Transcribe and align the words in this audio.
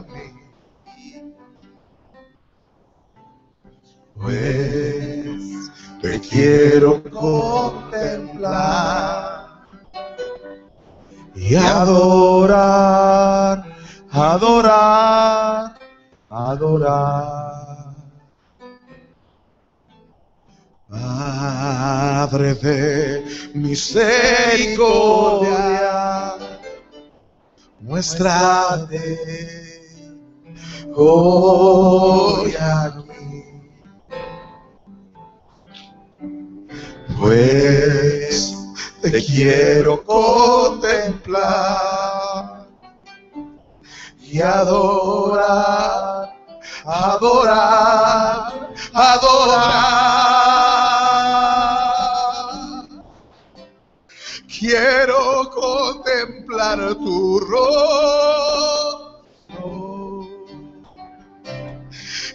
mí. 0.00 0.24
Pues 4.14 5.70
te 6.02 6.20
quiero 6.20 7.02
contemplar 7.04 8.50
y 11.34 11.54
adorar, 11.54 13.64
adorar, 14.10 15.78
adorar. 16.28 17.60
Padre 20.90 22.54
de 22.54 23.24
misericordia, 23.54 26.19
muéstrate 27.90 29.02
hoy 30.94 32.54
aquí. 32.54 33.44
Pues 37.18 38.54
te 39.02 39.24
quiero 39.24 40.04
contemplar 40.04 41.40
y 44.20 44.40
adorar, 44.40 46.32
adorar, 46.84 48.70
adorar. 48.94 50.30
Quiero 54.46 55.29
contemplar 56.20 56.94
tu 56.94 57.40
rostro. 57.40 59.20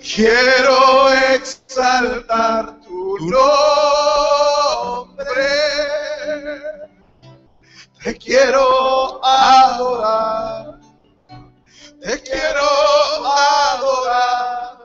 Quiero 0.01 1.09
exaltar 1.33 2.79
tu 2.81 3.17
nombre. 3.19 3.45
Te 8.03 8.17
quiero 8.17 9.23
adorar. 9.23 10.79
Te 12.01 12.21
quiero 12.21 12.67
adorar. 13.25 14.79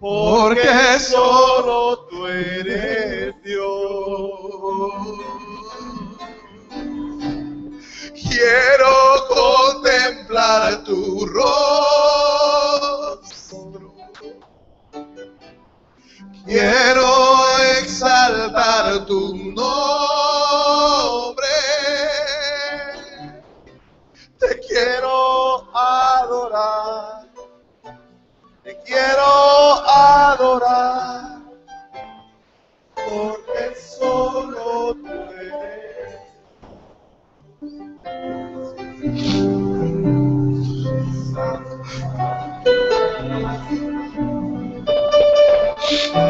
Porque 0.00 0.98
solo 1.00 2.06
tú 2.08 2.26
eres 2.26 3.34
Dios. 3.42 5.45
Quiero 8.36 9.26
contemplar 9.28 10.84
tu 10.84 11.24
rostro. 11.24 11.56
Quiero 16.44 17.08
exaltar 17.78 19.06
tu 19.06 19.34
nombre. 19.54 19.86
Te 24.38 24.60
quiero 24.68 25.74
adorar. 25.74 27.32
Te 28.62 28.78
quiero 28.84 29.82
adorar. 29.88 31.40
Porque 32.94 33.74
solo 33.80 34.94
tú 34.94 35.35
Señor, 45.88 46.25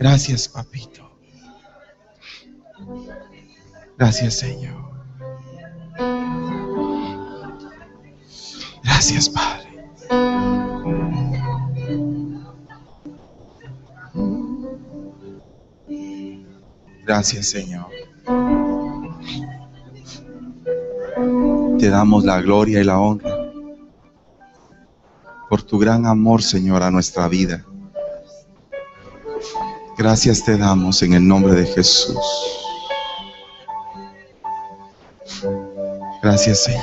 Gracias, 0.00 0.48
Papito. 0.48 1.10
Gracias, 3.98 4.38
Señor. 4.38 4.90
Gracias, 8.82 9.28
Padre. 9.28 9.84
Gracias, 17.04 17.46
Señor. 17.48 17.90
Te 21.78 21.90
damos 21.90 22.24
la 22.24 22.40
gloria 22.40 22.80
y 22.80 22.84
la 22.84 22.98
honra 22.98 23.36
por 25.50 25.62
tu 25.62 25.78
gran 25.78 26.06
amor, 26.06 26.42
Señor, 26.42 26.82
a 26.82 26.90
nuestra 26.90 27.28
vida. 27.28 27.66
Gracias 30.00 30.42
te 30.42 30.56
damos 30.56 31.02
en 31.02 31.12
el 31.12 31.28
nombre 31.28 31.52
de 31.52 31.66
Jesús. 31.66 32.16
Gracias, 36.22 36.64
Señor. 36.64 36.80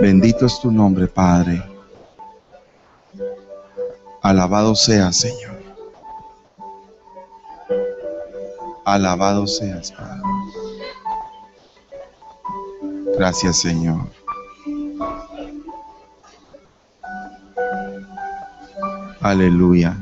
Bendito 0.00 0.46
es 0.46 0.60
tu 0.60 0.70
nombre, 0.70 1.08
Padre. 1.08 1.64
Alabado 4.22 4.76
sea, 4.76 5.12
Señor. 5.12 5.60
Alabado 8.84 9.48
seas, 9.48 9.90
Padre. 9.90 10.22
Gracias, 13.18 13.58
Señor. 13.58 14.19
Aleluya. 19.20 19.96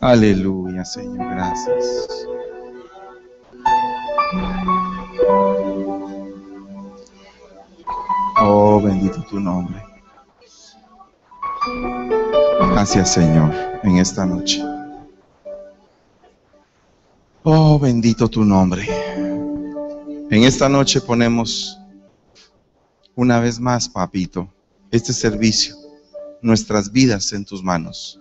Aleluya, 0.00 0.84
Señor. 0.84 1.26
Gracias. 1.30 2.26
Oh, 8.38 8.80
bendito 8.82 9.22
tu 9.30 9.40
nombre. 9.40 9.82
Gracias, 12.70 13.14
Señor, 13.14 13.52
en 13.82 13.96
esta 13.96 14.26
noche. 14.26 14.62
Oh, 17.42 17.78
bendito 17.78 18.28
tu 18.28 18.44
nombre. 18.44 18.86
En 20.30 20.42
esta 20.42 20.68
noche 20.68 21.00
ponemos 21.00 21.78
una 23.14 23.40
vez 23.40 23.58
más, 23.58 23.88
papito, 23.88 24.48
este 24.90 25.12
servicio, 25.12 25.76
nuestras 26.42 26.90
vidas 26.90 27.32
en 27.32 27.44
tus 27.44 27.62
manos. 27.62 28.20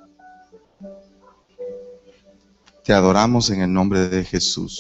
Te 2.84 2.94
adoramos 2.94 3.50
en 3.50 3.62
el 3.62 3.74
nombre 3.74 4.08
de 4.10 4.24
Jesús. 4.24 4.80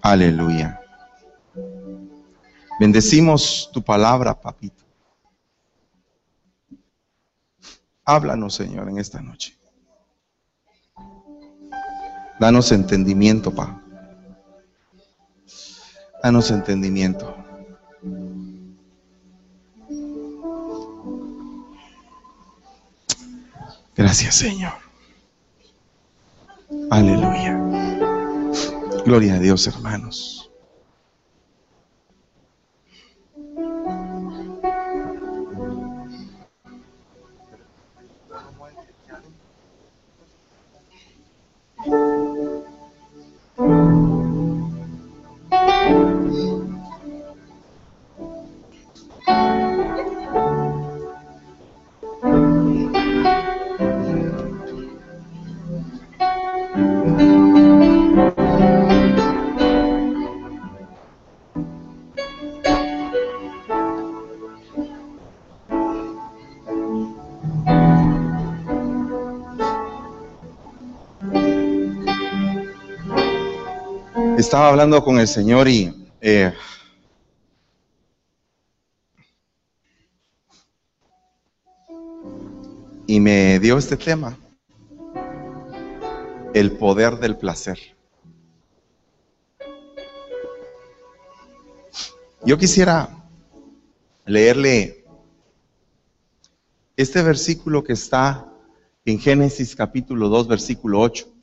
Aleluya. 0.00 0.80
Bendecimos 2.78 3.70
tu 3.72 3.82
palabra, 3.82 4.38
papito. 4.38 4.84
Háblanos, 8.04 8.54
Señor, 8.54 8.88
en 8.88 8.98
esta 8.98 9.20
noche. 9.20 9.56
Danos 12.38 12.70
entendimiento, 12.70 13.52
pa. 13.54 13.82
Danos 16.22 16.50
entendimiento. 16.50 17.34
Gracias, 23.96 24.34
Señor. 24.34 24.74
Aleluya. 26.90 27.58
Gloria 29.04 29.34
a 29.34 29.38
Dios, 29.38 29.66
hermanos. 29.66 30.45
Estaba 74.46 74.68
hablando 74.68 75.02
con 75.02 75.18
el 75.18 75.26
Señor 75.26 75.66
y 75.66 75.92
eh, 76.20 76.54
y 83.08 83.18
me 83.18 83.58
dio 83.58 83.76
este 83.76 83.96
tema, 83.96 84.38
el 86.54 86.70
poder 86.78 87.18
del 87.18 87.36
placer. 87.36 87.76
Yo 92.44 92.56
quisiera 92.56 93.08
leerle 94.26 95.04
este 96.96 97.20
versículo 97.20 97.82
que 97.82 97.94
está 97.94 98.48
en 99.04 99.18
Génesis 99.18 99.74
capítulo 99.74 100.28
2, 100.28 100.46
versículo 100.46 101.00
8. 101.00 101.35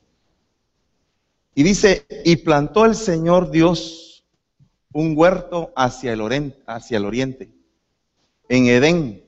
Y 1.54 1.62
dice, 1.62 2.06
y 2.24 2.36
plantó 2.36 2.84
el 2.84 2.94
Señor 2.94 3.50
Dios 3.50 4.24
un 4.92 5.14
huerto 5.16 5.72
hacia 5.76 6.12
el, 6.12 6.20
oriente, 6.20 6.62
hacia 6.66 6.98
el 6.98 7.04
oriente, 7.04 7.52
en 8.48 8.66
Edén, 8.66 9.24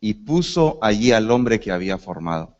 y 0.00 0.14
puso 0.14 0.78
allí 0.82 1.12
al 1.12 1.30
hombre 1.30 1.58
que 1.60 1.72
había 1.72 1.96
formado. 1.96 2.54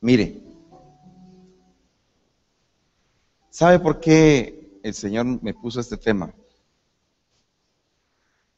Mire, 0.00 0.40
¿sabe 3.50 3.78
por 3.78 4.00
qué 4.00 4.80
el 4.82 4.94
Señor 4.94 5.26
me 5.26 5.54
puso 5.54 5.78
este 5.78 5.96
tema? 5.96 6.34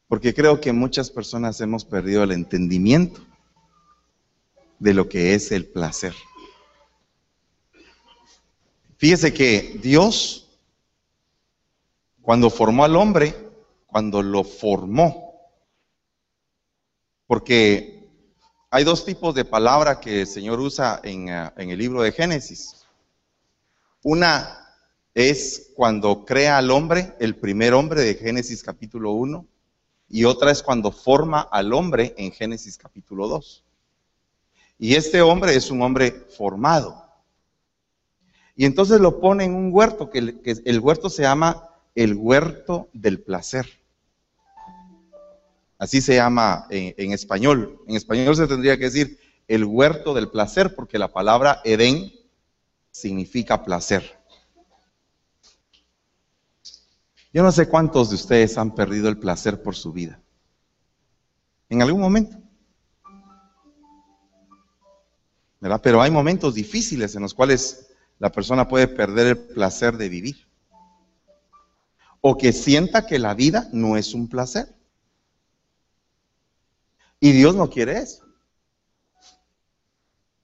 Porque 0.09 0.33
creo 0.33 0.61
que 0.61 0.73
muchas 0.73 1.11
personas 1.11 1.61
hemos 1.61 1.85
perdido 1.85 2.23
el 2.23 2.33
entendimiento 2.33 3.21
de 4.79 4.95
lo 4.95 5.09
que 5.09 5.35
es 5.35 5.53
el 5.53 5.67
placer. 5.67 6.15
Fíjese 9.03 9.35
que 9.35 9.81
Dios, 9.83 10.47
cuando 12.21 12.49
formó 12.51 12.85
al 12.85 12.95
hombre, 12.95 13.35
cuando 13.85 14.23
lo 14.23 14.45
formó, 14.45 15.41
porque 17.27 18.09
hay 18.71 18.85
dos 18.85 19.05
tipos 19.05 19.35
de 19.35 19.45
palabra 19.45 19.99
que 19.99 20.21
el 20.21 20.27
Señor 20.29 20.61
usa 20.61 21.01
en, 21.03 21.29
en 21.31 21.71
el 21.71 21.79
libro 21.81 22.03
de 22.03 22.13
Génesis. 22.13 22.87
Una 24.05 24.73
es 25.15 25.73
cuando 25.75 26.25
crea 26.25 26.59
al 26.59 26.71
hombre, 26.71 27.17
el 27.19 27.35
primer 27.35 27.75
hombre 27.75 28.03
de 28.03 28.15
Génesis 28.15 28.63
capítulo 28.63 29.11
1, 29.15 29.45
y 30.11 30.27
otra 30.27 30.53
es 30.53 30.63
cuando 30.63 30.93
forma 30.93 31.41
al 31.41 31.73
hombre 31.73 32.15
en 32.17 32.31
Génesis 32.31 32.79
capítulo 32.79 33.27
2. 33.27 33.65
Y 34.79 34.95
este 34.95 35.21
hombre 35.23 35.57
es 35.57 35.73
un 35.73 35.83
hombre 35.83 36.13
formado. 36.37 37.02
Y 38.55 38.67
entonces 38.67 39.01
lo 39.01 39.21
pone 39.21 39.45
en 39.45 39.55
un 39.55 39.71
huerto, 39.73 40.11
que 40.11 40.19
el, 40.19 40.81
huerto 40.81 41.09
se 41.09 41.23
llama 41.23 41.69
el 41.95 42.15
huerto 42.15 42.89
del 42.93 43.21
placer. 43.23 43.67
Así 45.79 46.01
se 46.01 46.17
llama 46.17 46.67
en, 46.71 46.95
en, 46.97 47.13
español. 47.13 47.81
En 47.89 47.97
español 47.97 48.37
se 48.37 48.47
tendría 48.47 48.77
que 48.77 48.85
decir 48.85 49.19
el 49.49 49.65
huerto 49.65 50.15
del 50.15 50.31
placer, 50.31 50.75
porque 50.75 50.99
la 50.99 51.13
palabra 51.13 51.61
Edén 51.65 52.13
significa 52.91 53.65
placer. 53.65 54.19
Yo 57.33 57.43
no 57.43 57.51
sé 57.51 57.69
cuántos 57.69 58.11
de 58.11 58.17
ustedes 58.17 58.59
han 58.59 58.75
perdido 58.75 59.09
el 59.09 59.19
placer 59.19 59.63
por 59.63 59.75
su 59.75 59.93
vida. 59.93 60.21
En 61.71 61.81
algún 61.81 62.01
momento. 62.01 62.37
Pero 65.83 66.03
hay 66.03 66.11
momentos 66.11 66.55
difíciles 66.55 67.15
en 67.15 67.23
los 67.23 67.33
cuales 67.33 67.92
la 68.23 68.31
persona 68.31 68.69
puede 68.69 68.87
perder 68.87 69.27
el 69.27 69.37
placer 69.37 69.97
de 69.97 70.09
vivir. 70.09 70.47
O 72.21 72.39
que 72.39 72.53
sienta 72.53 73.05
que 73.05 73.19
la 73.19 73.35
vida 73.35 73.69
no 73.73 73.97
es 73.97 74.15
un 74.15 74.29
placer. 74.29 74.73
Y 77.19 77.33
Dios 77.33 77.57
no 77.57 77.69
quiere 77.69 77.99
eso. 77.99 78.25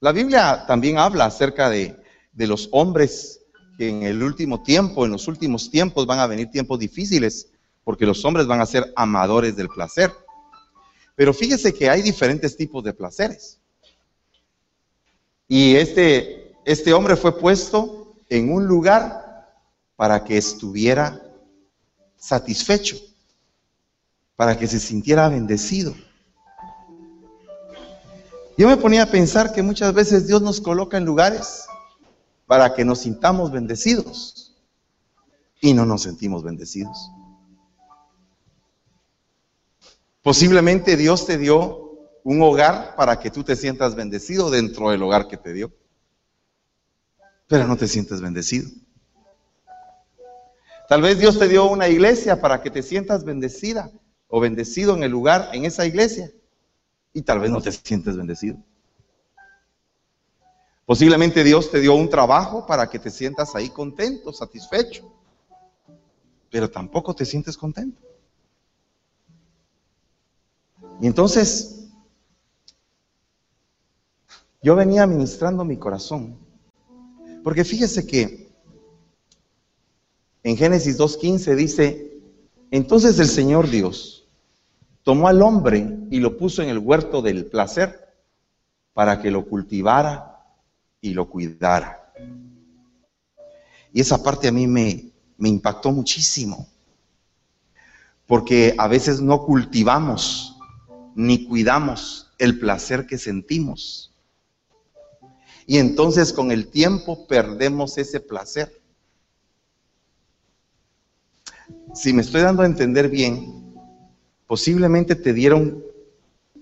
La 0.01 0.11
Biblia 0.11 0.65
también 0.67 0.99
habla 0.99 1.27
acerca 1.27 1.71
de, 1.71 1.97
los 2.33 2.69
hombres 2.73 3.43
que 3.77 3.89
en 3.89 4.03
el 4.03 4.25
último 4.25 4.61
tiempo, 4.65 5.05
en 5.05 5.13
los 5.13 5.29
últimos 5.29 5.71
tiempos 5.71 6.05
van 6.05 6.19
a 6.19 6.27
venir 6.27 6.51
tiempos 6.51 6.81
difíciles, 6.81 7.49
porque 7.85 8.07
los 8.07 8.25
hombres 8.25 8.49
van 8.49 8.61
a 8.61 8.67
ser 8.67 8.93
amadores 8.97 9.55
del 9.55 9.69
placer. 9.69 10.13
Pero 11.15 11.33
fíjese 11.33 11.73
que 11.73 11.89
hay 11.89 12.03
diferentes 12.03 12.57
tipos 12.57 12.83
de 12.83 12.93
placeres. 12.93 13.61
Y 15.47 15.77
este 15.77 16.48
este 16.69 16.93
hombre 16.93 17.17
fue 17.17 17.39
puesto 17.39 18.15
en 18.29 18.53
un 18.53 18.67
lugar 18.67 19.55
para 19.97 20.23
que 20.23 20.37
estuviera 20.37 21.19
satisfecho, 22.19 22.99
para 24.37 24.59
que 24.59 24.67
se 24.67 24.79
sintiera 24.79 25.31
bendecido. 25.31 25.95
Yo 28.59 28.69
me 28.69 28.77
ponía 28.77 29.05
a 29.05 29.11
pensar 29.11 29.51
que 29.55 29.63
muchas 29.63 29.95
veces 29.95 30.27
Dios 30.27 30.43
nos 30.43 30.61
coloca 30.61 30.99
en 30.99 31.07
lugares 31.07 31.65
para 32.45 32.75
que 32.75 32.85
nos 32.85 32.99
sintamos 32.99 33.51
bendecidos 33.51 34.55
y 35.63 35.73
no 35.73 35.87
nos 35.87 36.03
sentimos 36.03 36.43
bendecidos. 36.43 37.11
Posiblemente 40.21 40.99
Dios 40.99 41.25
te 41.25 41.39
dio 41.39 42.11
un 42.25 42.43
hogar 42.43 42.95
para 42.95 43.19
que 43.21 43.31
tú 43.31 43.43
te 43.43 43.57
sientas 43.57 43.95
bendecido 43.95 44.51
dentro 44.51 44.91
del 44.91 45.03
hogar 45.03 45.29
que 45.29 45.39
te 45.39 45.55
dio 45.55 45.73
pero 47.49 47.67
no 47.67 47.77
te 47.77 47.89
sientes 47.89 48.21
bendecido. 48.21 48.71
Tal 50.89 51.03
vez 51.03 51.19
Dios 51.19 51.39
te 51.39 51.49
dio 51.49 51.67
una 51.67 51.89
iglesia 51.89 52.41
para 52.41 52.63
que 52.63 52.71
te 52.71 52.83
sientas 52.83 53.25
bendecida 53.25 53.91
o 54.29 54.41
bendecido 54.41 54.95
en 54.95 55.03
el 55.03 55.11
lugar, 55.11 55.51
en 55.53 55.65
esa 55.65 55.87
iglesia, 55.87 56.31
y 57.13 57.23
tal 57.23 57.41
vez 57.41 57.51
no 57.51 57.61
te 57.61 57.73
sientes 57.73 58.17
bendecido. 58.17 58.59
Posiblemente 60.87 61.45
Dios 61.45 61.71
te 61.71 61.81
dio 61.81 61.95
un 61.95 62.09
trabajo 62.09 62.67
para 62.67 62.89
que 62.89 62.99
te 62.99 63.11
sientas 63.11 63.55
ahí 63.55 63.71
contento, 63.71 64.33
satisfecho, 64.33 65.11
pero 66.51 66.71
tampoco 66.71 67.15
te 67.15 67.27
sientes 67.27 67.57
contento. 67.57 68.01
Y 71.01 71.07
entonces, 71.07 71.89
yo 74.63 74.75
venía 74.75 75.07
ministrando 75.07 75.65
mi 75.65 75.77
corazón 75.77 76.48
porque 77.43 77.65
fíjese 77.65 78.07
que 78.07 78.49
en 80.43 80.57
Génesis 80.57 80.99
2.15 80.99 81.55
dice, 81.57 82.21
entonces 82.71 83.19
el 83.19 83.29
Señor 83.29 83.69
Dios 83.69 84.27
tomó 85.03 85.29
al 85.29 85.43
hombre 85.43 85.99
y 86.11 86.21
lo 86.21 86.37
puso 86.37 86.63
en 86.63 86.69
el 86.69 86.79
huerto 86.79 87.23
del 87.23 87.47
placer 87.47 88.09
para 88.93 89.21
que 89.21 89.31
lo 89.31 89.47
cultivara 89.47 90.45
y 91.01 91.15
lo 91.15 91.29
cuidara. 91.29 92.13
Y 93.93 94.01
esa 94.01 94.23
parte 94.23 94.49
a 94.49 94.53
mí 94.53 94.67
me, 94.67 95.11
me 95.39 95.49
impactó 95.49 95.93
muchísimo, 95.93 96.69
porque 98.27 98.75
a 98.77 98.89
veces 98.89 99.21
no 99.21 99.45
cultivamos 99.45 100.57
ni 101.15 101.47
cuidamos 101.47 102.31
el 102.39 102.59
placer 102.59 103.07
que 103.07 103.19
sentimos. 103.19 104.13
Y 105.69 105.77
entonces 105.77 106.33
con 106.33 106.51
el 106.51 106.69
tiempo 106.69 107.29
perdemos 107.29 107.99
ese 107.99 108.19
placer. 108.19 108.75
si 111.95 112.13
me 112.13 112.23
estoy 112.23 112.43
dando 112.43 112.63
a 112.63 112.67
entender 112.67 113.09
bien, 113.09 113.75
posiblemente 114.47 115.15
te 115.15 115.33
dieron 115.33 115.85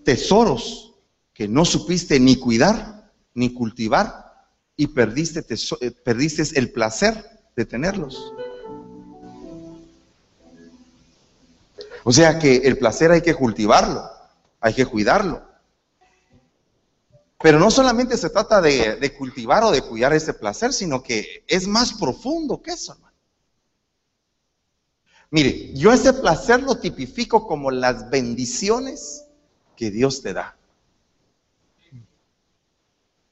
tesoros 0.04 0.94
que 1.32 1.46
no 1.46 1.64
supiste 1.64 2.18
ni 2.18 2.36
cuidar 2.36 3.12
ni 3.34 3.52
cultivar 3.52 4.48
y 4.76 4.88
perdiste, 4.88 5.44
eh, 5.80 5.90
perdiste 5.90 6.58
el 6.58 6.72
placer 6.72 7.22
de 7.54 7.64
tenerlos. 7.64 8.32
O 12.02 12.12
sea 12.12 12.38
que 12.38 12.56
el 12.56 12.78
placer 12.78 13.10
hay 13.10 13.20
que 13.20 13.34
cultivarlo, 13.34 14.02
hay 14.60 14.74
que 14.74 14.86
cuidarlo. 14.86 15.42
Pero 17.46 17.60
no 17.60 17.70
solamente 17.70 18.16
se 18.16 18.28
trata 18.28 18.60
de, 18.60 19.14
cultivar 19.16 19.62
o 19.62 19.70
de 19.70 19.80
cuidar 19.80 20.12
ese 20.12 20.34
placer, 20.34 20.72
sino 20.72 21.00
que 21.00 21.44
es 21.46 21.68
más 21.68 21.92
profundo 21.92 22.60
que 22.60 22.72
eso, 22.72 22.94
hermano. 22.94 23.14
Mire, 25.30 25.72
yo 25.72 25.92
ese 25.92 26.12
placer 26.12 26.60
lo 26.64 26.78
tipifico 26.78 27.46
como 27.46 27.70
las 27.70 28.10
bendiciones 28.10 29.26
que 29.76 29.92
Dios 29.92 30.22
te 30.22 30.32
da. 30.32 30.56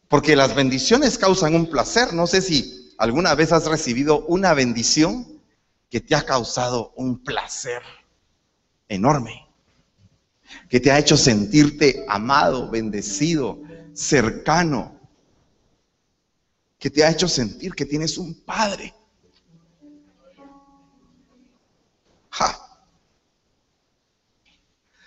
Porque 0.06 0.36
las 0.36 0.54
bendiciones 0.54 1.18
causan 1.18 1.56
un 1.56 1.68
placer. 1.68 2.14
No 2.14 2.28
sé 2.28 2.40
si 2.40 2.94
alguna 2.98 3.34
vez 3.34 3.50
has 3.50 3.66
recibido 3.66 4.24
una 4.26 4.54
bendición 4.54 5.26
que 5.90 6.00
te 6.00 6.14
ha 6.14 6.22
causado 6.22 6.92
un 6.94 7.18
placer 7.18 7.82
enorme, 8.86 9.48
que 10.68 10.78
te 10.78 10.92
ha 10.92 11.00
hecho 11.00 11.16
sentirte 11.16 12.06
amado, 12.08 12.70
bendecido, 12.70 13.58
cercano, 13.94 15.00
que 16.78 16.90
te 16.90 17.02
ha 17.02 17.10
hecho 17.10 17.28
sentir 17.28 17.74
que 17.74 17.86
tienes 17.86 18.18
un 18.18 18.34
padre. 18.44 18.94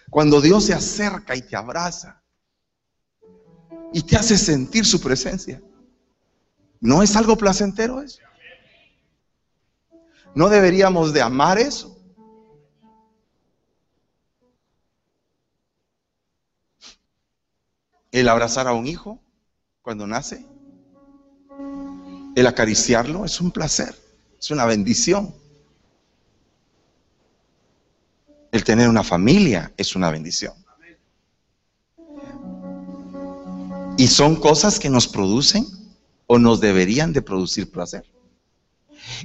Cuando 0.10 0.42
Dios 0.42 0.66
se 0.66 0.74
acerca 0.74 1.36
y 1.36 1.42
te 1.42 1.56
abraza 1.56 2.22
y 3.94 4.02
te 4.02 4.16
hace 4.16 4.38
sentir 4.38 4.86
su 4.86 5.00
presencia, 5.02 5.62
¿no 6.80 7.04
es 7.04 7.16
algo 7.16 7.38
placentero 7.38 8.02
eso? 8.02 8.22
¿No 10.34 10.50
deberíamos 10.50 11.14
de 11.14 11.22
amar 11.22 11.60
eso? 11.60 11.97
El 18.18 18.30
abrazar 18.30 18.68
a 18.68 18.74
un 18.74 18.88
hijo 18.88 19.20
cuando 19.84 20.08
nace, 20.08 20.44
el 22.36 22.48
acariciarlo 22.48 23.26
es 23.26 23.40
un 23.40 23.52
placer, 23.52 23.96
es 24.40 24.50
una 24.50 24.66
bendición. 24.66 25.36
El 28.52 28.64
tener 28.64 28.90
una 28.90 29.04
familia 29.04 29.72
es 29.78 29.96
una 29.96 30.10
bendición. 30.10 30.56
Y 34.00 34.08
son 34.08 34.36
cosas 34.36 34.80
que 34.80 34.90
nos 34.90 35.08
producen 35.08 35.68
o 36.26 36.40
nos 36.40 36.60
deberían 36.60 37.14
de 37.14 37.22
producir 37.22 37.70
placer. 37.70 38.04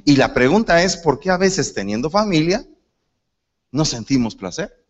Y 0.05 0.17
la 0.17 0.35
pregunta 0.35 0.83
es, 0.83 0.97
¿por 0.97 1.19
qué 1.19 1.31
a 1.31 1.37
veces 1.37 1.73
teniendo 1.73 2.11
familia 2.11 2.63
no 3.71 3.85
sentimos 3.85 4.35
placer? 4.35 4.85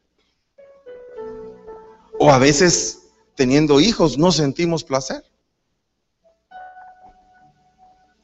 O 2.19 2.29
a 2.33 2.37
veces 2.37 2.99
teniendo 3.35 3.79
hijos 3.79 4.17
no 4.17 4.31
sentimos 4.31 4.83
placer. 4.83 5.23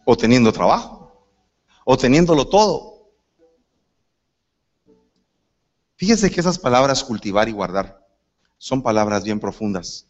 O 0.06 0.16
teniendo 0.16 0.52
trabajo. 0.52 1.12
O 1.86 1.98
teniéndolo 1.98 2.48
todo. 2.48 3.12
Fíjese 5.96 6.32
que 6.32 6.40
esas 6.40 6.58
palabras 6.58 7.04
cultivar 7.04 7.50
y 7.50 7.52
guardar 7.52 8.08
son 8.58 8.82
palabras 8.82 9.24
bien 9.24 9.40
profundas. 9.40 10.08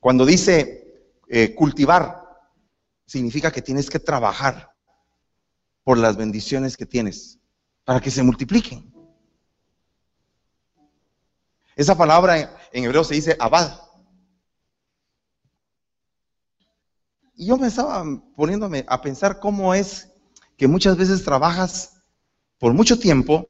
Cuando 0.00 0.24
dice 0.24 1.12
eh, 1.28 1.54
cultivar, 1.54 2.24
significa 3.04 3.50
que 3.50 3.62
tienes 3.62 3.90
que 3.90 3.98
trabajar 3.98 4.74
por 5.82 5.98
las 5.98 6.16
bendiciones 6.16 6.76
que 6.76 6.86
tienes 6.86 7.38
para 7.84 8.00
que 8.00 8.10
se 8.10 8.22
multipliquen. 8.22 8.92
Esa 11.74 11.96
palabra 11.96 12.58
en 12.72 12.84
hebreo 12.84 13.04
se 13.04 13.14
dice 13.14 13.36
abad. 13.38 13.87
Y 17.38 17.46
yo 17.46 17.56
me 17.56 17.68
estaba 17.68 18.04
poniéndome 18.34 18.84
a 18.88 19.00
pensar 19.00 19.38
cómo 19.38 19.72
es 19.72 20.10
que 20.56 20.66
muchas 20.66 20.96
veces 20.96 21.22
trabajas 21.22 22.02
por 22.58 22.74
mucho 22.74 22.98
tiempo 22.98 23.48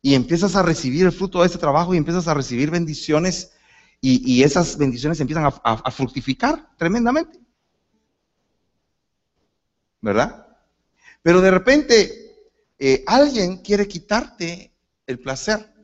y 0.00 0.14
empiezas 0.14 0.54
a 0.54 0.62
recibir 0.62 1.04
el 1.04 1.10
fruto 1.10 1.40
de 1.40 1.48
ese 1.48 1.58
trabajo 1.58 1.92
y 1.92 1.96
empiezas 1.96 2.28
a 2.28 2.34
recibir 2.34 2.70
bendiciones 2.70 3.50
y, 4.00 4.42
esas 4.44 4.76
bendiciones 4.78 5.18
empiezan 5.18 5.46
a, 5.46 5.90
fructificar 5.90 6.76
tremendamente. 6.76 7.40
¿Verdad? 10.00 10.46
Pero 11.22 11.40
de 11.40 11.50
repente 11.50 12.36
eh, 12.78 13.02
alguien 13.08 13.62
quiere 13.62 13.88
quitarte 13.88 14.72
el 15.08 15.18
placer 15.18 15.74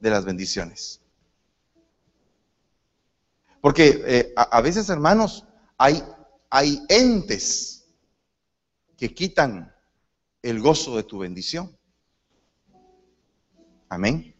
de 0.00 0.10
las 0.10 0.24
bendiciones. 0.24 1.00
Porque 3.60 4.02
eh, 4.04 4.32
a 4.34 4.60
veces, 4.62 4.88
hermanos, 4.88 5.44
hay, 6.50 6.84
entes 6.88 7.84
que 8.96 9.12
quitan 9.12 9.74
el 10.42 10.60
gozo 10.60 10.96
de 10.96 11.02
tu 11.02 11.18
bendición. 11.18 11.76
Amén. 13.88 14.34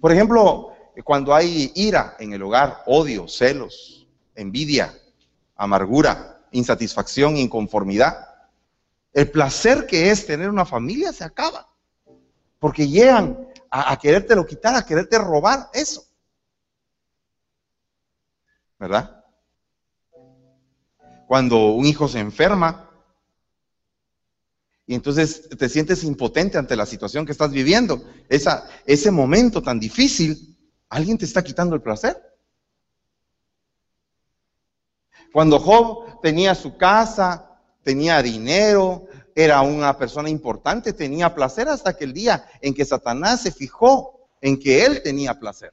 Por 0.00 0.12
ejemplo, 0.12 0.72
cuando 1.04 1.34
hay 1.34 1.72
ira 1.74 2.16
en 2.18 2.32
el 2.32 2.42
hogar, 2.42 2.82
odio, 2.86 3.28
celos, 3.28 4.08
envidia, 4.34 4.92
amargura, 5.54 6.44
insatisfacción, 6.50 7.36
inconformidad, 7.36 8.28
el 9.12 9.30
placer 9.30 9.86
que 9.86 10.10
es 10.10 10.26
tener 10.26 10.50
una 10.50 10.64
familia 10.64 11.12
se 11.12 11.24
acaba. 11.24 11.68
Porque 12.58 12.88
llegan 12.88 13.48
a, 13.70 13.92
a 13.92 13.98
querértelo 13.98 14.44
quitar, 14.44 14.74
a 14.74 14.84
quererte 14.84 15.18
robar 15.18 15.68
eso. 15.72 16.04
¿Verdad? 18.78 19.23
Cuando 21.26 21.72
un 21.72 21.86
hijo 21.86 22.08
se 22.08 22.20
enferma 22.20 22.90
y 24.86 24.94
entonces 24.94 25.48
te 25.48 25.68
sientes 25.68 26.04
impotente 26.04 26.58
ante 26.58 26.76
la 26.76 26.86
situación 26.86 27.24
que 27.24 27.32
estás 27.32 27.50
viviendo. 27.50 28.04
Ese 28.28 29.10
momento 29.10 29.62
tan 29.62 29.80
difícil, 29.80 30.56
alguien 30.88 31.16
te 31.16 31.24
está 31.24 31.42
quitando 31.42 31.74
el 31.74 31.82
placer. 31.82 32.16
Cuando 35.32 35.58
Job 35.58 36.20
tenía 36.20 36.54
su 36.54 36.76
casa, 36.76 37.58
tenía 37.82 38.22
dinero, 38.22 39.06
era 39.34 39.62
una 39.62 39.96
persona 39.98 40.28
importante, 40.28 40.92
tenía 40.92 41.34
placer 41.34 41.68
hasta 41.68 41.96
que 41.96 42.04
el 42.04 42.12
día 42.12 42.46
en 42.60 42.74
que 42.74 42.84
Satanás 42.84 43.42
se 43.42 43.50
fijó 43.50 44.28
en 44.40 44.60
que 44.60 44.84
él 44.84 45.02
tenía 45.02 45.38
placer. 45.40 45.72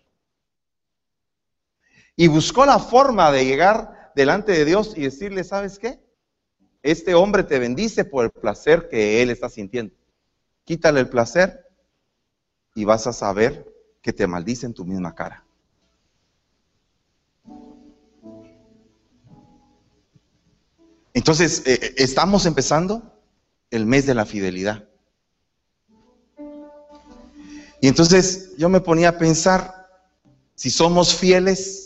Y 2.15 2.27
buscó 2.27 2.65
la 2.65 2.79
forma 2.79 3.31
de 3.31 3.45
llegar 3.45 4.00
delante 4.15 4.51
de 4.51 4.65
Dios 4.65 4.93
y 4.95 5.01
decirle, 5.01 5.43
¿sabes 5.43 5.79
qué? 5.79 5.99
Este 6.83 7.13
hombre 7.13 7.43
te 7.43 7.59
bendice 7.59 8.05
por 8.05 8.25
el 8.25 8.31
placer 8.31 8.89
que 8.89 9.21
él 9.21 9.29
está 9.29 9.49
sintiendo. 9.49 9.93
Quítale 10.63 10.99
el 10.99 11.09
placer 11.09 11.65
y 12.75 12.85
vas 12.85 13.07
a 13.07 13.13
saber 13.13 13.65
que 14.01 14.13
te 14.13 14.27
maldice 14.27 14.65
en 14.65 14.73
tu 14.73 14.85
misma 14.85 15.13
cara. 15.13 15.45
Entonces, 21.13 21.63
eh, 21.65 21.79
eh, 21.81 21.93
estamos 21.97 22.45
empezando 22.45 23.19
el 23.69 23.85
mes 23.85 24.05
de 24.05 24.15
la 24.15 24.25
fidelidad. 24.25 24.87
Y 27.81 27.87
entonces 27.87 28.55
yo 28.57 28.69
me 28.69 28.79
ponía 28.79 29.09
a 29.09 29.17
pensar, 29.17 29.89
si 30.55 30.69
somos 30.69 31.15
fieles 31.15 31.80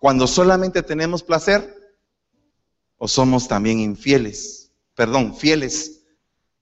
cuando 0.00 0.26
solamente 0.26 0.82
tenemos 0.82 1.22
placer 1.22 1.94
o 2.96 3.06
somos 3.06 3.46
también 3.46 3.78
infieles, 3.80 4.72
perdón, 4.94 5.36
fieles 5.36 6.00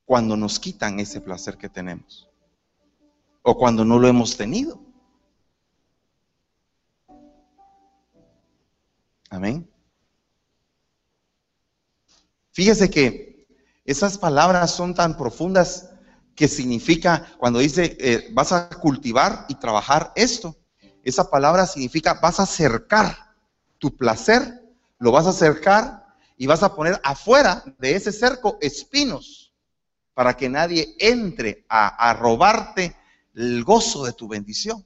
cuando 0.04 0.36
nos 0.36 0.58
quitan 0.58 0.98
ese 0.98 1.20
placer 1.20 1.56
que 1.56 1.68
tenemos 1.68 2.28
o 3.42 3.56
cuando 3.56 3.84
no 3.84 3.98
lo 4.00 4.08
hemos 4.08 4.36
tenido. 4.36 4.82
Amén. 9.30 9.70
Fíjese 12.50 12.90
que 12.90 13.46
esas 13.84 14.18
palabras 14.18 14.72
son 14.72 14.94
tan 14.94 15.16
profundas 15.16 15.90
que 16.34 16.48
significa, 16.48 17.36
cuando 17.38 17.60
dice, 17.60 17.96
eh, 18.00 18.30
vas 18.32 18.50
a 18.50 18.68
cultivar 18.68 19.46
y 19.48 19.54
trabajar 19.54 20.12
esto, 20.16 20.56
esa 21.04 21.30
palabra 21.30 21.66
significa, 21.66 22.14
vas 22.14 22.40
a 22.40 22.42
acercar 22.42 23.27
tu 23.78 23.96
placer, 23.96 24.42
lo 24.98 25.12
vas 25.12 25.26
a 25.26 25.30
acercar 25.30 26.06
y 26.36 26.46
vas 26.46 26.62
a 26.62 26.74
poner 26.74 27.00
afuera 27.02 27.62
de 27.78 27.96
ese 27.96 28.12
cerco 28.12 28.58
espinos 28.60 29.52
para 30.14 30.36
que 30.36 30.48
nadie 30.48 30.96
entre 30.98 31.64
a, 31.68 32.10
a 32.10 32.14
robarte 32.14 32.96
el 33.34 33.62
gozo 33.64 34.04
de 34.04 34.12
tu 34.12 34.28
bendición. 34.28 34.84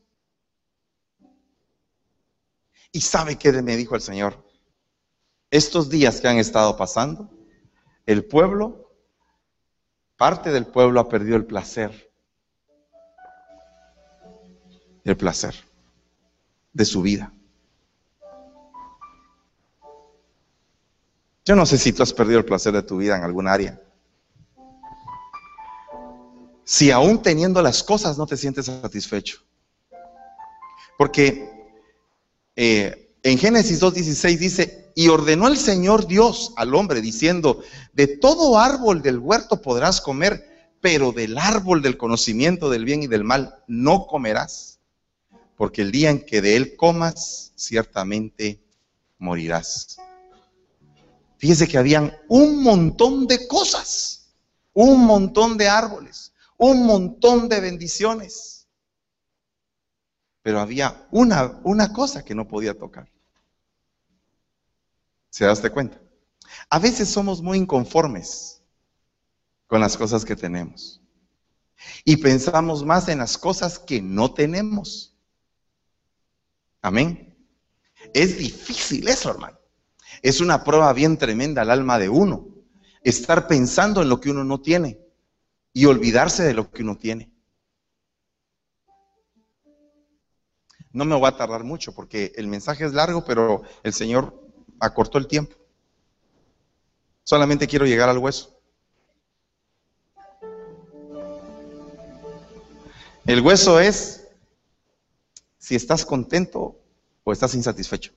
¿Y 2.92 3.00
sabe 3.00 3.36
qué 3.36 3.50
me 3.62 3.76
dijo 3.76 3.94
el 3.94 4.02
Señor? 4.02 4.46
Estos 5.50 5.88
días 5.88 6.20
que 6.20 6.28
han 6.28 6.36
estado 6.36 6.76
pasando, 6.76 7.30
el 8.04 8.24
pueblo, 8.24 8.94
parte 10.16 10.50
del 10.50 10.66
pueblo 10.66 11.00
ha 11.00 11.08
perdido 11.08 11.36
el 11.36 11.46
placer. 11.46 12.12
El 15.04 15.16
placer 15.16 15.54
de 16.72 16.84
su 16.84 17.02
vida. 17.02 17.32
Yo 21.44 21.56
no 21.56 21.66
sé 21.66 21.76
si 21.76 21.92
tú 21.92 22.02
has 22.02 22.12
perdido 22.12 22.38
el 22.38 22.44
placer 22.44 22.72
de 22.72 22.82
tu 22.82 22.96
vida 22.98 23.16
en 23.16 23.24
algún 23.24 23.48
área. 23.48 23.80
Si 26.64 26.90
aún 26.90 27.20
teniendo 27.20 27.60
las 27.60 27.82
cosas 27.82 28.16
no 28.16 28.26
te 28.26 28.36
sientes 28.36 28.66
satisfecho. 28.66 29.42
Porque 30.96 31.50
eh, 32.54 33.16
en 33.24 33.38
Génesis 33.38 33.82
2.16 33.82 34.38
dice, 34.38 34.92
y 34.94 35.08
ordenó 35.08 35.48
el 35.48 35.56
Señor 35.56 36.06
Dios 36.06 36.52
al 36.56 36.74
hombre 36.74 37.00
diciendo, 37.00 37.62
de 37.92 38.06
todo 38.06 38.58
árbol 38.58 39.02
del 39.02 39.18
huerto 39.18 39.60
podrás 39.60 40.00
comer, 40.00 40.76
pero 40.80 41.12
del 41.12 41.38
árbol 41.38 41.82
del 41.82 41.96
conocimiento 41.96 42.70
del 42.70 42.84
bien 42.84 43.02
y 43.02 43.06
del 43.08 43.24
mal 43.24 43.56
no 43.66 44.06
comerás, 44.06 44.78
porque 45.56 45.82
el 45.82 45.90
día 45.90 46.10
en 46.10 46.24
que 46.24 46.40
de 46.40 46.56
él 46.56 46.76
comas, 46.76 47.52
ciertamente 47.56 48.60
morirás. 49.18 49.98
Fíjese 51.42 51.66
que 51.66 51.76
habían 51.76 52.16
un 52.28 52.62
montón 52.62 53.26
de 53.26 53.48
cosas, 53.48 54.32
un 54.74 55.04
montón 55.04 55.58
de 55.58 55.68
árboles, 55.68 56.32
un 56.56 56.86
montón 56.86 57.48
de 57.48 57.58
bendiciones. 57.58 58.68
Pero 60.42 60.60
había 60.60 61.08
una, 61.10 61.60
una 61.64 61.92
cosa 61.92 62.24
que 62.24 62.36
no 62.36 62.46
podía 62.46 62.78
tocar. 62.78 63.10
¿Se 65.30 65.44
daste 65.44 65.70
cuenta? 65.70 66.00
A 66.70 66.78
veces 66.78 67.08
somos 67.08 67.42
muy 67.42 67.58
inconformes 67.58 68.62
con 69.66 69.80
las 69.80 69.96
cosas 69.96 70.24
que 70.24 70.36
tenemos. 70.36 71.00
Y 72.04 72.18
pensamos 72.18 72.84
más 72.84 73.08
en 73.08 73.18
las 73.18 73.36
cosas 73.36 73.80
que 73.80 74.00
no 74.00 74.32
tenemos. 74.32 75.18
Amén. 76.80 77.36
Es 78.14 78.38
difícil 78.38 79.08
eso, 79.08 79.30
hermano. 79.30 79.58
Es 80.22 80.40
una 80.40 80.62
prueba 80.62 80.92
bien 80.92 81.18
tremenda 81.18 81.62
al 81.62 81.70
alma 81.70 81.98
de 81.98 82.08
uno. 82.08 82.48
Estar 83.02 83.48
pensando 83.48 84.00
en 84.02 84.08
lo 84.08 84.20
que 84.20 84.30
uno 84.30 84.44
no 84.44 84.60
tiene 84.60 85.00
y 85.72 85.86
olvidarse 85.86 86.44
de 86.44 86.54
lo 86.54 86.70
que 86.70 86.82
uno 86.82 86.96
tiene. 86.96 87.32
No 90.92 91.04
me 91.04 91.16
voy 91.16 91.26
a 91.26 91.36
tardar 91.36 91.64
mucho 91.64 91.92
porque 91.94 92.32
el 92.36 92.46
mensaje 92.46 92.84
es 92.84 92.92
largo, 92.92 93.24
pero 93.24 93.62
el 93.82 93.92
Señor 93.92 94.38
acortó 94.78 95.18
el 95.18 95.26
tiempo. 95.26 95.56
Solamente 97.24 97.66
quiero 97.66 97.86
llegar 97.86 98.08
al 98.08 98.18
hueso. 98.18 98.60
El 103.24 103.40
hueso 103.40 103.80
es 103.80 104.28
si 105.58 105.74
estás 105.76 106.04
contento 106.04 106.80
o 107.24 107.32
estás 107.32 107.54
insatisfecho. 107.54 108.12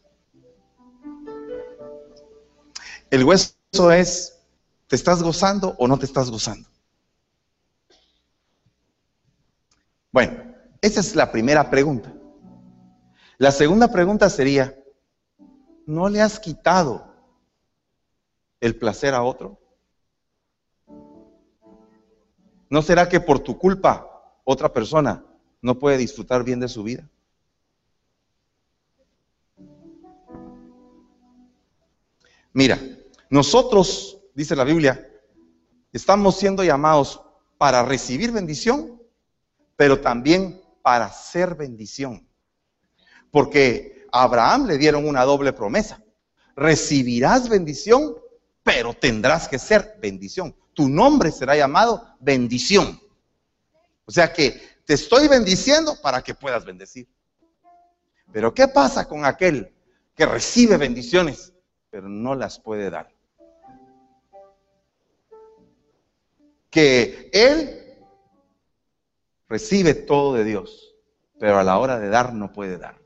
El 3.10 3.24
hueso 3.24 3.92
es, 3.92 4.40
¿te 4.88 4.96
estás 4.96 5.22
gozando 5.22 5.76
o 5.78 5.88
no 5.88 5.98
te 5.98 6.06
estás 6.06 6.30
gozando? 6.30 6.68
Bueno, 10.12 10.56
esa 10.82 11.00
es 11.02 11.16
la 11.16 11.32
primera 11.32 11.70
pregunta. 11.70 12.14
La 13.38 13.52
segunda 13.52 13.92
pregunta 13.92 14.30
sería, 14.30 14.76
¿no 15.86 16.10
le 16.10 16.22
has 16.22 16.40
quitado 16.40 17.14
el 18.62 18.78
placer 18.78 19.14
a 19.14 19.24
otro? 19.24 19.60
¿No 22.70 22.82
será 22.82 23.08
que 23.10 23.20
por 23.20 23.40
tu 23.40 23.58
culpa 23.58 24.40
otra 24.44 24.72
persona 24.72 25.24
no 25.62 25.78
puede 25.78 25.98
disfrutar 25.98 26.44
bien 26.44 26.60
de 26.60 26.70
su 26.70 26.84
vida? 26.84 27.10
Mira, 32.56 32.80
nosotros, 33.30 34.18
dice 34.34 34.56
la 34.56 34.64
Biblia, 34.64 35.12
estamos 35.92 36.38
siendo 36.38 36.64
llamados 36.64 37.22
para 37.58 37.84
recibir 37.84 38.32
bendición, 38.32 39.02
pero 39.76 40.00
también 40.00 40.62
para 40.82 41.12
ser 41.12 41.56
bendición. 41.56 42.26
Porque 43.30 44.08
a 44.10 44.24
Abraham 44.24 44.68
le 44.68 44.78
dieron 44.78 45.06
una 45.06 45.26
doble 45.26 45.52
promesa. 45.52 46.02
Recibirás 46.56 47.50
bendición, 47.50 48.16
pero 48.64 48.94
tendrás 48.94 49.50
que 49.50 49.60
ser 49.60 49.98
bendición. 50.02 50.56
Tu 50.74 50.88
nombre 50.88 51.34
será 51.34 51.58
llamado 51.58 52.16
bendición. 52.22 53.02
O 54.06 54.12
sea 54.14 54.32
que 54.32 54.62
te 54.86 54.94
estoy 54.94 55.28
bendiciendo 55.28 55.98
para 56.02 56.22
que 56.22 56.34
puedas 56.34 56.64
bendecir. 56.64 57.06
Pero 58.32 58.54
¿qué 58.54 58.70
pasa 58.70 59.10
con 59.10 59.26
aquel 59.26 59.76
que 60.16 60.26
recibe 60.26 60.78
bendiciones, 60.78 61.52
pero 61.96 62.10
no 62.10 62.36
las 62.36 62.60
puede 62.60 62.90
dar? 62.90 63.10
que 66.70 67.30
Él 67.32 67.96
recibe 69.48 69.94
todo 69.94 70.34
de 70.34 70.44
Dios, 70.44 70.94
pero 71.40 71.58
a 71.58 71.64
la 71.64 71.80
hora 71.80 71.98
de 71.98 72.10
dar 72.10 72.34
no 72.34 72.52
puede 72.52 72.78
dar. 72.78 72.98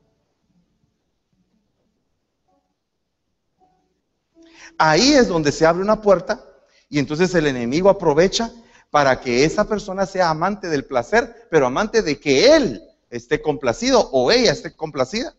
Ahí 4.76 5.12
es 5.12 5.28
donde 5.28 5.52
se 5.52 5.66
abre 5.66 5.84
una 5.84 6.02
puerta 6.02 6.44
y 6.88 6.98
entonces 6.98 7.32
el 7.36 7.46
enemigo 7.46 7.90
aprovecha 7.90 8.52
para 8.90 9.20
que 9.20 9.44
esa 9.44 9.68
persona 9.68 10.04
sea 10.04 10.30
amante 10.30 10.68
del 10.68 10.84
placer, 10.84 11.46
pero 11.48 11.66
amante 11.66 12.02
de 12.02 12.18
que 12.18 12.56
él 12.56 12.82
esté 13.08 13.40
complacido 13.40 14.10
o 14.10 14.32
ella 14.32 14.50
esté 14.50 14.74
complacida, 14.74 15.36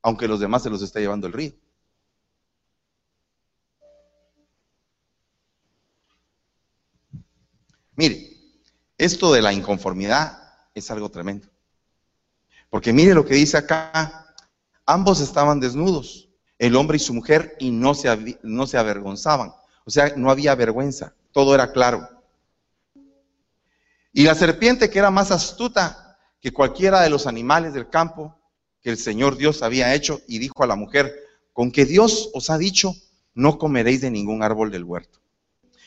aunque 0.00 0.26
los 0.26 0.40
demás 0.40 0.62
se 0.62 0.70
los 0.70 0.80
esté 0.80 1.00
llevando 1.00 1.26
el 1.26 1.34
río. 1.34 1.52
Mire, 7.96 8.36
esto 8.98 9.32
de 9.32 9.42
la 9.42 9.52
inconformidad 9.52 10.38
es 10.74 10.90
algo 10.90 11.08
tremendo. 11.10 11.48
Porque 12.70 12.92
mire 12.92 13.14
lo 13.14 13.24
que 13.24 13.34
dice 13.34 13.56
acá, 13.56 14.34
ambos 14.84 15.20
estaban 15.20 15.60
desnudos, 15.60 16.28
el 16.58 16.76
hombre 16.76 16.96
y 16.96 17.00
su 17.00 17.14
mujer, 17.14 17.56
y 17.58 17.70
no 17.70 17.94
se, 17.94 18.38
no 18.42 18.66
se 18.66 18.78
avergonzaban. 18.78 19.52
O 19.84 19.90
sea, 19.90 20.12
no 20.16 20.30
había 20.30 20.54
vergüenza, 20.54 21.14
todo 21.32 21.54
era 21.54 21.72
claro. 21.72 22.08
Y 24.12 24.24
la 24.24 24.34
serpiente, 24.34 24.90
que 24.90 24.98
era 24.98 25.10
más 25.10 25.30
astuta 25.30 26.18
que 26.40 26.52
cualquiera 26.52 27.00
de 27.00 27.10
los 27.10 27.26
animales 27.26 27.72
del 27.72 27.88
campo 27.88 28.38
que 28.82 28.90
el 28.90 28.98
Señor 28.98 29.36
Dios 29.36 29.62
había 29.62 29.94
hecho, 29.94 30.20
y 30.28 30.38
dijo 30.38 30.62
a 30.62 30.66
la 30.66 30.76
mujer, 30.76 31.14
con 31.52 31.70
que 31.70 31.84
Dios 31.84 32.30
os 32.34 32.50
ha 32.50 32.58
dicho, 32.58 32.94
no 33.34 33.58
comeréis 33.58 34.00
de 34.02 34.10
ningún 34.10 34.42
árbol 34.42 34.70
del 34.70 34.84
huerto. 34.84 35.20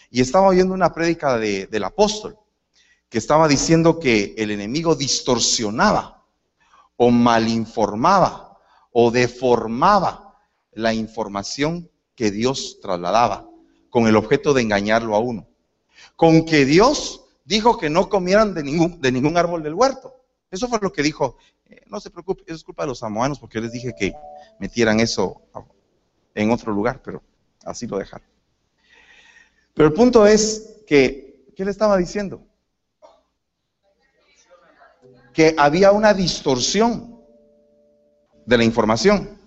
Y 0.10 0.22
estaba 0.22 0.48
oyendo 0.48 0.74
una 0.74 0.94
prédica 0.94 1.38
del 1.38 1.84
apóstol 1.84 2.38
que 3.10 3.18
estaba 3.18 3.48
diciendo 3.48 4.00
que 4.00 4.36
el 4.38 4.52
enemigo 4.52 4.96
distorsionaba 4.96 6.24
o 6.96 7.12
malinformaba 7.12 8.58
o 8.92 9.12
deformaba 9.12 10.38
la 10.74 10.94
información 10.94 11.90
que 12.16 12.32
Dios 12.32 12.80
trasladaba 12.82 13.50
con 13.90 14.08
el 14.08 14.16
objeto 14.16 14.54
de 14.54 14.62
engañarlo 14.62 15.16
a 15.16 15.20
uno. 15.20 15.48
Con 16.16 16.46
que 16.46 16.66
Dios 16.66 17.26
dijo 17.46 17.78
que 17.78 17.90
no 17.90 18.10
comieran 18.10 18.54
de 18.54 18.64
ningún, 18.64 19.02
de 19.02 19.12
ningún 19.12 19.38
árbol 19.38 19.64
del 19.64 19.74
huerto. 19.74 20.16
Eso 20.52 20.68
fue 20.68 20.80
lo 20.82 20.92
que 20.92 21.02
dijo. 21.04 21.38
Eh, 21.66 21.82
no 21.88 22.00
se 22.00 22.10
preocupe, 22.10 22.44
eso 22.46 22.56
es 22.56 22.64
culpa 22.64 22.84
de 22.84 22.90
los 22.90 23.00
samoanos 23.00 23.40
porque 23.40 23.56
yo 23.56 23.62
les 23.62 23.72
dije 23.72 23.96
que 23.98 24.14
metieran 24.60 25.00
eso 25.00 25.42
en 26.36 26.52
otro 26.52 26.72
lugar, 26.74 27.02
pero 27.02 27.24
así 27.64 27.88
lo 27.88 27.98
dejaron. 27.98 28.28
Pero 29.80 29.88
el 29.88 29.96
punto 29.96 30.28
es 30.28 30.82
que, 30.86 31.46
¿qué 31.56 31.64
le 31.64 31.72
estaba 31.72 31.96
diciendo? 31.96 32.46
Que 35.34 35.56
había 35.58 35.94
una 35.94 36.14
distorsión 36.14 37.24
de 38.46 38.58
la 38.58 38.66
información 38.66 39.40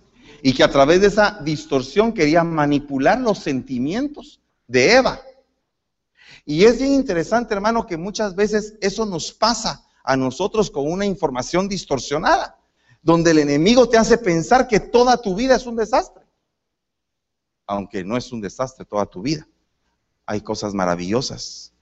y 0.43 0.55
que 0.55 0.65
a 0.65 0.71
través 0.71 1.03
de 1.03 1.09
esa 1.09 1.39
distorsión 1.45 2.15
quería 2.15 2.45
manipular 2.45 3.21
los 3.21 3.41
sentimientos 3.41 4.41
de 4.67 4.95
Eva. 4.95 5.21
Y 6.47 6.65
es 6.65 6.79
bien 6.79 6.95
interesante, 6.95 7.53
hermano, 7.53 7.87
que 7.87 7.99
muchas 7.99 8.35
veces 8.35 8.79
eso 8.81 9.05
nos 9.05 9.35
pasa 9.35 9.85
a 10.03 10.17
nosotros 10.17 10.71
con 10.71 10.91
una 10.91 11.05
información 11.05 11.69
distorsionada, 11.69 12.59
donde 13.03 13.33
el 13.33 13.41
enemigo 13.41 13.87
te 13.87 13.99
hace 13.99 14.17
pensar 14.17 14.67
que 14.67 14.81
toda 14.81 15.21
tu 15.21 15.35
vida 15.35 15.57
es 15.57 15.67
un 15.67 15.77
desastre, 15.77 16.25
aunque 17.67 18.03
no 18.03 18.17
es 18.17 18.33
un 18.33 18.41
desastre 18.41 18.87
toda 18.87 19.05
tu 19.05 19.21
vida 19.21 19.47
hay 20.27 20.41
cosas 20.41 20.75
maravillosas 20.75 21.73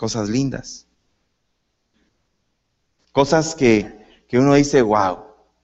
cosas 0.00 0.30
lindas. 0.30 0.86
Cosas 3.12 3.54
que, 3.54 4.24
que 4.26 4.38
uno 4.38 4.54
dice, 4.54 4.80
wow, 4.80 5.18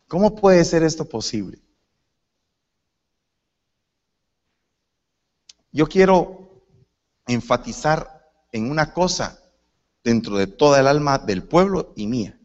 ¿cómo 0.09 0.35
puede 0.35 0.63
ser 0.67 0.83
esto 0.83 1.09
posible? 1.09 1.59
Yo 5.73 5.87
quiero 5.87 6.63
enfatizar 7.27 8.31
en 8.53 8.71
una 8.71 8.93
cosa 8.93 9.41
dentro 10.05 10.37
de 10.37 10.49
toda 10.49 10.81
el 10.81 10.87
alma 10.87 11.17
del 11.17 11.43
pueblo 11.43 11.95
y 11.97 12.07
mía. 12.07 12.39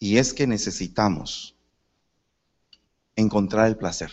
Y 0.00 0.18
es 0.18 0.34
que 0.34 0.48
necesitamos 0.48 1.54
encontrar 3.14 3.68
el 3.68 3.76
placer, 3.76 4.10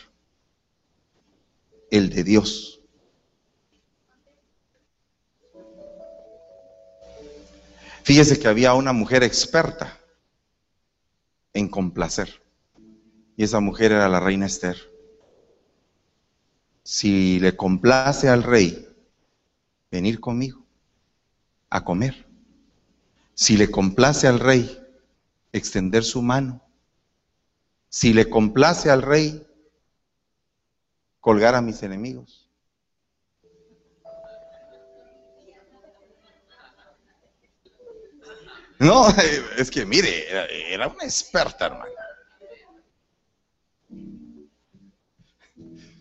el 1.92 2.10
de 2.10 2.24
Dios. 2.24 2.80
Fíjese 8.04 8.40
que 8.40 8.48
había 8.48 8.74
una 8.74 8.94
mujer 8.94 9.24
experta 9.24 10.00
en 11.54 11.68
complacer. 11.68 12.42
Y 13.38 13.44
esa 13.44 13.60
mujer 13.60 13.92
era 13.92 14.10
la 14.10 14.20
reina 14.20 14.48
Esther. 14.48 14.78
Si 16.84 17.40
le 17.40 17.56
complace 17.56 18.28
al 18.28 18.44
rey 18.44 18.88
venir 19.92 20.20
conmigo 20.20 20.66
a 21.70 21.84
comer, 21.84 22.26
si 23.34 23.56
le 23.56 23.70
complace 23.70 24.28
al 24.28 24.40
rey 24.40 24.80
extender 25.52 26.04
su 26.04 26.22
mano, 26.22 26.62
si 27.90 28.14
le 28.14 28.30
complace 28.30 28.90
al 28.90 29.02
rey 29.02 29.46
colgar 31.22 31.56
a 31.56 31.62
mis 31.62 31.82
enemigos, 31.84 32.52
No, 38.82 39.06
es 39.58 39.70
que 39.70 39.86
mire, 39.86 40.26
era, 40.74 40.88
una 40.88 41.04
experta, 41.04 41.68
hermano. 41.68 41.92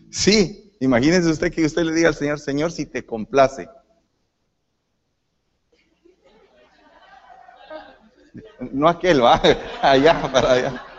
Sí, 0.09 0.75
imagínese 0.79 1.29
usted 1.29 1.53
que 1.53 1.63
usted 1.63 1.83
le 1.83 1.93
diga 1.93 2.07
al 2.07 2.15
Señor, 2.15 2.39
Señor, 2.39 2.71
si 2.71 2.87
te 2.87 3.05
complace. 3.05 3.69
No 8.71 8.89
aquel, 8.89 9.23
va, 9.23 9.39
allá, 9.83 10.31
para 10.31 10.51
allá. 10.53 10.90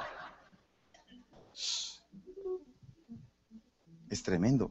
Es 4.13 4.23
tremendo. 4.23 4.71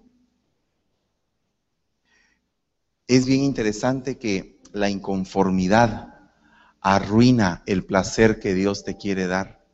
Es 3.07 3.25
bien 3.25 3.41
interesante 3.41 4.19
que 4.19 4.61
la 4.71 4.87
inconformidad 4.87 6.29
arruina 6.79 7.63
el 7.65 7.83
placer 7.83 8.39
que 8.39 8.53
Dios 8.53 8.83
te 8.83 8.97
quiere 8.97 9.25
dar. 9.25 9.65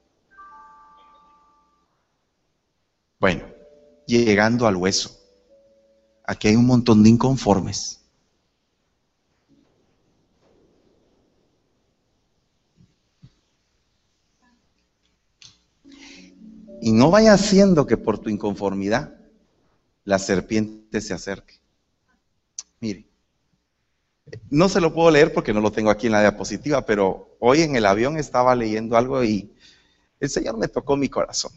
Bueno, 3.19 3.43
llegando 4.05 4.67
al 4.67 4.77
hueso, 4.77 5.11
aquí 6.23 6.47
hay 6.47 6.55
un 6.55 6.65
montón 6.65 7.03
de 7.03 7.09
inconformes. 7.09 7.99
Y 16.81 16.93
no 16.93 17.11
vaya 17.11 17.33
haciendo 17.33 17.85
que 17.85 17.97
por 17.97 18.17
tu 18.19 18.29
inconformidad 18.29 19.16
la 20.07 20.19
serpiente 20.19 21.01
se 21.01 21.13
acerque. 21.13 21.55
Mire, 22.79 23.05
no 24.49 24.69
se 24.69 24.79
lo 24.79 24.93
puedo 24.93 25.11
leer 25.11 25.33
porque 25.33 25.53
no 25.53 25.59
lo 25.59 25.73
tengo 25.73 25.89
aquí 25.89 26.05
en 26.05 26.13
la 26.13 26.21
diapositiva, 26.21 26.85
pero 26.85 27.35
hoy 27.39 27.63
en 27.63 27.75
el 27.75 27.85
avión 27.85 28.15
estaba 28.15 28.55
leyendo 28.55 28.95
algo 28.95 29.21
y 29.21 29.53
el 30.21 30.29
Señor 30.29 30.57
me 30.57 30.69
tocó 30.69 30.95
mi 30.95 31.09
corazón. 31.09 31.51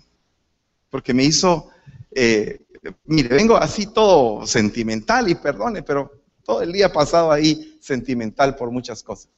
Porque 0.91 1.15
me 1.15 1.23
hizo, 1.23 1.69
eh, 2.11 2.63
mire, 3.05 3.29
vengo 3.29 3.57
así 3.57 3.87
todo 3.87 4.45
sentimental 4.49 5.29
y 5.29 5.37
perdone, 5.37 5.85
pero 5.85 6.11
todo 6.45 6.63
el 6.63 6.73
día 6.73 6.93
pasado 6.93 7.31
ahí 7.31 7.79
sentimental 7.81 8.57
por 8.57 8.73
muchas 8.73 9.05
cosas. 9.05 9.31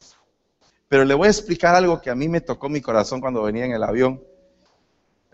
Pero 0.89 1.05
le 1.05 1.13
voy 1.13 1.27
a 1.27 1.33
explicar 1.33 1.75
algo 1.75 2.01
que 2.01 2.09
a 2.09 2.15
mí 2.15 2.31
me 2.31 2.41
tocó 2.41 2.71
mi 2.71 2.81
corazón 2.81 3.21
cuando 3.21 3.43
venía 3.43 3.67
en 3.67 3.73
el 3.73 3.83
avión. 3.83 4.23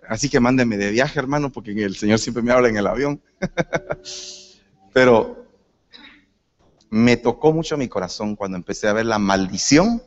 Así 0.08 0.30
que 0.30 0.40
mándeme 0.40 0.78
de 0.78 0.90
viaje, 0.90 1.18
hermano, 1.18 1.52
porque 1.52 1.72
el 1.72 1.94
Señor 1.94 2.18
siempre 2.18 2.42
me 2.42 2.50
habla 2.50 2.68
en 2.68 2.78
el 2.78 2.86
avión. 2.86 3.22
pero 4.94 5.46
me 6.88 7.18
tocó 7.18 7.52
mucho 7.52 7.76
mi 7.76 7.88
corazón 7.88 8.34
cuando 8.34 8.56
empecé 8.56 8.88
a 8.88 8.94
ver 8.94 9.04
la 9.04 9.18
maldición 9.18 10.02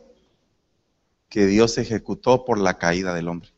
que 1.30 1.46
Dios 1.46 1.78
ejecutó 1.78 2.44
por 2.46 2.58
la 2.58 2.80
caída 2.80 3.14
del 3.14 3.28
hombre. 3.28 3.50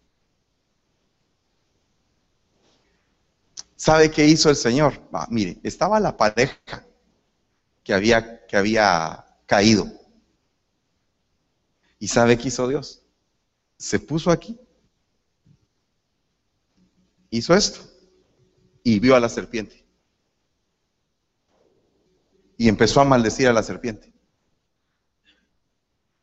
¿Sabe 3.77 4.11
qué 4.11 4.27
hizo 4.27 4.49
el 4.49 4.57
Señor? 4.57 5.01
mire, 5.29 5.59
estaba 5.63 5.99
la 6.01 6.17
pareja 6.17 6.85
que 7.83 7.93
había, 7.93 8.45
que 8.47 8.57
había 8.57 9.25
caído. 9.45 9.87
¿Y 11.99 12.09
sabe 12.09 12.37
qué 12.37 12.49
hizo 12.49 12.67
Dios? 12.67 13.01
Se 13.77 13.97
puso 13.99 14.29
aquí. 14.29 14.59
Hizo 17.33 17.53
esto. 17.53 17.81
Y 18.83 18.99
vio 18.99 19.15
a 19.15 19.19
la 19.19 19.29
serpiente 19.29 19.83
y 22.57 22.69
empezó 22.69 23.01
a 23.01 23.03
maldecir 23.03 23.47
a 23.47 23.53
la 23.53 23.63
serpiente. 23.63 24.13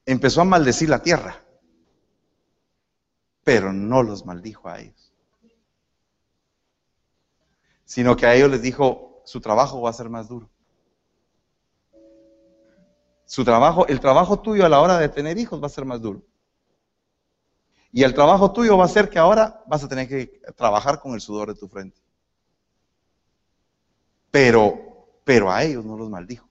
Empezó 0.06 0.40
a 0.40 0.44
maldecir 0.44 0.88
la 0.88 1.02
tierra, 1.02 1.44
pero 3.44 3.72
no 3.72 4.02
los 4.02 4.24
maldijo 4.24 4.68
a 4.68 4.80
ellos. 4.80 5.12
Sino 7.84 8.16
que 8.16 8.26
a 8.26 8.34
ellos 8.34 8.50
les 8.50 8.62
dijo, 8.62 9.22
su 9.26 9.40
trabajo 9.40 9.82
va 9.82 9.90
a 9.90 9.92
ser 9.92 10.08
más 10.08 10.28
duro. 10.28 10.48
Su 13.26 13.44
trabajo, 13.44 13.86
el 13.86 14.00
trabajo 14.00 14.40
tuyo 14.40 14.64
a 14.64 14.68
la 14.68 14.80
hora 14.80 14.98
de 14.98 15.08
tener 15.08 15.38
hijos 15.38 15.62
va 15.62 15.66
a 15.66 15.70
ser 15.70 15.84
más 15.84 16.00
duro. 16.00 16.22
Y 17.92 18.02
el 18.04 18.14
trabajo 18.14 18.52
tuyo 18.52 18.76
va 18.76 18.84
a 18.84 18.88
ser 18.88 19.08
que 19.08 19.18
ahora 19.18 19.62
vas 19.66 19.82
a 19.82 19.88
tener 19.88 20.08
que 20.08 20.40
trabajar 20.56 21.00
con 21.00 21.14
el 21.14 21.20
sudor 21.20 21.48
de 21.48 21.58
tu 21.58 21.68
frente. 21.68 22.00
Pero 24.30 24.90
pero 25.30 25.52
a 25.52 25.62
ellos 25.62 25.84
no 25.84 25.96
los 25.96 26.10
maldijo, 26.10 26.48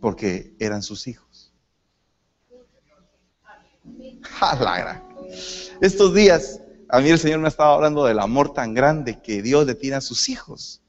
porque 0.00 0.54
eran 0.60 0.80
sus 0.80 1.08
hijos. 1.08 1.52
Estos 5.80 6.14
días, 6.14 6.60
a 6.88 7.00
mí 7.00 7.08
el 7.08 7.18
Señor 7.18 7.40
me 7.40 7.48
estaba 7.48 7.74
hablando 7.74 8.04
del 8.04 8.20
amor 8.20 8.52
tan 8.52 8.74
grande 8.74 9.20
que 9.20 9.42
Dios 9.42 9.66
le 9.66 9.74
tiene 9.74 9.96
a 9.96 10.00
sus 10.00 10.28
hijos. 10.28 10.80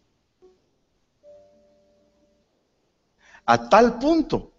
A 3.46 3.68
tal 3.68 3.98
punto 3.98 4.52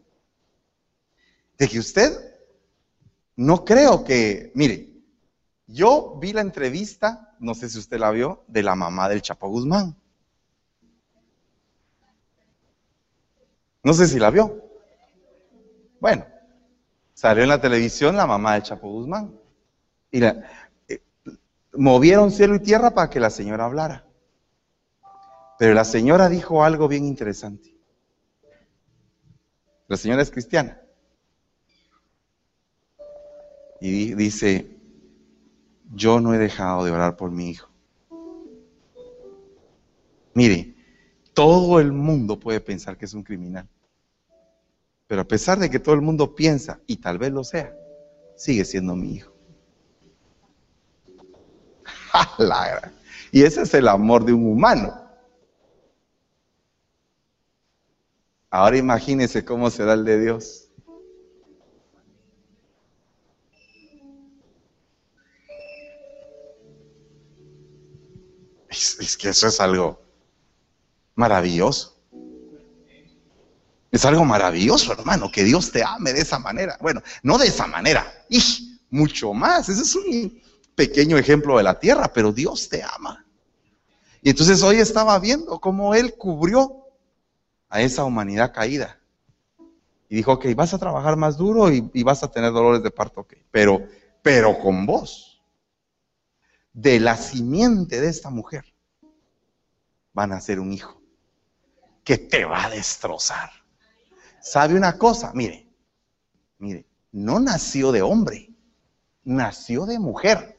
de 1.57 1.69
que 1.69 1.79
usted 1.79 2.34
no 3.37 3.65
creo 3.65 4.05
que, 4.05 4.53
mire, 4.55 4.91
yo 5.67 6.19
vi 6.21 6.33
la 6.33 6.41
entrevista, 6.41 7.35
no 7.41 7.55
sé 7.55 7.69
si 7.69 7.79
usted 7.79 7.99
la 7.99 8.11
vio, 8.11 8.45
de 8.47 8.63
la 8.63 8.75
mamá 8.75 9.09
del 9.09 9.23
Chapo 9.23 9.49
Guzmán. 9.49 9.97
No 13.83 13.93
sé 13.93 14.07
si 14.07 14.19
la 14.19 14.31
vio. 14.31 14.63
Bueno, 16.01 16.27
salió 17.13 17.43
en 17.43 17.49
la 17.49 17.61
televisión 17.61 18.17
la 18.17 18.27
mamá 18.27 18.55
de 18.55 18.63
Chapo 18.63 18.91
Guzmán. 18.91 19.35
Y 20.11 20.21
la, 20.21 20.49
eh, 20.89 21.03
movieron 21.73 22.31
cielo 22.31 22.55
y 22.55 22.61
tierra 22.61 22.93
para 22.93 23.11
que 23.11 23.21
la 23.21 23.31
señora 23.31 23.65
hablara. 23.65 24.07
Pero 25.59 25.75
la 25.75 25.85
señora 25.85 26.29
dijo 26.29 26.65
algo 26.65 26.89
bien 26.89 27.05
interesante. 27.05 27.75
La 29.89 29.97
señora 29.97 30.23
es 30.23 30.31
cristiana. 30.31 30.84
Y 33.81 34.15
dice, 34.15 34.75
yo 35.95 36.21
no 36.21 36.35
he 36.35 36.39
dejado 36.39 36.85
de 36.85 36.91
orar 36.91 37.17
por 37.17 37.31
mi 37.31 37.51
hijo. 37.51 37.69
Mire, 40.35 40.75
todo 41.33 41.81
el 41.81 41.93
mundo 41.93 42.39
puede 42.39 42.61
pensar 42.61 42.97
que 42.97 43.05
es 43.05 43.15
un 43.15 43.23
criminal. 43.23 43.69
Pero 45.07 45.23
a 45.23 45.25
pesar 45.25 45.59
de 45.59 45.71
que 45.71 45.79
todo 45.79 45.95
el 45.95 46.01
mundo 46.01 46.35
piensa, 46.35 46.81
y 46.87 46.97
tal 46.97 47.19
vez 47.19 47.33
lo 47.33 47.45
sea, 47.45 47.75
sigue 48.37 48.65
siendo 48.65 48.97
mi 48.97 49.15
hijo. 49.15 49.33
y 53.33 53.43
ese 53.43 53.63
es 53.63 53.75
el 53.75 53.89
amor 53.89 54.25
de 54.25 54.33
un 54.33 54.47
humano. 54.47 55.05
Ahora 58.51 58.77
imagínese 58.77 59.45
cómo 59.45 59.69
será 59.71 59.95
el 59.95 60.05
de 60.05 60.21
Dios. 60.21 60.69
Es 69.01 69.17
que 69.17 69.31
eso 69.31 69.47
es 69.47 69.61
algo 69.61 70.01
maravilloso. 71.15 71.95
Es 73.95 74.05
algo 74.05 74.25
maravilloso, 74.25 74.93
hermano, 74.93 75.31
que 75.31 75.45
Dios 75.45 75.71
te 75.71 75.85
ame 75.85 76.13
de 76.13 76.23
esa 76.23 76.41
manera. 76.41 76.77
Bueno, 76.81 77.01
no 77.23 77.39
de 77.39 77.47
esa 77.47 77.69
manera, 77.69 78.13
y 78.29 78.41
mucho 78.91 79.33
más. 79.33 79.69
Ese 79.69 79.83
es 79.83 79.95
un 79.95 80.43
pequeño 80.75 81.17
ejemplo 81.17 81.57
de 81.59 81.63
la 81.63 81.79
tierra, 81.79 82.13
pero 82.13 82.33
Dios 82.33 82.69
te 82.69 82.83
ama. 82.83 83.25
Y 84.21 84.31
entonces 84.31 84.63
hoy 84.65 84.79
estaba 84.79 85.17
viendo 85.21 85.61
cómo 85.61 85.95
Él 85.95 86.15
cubrió 86.15 86.89
a 87.69 87.83
esa 87.83 88.03
humanidad 88.03 88.53
caída. 88.53 88.99
Y 90.09 90.17
dijo, 90.17 90.33
ok, 90.33 90.47
vas 90.57 90.75
a 90.75 90.79
trabajar 90.79 91.17
más 91.17 91.37
duro 91.37 91.71
y, 91.71 92.03
vas 92.03 92.25
a 92.25 92.31
tener 92.33 92.53
dolores 92.53 92.83
de 92.83 92.91
parto, 92.91 93.21
ok. 93.21 93.35
Pero, 93.53 93.87
pero 94.23 94.59
con 94.59 94.87
vos, 94.87 95.41
de 96.73 96.99
la 96.99 97.17
simiente 97.17 98.01
de 98.01 98.09
esta 98.09 98.31
mujer, 98.31 98.74
van 100.15 100.33
a 100.33 100.41
ser 100.41 100.61
un 100.61 100.73
hijo 100.73 101.03
que 102.03 102.17
te 102.17 102.45
va 102.45 102.65
a 102.65 102.71
destrozar. 102.71 103.51
¿Sabe 104.41 104.75
una 104.75 104.97
cosa? 104.97 105.33
Mire, 105.35 105.69
mire, 106.59 106.87
no 107.13 107.41
nació 107.41 107.93
de 107.93 108.03
hombre, 108.03 108.51
nació 109.25 109.87
de 109.87 109.99
mujer. 109.99 110.59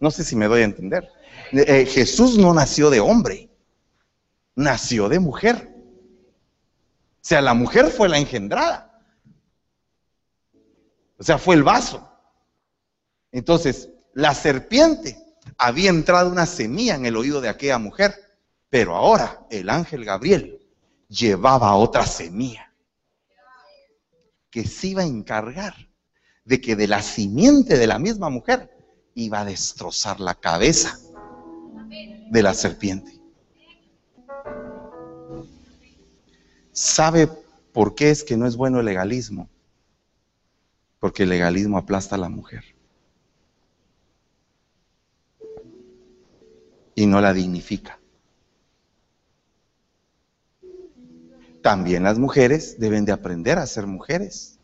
No 0.00 0.10
sé 0.10 0.24
si 0.24 0.36
me 0.36 0.46
doy 0.46 0.62
a 0.62 0.64
entender. 0.64 1.08
Eh, 1.52 1.86
Jesús 1.86 2.38
no 2.38 2.54
nació 2.54 2.90
de 2.90 3.00
hombre, 3.00 3.50
nació 4.54 5.08
de 5.08 5.18
mujer. 5.18 5.74
O 7.20 7.24
sea, 7.28 7.42
la 7.42 7.54
mujer 7.54 7.90
fue 7.90 8.08
la 8.08 8.18
engendrada. 8.18 9.02
O 11.18 11.24
sea, 11.24 11.38
fue 11.38 11.56
el 11.56 11.64
vaso. 11.64 12.08
Entonces, 13.32 13.90
la 14.14 14.34
serpiente 14.34 15.18
había 15.58 15.90
entrado 15.90 16.30
una 16.30 16.46
semilla 16.46 16.94
en 16.94 17.06
el 17.06 17.16
oído 17.16 17.40
de 17.40 17.48
aquella 17.48 17.78
mujer, 17.78 18.14
pero 18.70 18.94
ahora 18.94 19.46
el 19.50 19.70
ángel 19.70 20.04
Gabriel 20.04 20.60
llevaba 21.08 21.74
otra 21.74 22.06
semilla 22.06 22.72
que 24.50 24.64
se 24.64 24.88
iba 24.88 25.02
a 25.02 25.06
encargar 25.06 25.74
de 26.44 26.60
que 26.60 26.76
de 26.76 26.86
la 26.86 27.02
simiente 27.02 27.76
de 27.78 27.86
la 27.86 27.98
misma 27.98 28.30
mujer 28.30 28.70
iba 29.14 29.40
a 29.40 29.44
destrozar 29.44 30.20
la 30.20 30.34
cabeza 30.34 30.98
de 32.30 32.42
la 32.42 32.54
serpiente. 32.54 33.18
¿Sabe 36.72 37.28
por 37.72 37.94
qué 37.94 38.10
es 38.10 38.22
que 38.22 38.36
no 38.36 38.46
es 38.46 38.56
bueno 38.56 38.80
el 38.80 38.86
legalismo? 38.86 39.48
Porque 41.00 41.24
el 41.24 41.30
legalismo 41.30 41.76
aplasta 41.76 42.14
a 42.14 42.18
la 42.18 42.28
mujer. 42.28 42.64
Y 46.94 47.06
no 47.06 47.20
la 47.20 47.32
dignifica. 47.32 47.98
También 51.62 52.02
las 52.02 52.18
mujeres 52.18 52.78
deben 52.78 53.04
de 53.04 53.12
aprender 53.12 53.58
a 53.58 53.66
ser 53.66 53.86
mujeres. 53.86 54.58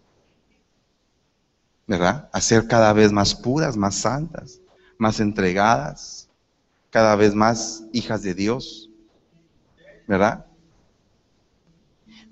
¿Verdad? 1.86 2.30
A 2.32 2.40
ser 2.40 2.66
cada 2.66 2.92
vez 2.92 3.12
más 3.12 3.34
puras, 3.34 3.76
más 3.76 3.94
santas, 3.96 4.60
más 4.96 5.20
entregadas, 5.20 6.28
cada 6.90 7.14
vez 7.16 7.34
más 7.34 7.84
hijas 7.92 8.22
de 8.22 8.34
Dios. 8.34 8.90
¿Verdad? 10.06 10.46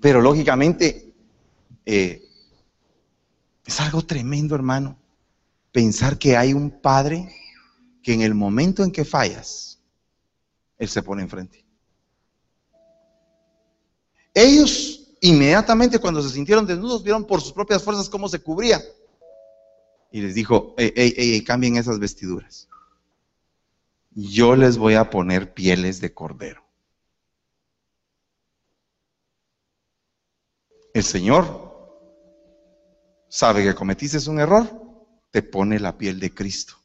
Pero 0.01 0.21
lógicamente 0.21 1.13
eh, 1.85 2.23
es 3.65 3.79
algo 3.79 4.01
tremendo, 4.01 4.55
hermano, 4.55 4.97
pensar 5.71 6.17
que 6.17 6.35
hay 6.35 6.53
un 6.53 6.69
padre 6.81 7.29
que 8.01 8.13
en 8.13 8.21
el 8.21 8.35
momento 8.35 8.83
en 8.83 8.91
que 8.91 9.05
fallas, 9.05 9.79
Él 10.77 10.89
se 10.89 11.01
pone 11.01 11.21
enfrente. 11.21 11.62
Ellos 14.33 15.03
inmediatamente 15.21 15.99
cuando 15.99 16.21
se 16.21 16.29
sintieron 16.29 16.65
desnudos 16.65 17.03
vieron 17.03 17.25
por 17.25 17.41
sus 17.41 17.53
propias 17.53 17.83
fuerzas 17.83 18.09
cómo 18.09 18.27
se 18.27 18.39
cubría. 18.39 18.81
Y 20.11 20.21
les 20.21 20.35
dijo, 20.35 20.75
cambien 21.45 21.77
esas 21.77 21.99
vestiduras. 21.99 22.67
Yo 24.11 24.55
les 24.55 24.77
voy 24.77 24.93
a 24.93 25.09
poner 25.09 25.53
pieles 25.53 26.01
de 26.01 26.13
cordero. 26.13 26.63
El 30.93 31.03
Señor 31.03 31.73
sabe 33.27 33.63
que 33.63 33.73
cometiste 33.73 34.29
un 34.29 34.39
error, 34.39 34.69
te 35.31 35.41
pone 35.41 35.79
la 35.79 35.97
piel 35.97 36.19
de 36.19 36.31
Cristo. 36.31 36.75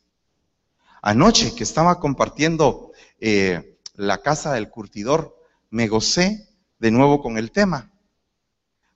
Anoche 1.03 1.55
que 1.55 1.65
estaba 1.65 2.01
compartiendo 2.01 2.93
eh, 3.21 3.79
la 3.95 4.23
casa 4.23 4.55
del 4.55 4.71
curtidor, 4.71 5.37
me 5.69 5.89
gocé 5.89 6.48
de 6.79 6.91
nuevo 6.91 7.23
con 7.23 7.39
el 7.39 7.51
tema. 7.51 7.91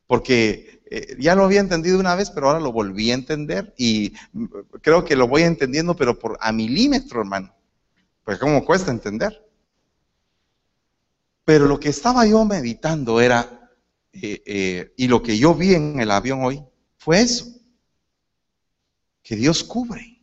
Porque 0.06 0.82
eh, 0.90 1.16
ya 1.18 1.34
lo 1.34 1.44
había 1.44 1.60
entendido 1.60 1.98
una 1.98 2.14
vez, 2.14 2.30
pero 2.30 2.48
ahora 2.48 2.60
lo 2.60 2.70
volví 2.70 3.10
a 3.10 3.14
entender 3.14 3.72
y 3.78 4.12
mm, 4.32 4.44
creo 4.82 5.04
que 5.04 5.16
lo 5.16 5.26
voy 5.26 5.42
entendiendo, 5.42 5.96
pero 5.96 6.18
por 6.18 6.36
a 6.40 6.52
milímetro, 6.52 7.20
hermano. 7.20 7.54
Pues 8.24 8.38
cómo 8.38 8.64
cuesta 8.64 8.90
entender. 8.90 9.42
Pero 11.44 11.66
lo 11.66 11.80
que 11.80 11.88
estaba 11.88 12.26
yo 12.26 12.44
meditando 12.44 13.20
era, 13.20 13.72
eh, 14.12 14.42
eh, 14.44 14.92
y 14.96 15.08
lo 15.08 15.22
que 15.22 15.38
yo 15.38 15.54
vi 15.54 15.74
en 15.74 15.98
el 15.98 16.10
avión 16.10 16.44
hoy, 16.44 16.62
fue 16.98 17.20
eso. 17.20 17.46
Que 19.22 19.34
Dios 19.34 19.64
cubre. 19.64 20.20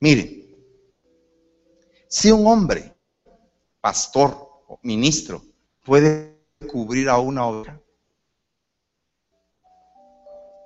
Mire, 0.00 0.48
si 2.08 2.32
un 2.32 2.46
hombre 2.46 2.91
pastor 3.82 4.62
o 4.66 4.78
ministro 4.82 5.44
puede 5.84 6.38
cubrir 6.66 7.10
a 7.10 7.18
una 7.18 7.46
oveja? 7.46 7.78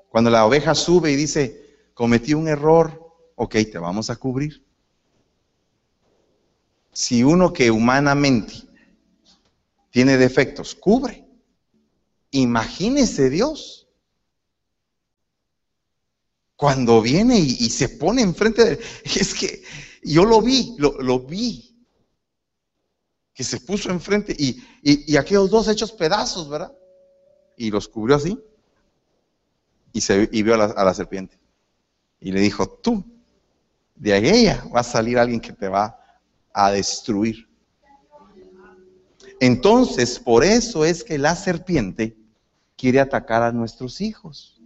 Cuando 0.08 0.30
la 0.30 0.46
oveja 0.46 0.76
sube 0.76 1.10
y 1.10 1.16
dice, 1.16 1.90
cometí 1.92 2.32
un 2.32 2.46
error, 2.46 3.12
ok, 3.34 3.52
te 3.70 3.78
vamos 3.78 4.08
a 4.08 4.16
cubrir. 4.16 4.64
Si 6.92 7.24
uno 7.24 7.52
que 7.52 7.70
humanamente 7.70 8.54
tiene 9.90 10.16
defectos, 10.16 10.74
cubre. 10.74 11.26
Imagínese 12.30 13.30
Dios. 13.30 13.88
Cuando 16.54 17.02
viene 17.02 17.38
y, 17.38 17.68
se 17.70 17.88
pone 17.88 18.22
enfrente 18.22 18.64
de... 18.64 18.80
Es 19.04 19.34
que 19.34 19.62
yo 20.02 20.24
lo 20.24 20.40
vi, 20.40 20.74
lo, 20.78 21.20
vi 21.20 21.65
que 23.36 23.44
se 23.44 23.60
puso 23.60 23.90
enfrente 23.90 24.34
y, 24.36 24.64
y, 24.82 25.14
aquellos 25.18 25.50
dos 25.50 25.68
hechos 25.68 25.92
pedazos, 25.92 26.48
¿verdad? 26.48 26.72
Y 27.54 27.70
los 27.70 27.86
cubrió 27.86 28.16
así 28.16 28.42
y, 29.92 30.00
se, 30.00 30.26
y 30.32 30.42
vio 30.42 30.54
a 30.54 30.56
la, 30.56 30.64
a 30.64 30.84
la 30.84 30.94
serpiente. 30.94 31.38
Y 32.18 32.32
le 32.32 32.40
dijo, 32.40 32.66
tú, 32.66 33.04
de 33.94 34.14
aquella 34.14 34.64
va 34.74 34.80
a 34.80 34.82
salir 34.82 35.18
alguien 35.18 35.38
que 35.38 35.52
te 35.52 35.68
va 35.68 36.00
a 36.50 36.70
destruir. 36.70 37.46
Entonces, 39.38 40.18
por 40.18 40.42
eso 40.42 40.86
es 40.86 41.04
que 41.04 41.18
la 41.18 41.36
serpiente 41.36 42.16
quiere 42.74 43.00
atacar 43.00 43.42
a 43.42 43.52
nuestros 43.52 44.00
hijos. 44.00 44.58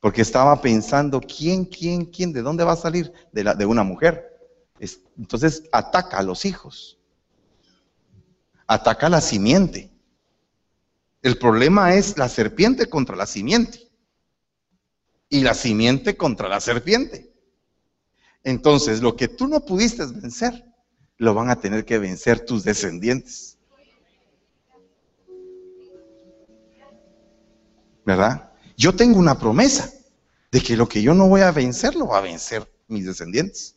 Porque 0.00 0.22
estaba 0.22 0.58
pensando, 0.62 1.20
¿quién, 1.20 1.66
quién, 1.66 2.06
quién, 2.06 2.32
de 2.32 2.40
dónde 2.40 2.64
va 2.64 2.72
a 2.72 2.76
salir? 2.76 3.12
De, 3.30 3.44
la, 3.44 3.54
de 3.54 3.66
una 3.66 3.82
mujer. 3.82 4.31
Entonces 5.16 5.62
ataca 5.70 6.18
a 6.18 6.22
los 6.22 6.44
hijos, 6.44 6.98
ataca 8.66 9.06
a 9.06 9.10
la 9.10 9.20
simiente. 9.20 9.92
El 11.22 11.38
problema 11.38 11.94
es 11.94 12.18
la 12.18 12.28
serpiente 12.28 12.86
contra 12.86 13.14
la 13.14 13.26
simiente 13.26 13.88
y 15.28 15.42
la 15.42 15.54
simiente 15.54 16.16
contra 16.16 16.48
la 16.48 16.60
serpiente. 16.60 17.32
Entonces, 18.42 19.00
lo 19.00 19.14
que 19.14 19.28
tú 19.28 19.46
no 19.46 19.64
pudiste 19.64 20.04
vencer, 20.04 20.64
lo 21.16 21.32
van 21.32 21.48
a 21.48 21.60
tener 21.60 21.84
que 21.84 22.00
vencer 22.00 22.44
tus 22.44 22.64
descendientes. 22.64 23.56
¿Verdad? 28.04 28.52
Yo 28.76 28.96
tengo 28.96 29.20
una 29.20 29.38
promesa 29.38 29.92
de 30.50 30.60
que 30.60 30.76
lo 30.76 30.88
que 30.88 31.02
yo 31.02 31.14
no 31.14 31.28
voy 31.28 31.42
a 31.42 31.52
vencer, 31.52 31.94
lo 31.94 32.08
va 32.08 32.18
a 32.18 32.22
vencer 32.22 32.68
mis 32.88 33.06
descendientes. 33.06 33.76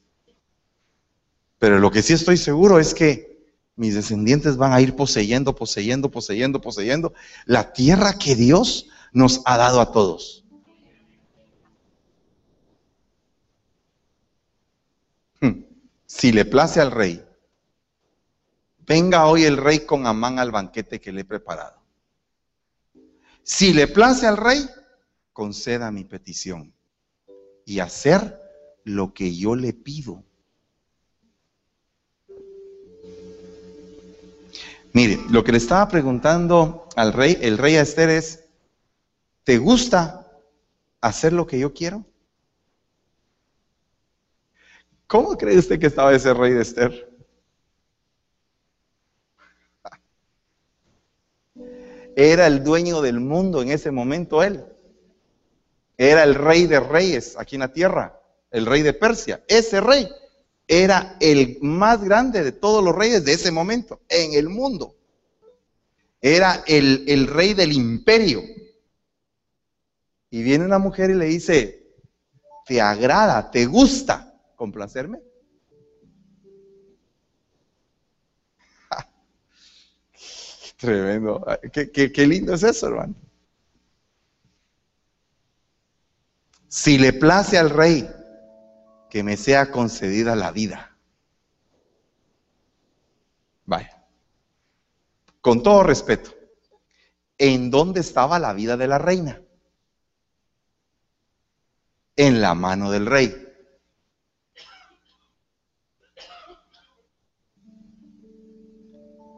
Pero 1.60 1.80
lo 1.80 1.91
que 1.91 2.02
sí 2.02 2.13
estoy 2.13 2.38
seguro 2.38 2.80
es 2.80 2.94
que 2.94 3.36
mis 3.76 3.96
descendientes 3.96 4.58
van 4.58 4.74
a 4.74 4.82
ir 4.82 4.96
poseyendo, 4.96 5.56
poseyendo, 5.56 6.10
poseyendo, 6.10 6.62
poseyendo 6.62 7.13
la 7.46 7.74
tierra 7.74 8.18
que 8.18 8.36
Dios 8.36 8.88
nos 9.12 9.41
ha 9.46 9.58
dado 9.58 9.82
a 9.82 9.91
todos. 9.91 10.46
Hmm. 15.41 15.63
Si 16.06 16.32
le 16.32 16.46
place 16.46 16.80
al 16.80 16.91
rey, 16.91 17.24
venga 18.86 19.28
hoy 19.28 19.44
el 19.44 19.58
rey 19.58 19.86
con 19.86 20.08
Amán 20.08 20.39
al 20.39 20.52
banquete 20.52 21.00
que 21.02 21.12
le 21.12 21.22
he 21.22 21.26
preparado. 21.26 21.82
Si 23.44 23.74
le 23.74 23.88
place 23.88 24.26
al 24.26 24.38
rey, 24.38 24.68
conceda 25.34 25.91
mi 25.91 26.04
petición 26.04 26.74
y 27.65 27.80
hacer 27.80 28.39
lo 28.84 29.13
que 29.13 29.36
yo 29.36 29.56
le 29.56 29.74
pido. 29.74 30.24
Mire, 34.95 35.19
lo 35.29 35.43
que 35.43 35.51
le 35.51 35.58
estaba 35.58 35.89
preguntando 35.89 36.88
al 36.95 37.12
rey, 37.12 37.38
el 37.41 37.58
rey 37.58 37.75
a 37.75 37.81
Esther 37.81 38.10
es, 38.10 38.45
¿te 39.43 39.58
gusta 39.58 40.25
hacer 41.01 41.34
lo 41.34 41.45
que 41.45 41.60
yo 41.60 41.73
quiero? 41.73 42.05
¿Cómo 45.05 45.38
cree 45.38 45.58
usted 45.58 45.81
que 45.81 45.88
estaba 45.88 46.15
ese 46.15 46.34
rey 46.34 46.53
de 46.53 46.62
Esther? 46.62 47.13
Era 52.15 52.47
el 52.47 52.63
dueño 52.63 53.01
del 53.01 53.19
mundo 53.19 53.62
en 53.62 53.71
ese 53.71 53.91
momento 53.91 54.43
él. 54.43 54.65
Era 55.97 56.23
el 56.23 56.36
rey 56.36 56.67
de 56.67 56.79
reyes 56.79 57.36
aquí 57.38 57.58
en 57.58 57.60
la 57.63 57.73
tierra, 57.73 58.21
el 58.49 58.65
rey 58.65 58.81
de 58.81 58.93
Persia. 58.93 59.43
Ese 59.49 59.81
rey 59.81 60.08
era 60.67 61.15
el 61.19 61.60
más 61.62 62.04
grande 62.04 62.43
de 62.43 62.51
todos 62.51 62.84
los 62.84 62.95
reyes 62.95 63.23
de 63.23 63.34
ese 63.34 63.51
momento 63.51 64.01
en 64.10 64.34
el 64.34 64.49
mundo. 64.49 64.95
Era 66.21 66.63
el, 66.65 67.06
el 67.08 67.28
rey 67.28 67.54
del 67.54 67.71
imperio. 67.71 68.41
Y 70.32 70.41
viene 70.43 70.65
una 70.65 70.80
mujer 70.80 71.12
y 71.12 71.13
le 71.13 71.25
dice, 71.25 71.86
¿te 72.65 72.82
agrada, 72.82 73.51
te 73.51 73.67
gusta 73.67 74.34
complacerme? 74.56 75.19
Tremendo. 80.78 81.45
Qué, 81.71 82.12
qué, 82.12 82.28
lindo 82.28 82.56
es 82.56 82.63
eso, 82.63 82.88
hermano. 82.88 83.13
Si 86.67 86.97
le 86.97 87.13
place 87.13 87.58
al 87.58 87.69
rey 87.69 88.10
que 89.15 89.23
me 89.23 89.38
sea 89.38 89.71
concedida 89.71 90.36
la 90.36 90.51
vida. 90.51 90.93
Vaya. 93.63 94.06
Con 95.39 95.63
todo 95.63 95.84
respeto, 95.84 96.36
¿en 97.38 97.71
dónde 97.71 98.01
estaba 98.01 98.39
la 98.39 98.51
vida 98.51 98.75
de 98.75 98.88
la 98.89 98.97
reina? 98.97 99.41
En 102.17 102.41
la 102.41 102.56
mano 102.56 102.91
del 102.91 103.06
rey. 103.06 103.34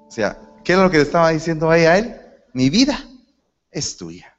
O 0.08 0.10
sea, 0.10 0.42
¿qué 0.64 0.74
es 0.74 0.80
lo 0.80 0.90
que 0.90 0.98
le 0.98 1.04
estaba 1.04 1.30
diciendo 1.30 1.70
ahí 1.70 1.86
a 1.86 2.00
él? 2.00 2.20
Mi 2.54 2.72
vida 2.72 2.98
es 3.70 3.96
tuya. 3.96 4.37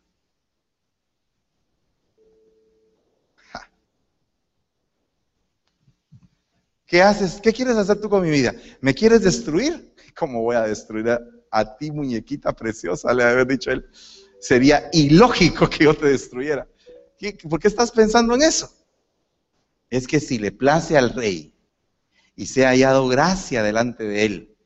¿Qué 6.89 7.03
haces? 7.03 7.39
¿Qué 7.43 7.53
quieres 7.53 7.77
hacer 7.77 8.01
tú 8.01 8.09
con 8.09 8.23
mi 8.23 8.31
vida? 8.31 8.55
¿Me 8.81 8.95
quieres 8.95 9.21
destruir? 9.21 9.95
¿Cómo 10.17 10.41
voy 10.41 10.57
a 10.57 10.63
destruir 10.63 11.07
a, 11.51 11.77
ti, 11.77 11.91
muñequita 11.91 12.55
preciosa? 12.55 13.13
Le 13.13 13.25
había 13.25 13.45
dicho 13.45 13.71
él. 13.71 13.87
Sería 14.41 14.89
ilógico 14.95 15.69
que 15.69 15.85
yo 15.85 15.95
te 15.95 16.07
destruyera. 16.07 16.67
¿Por 17.49 17.61
qué 17.61 17.69
estás 17.69 17.91
pensando 17.91 18.35
en 18.35 18.41
eso? 18.41 18.73
Es 19.91 20.07
que 20.07 20.19
si 20.19 20.39
le 20.39 20.51
place 20.51 20.97
al 20.97 21.11
rey 21.11 21.53
y 22.35 22.47
se 22.47 22.65
ha 22.65 22.71
hallado 22.71 23.07
gracia 23.07 23.63
delante 23.63 24.05
de 24.05 24.25
él, 24.25 24.57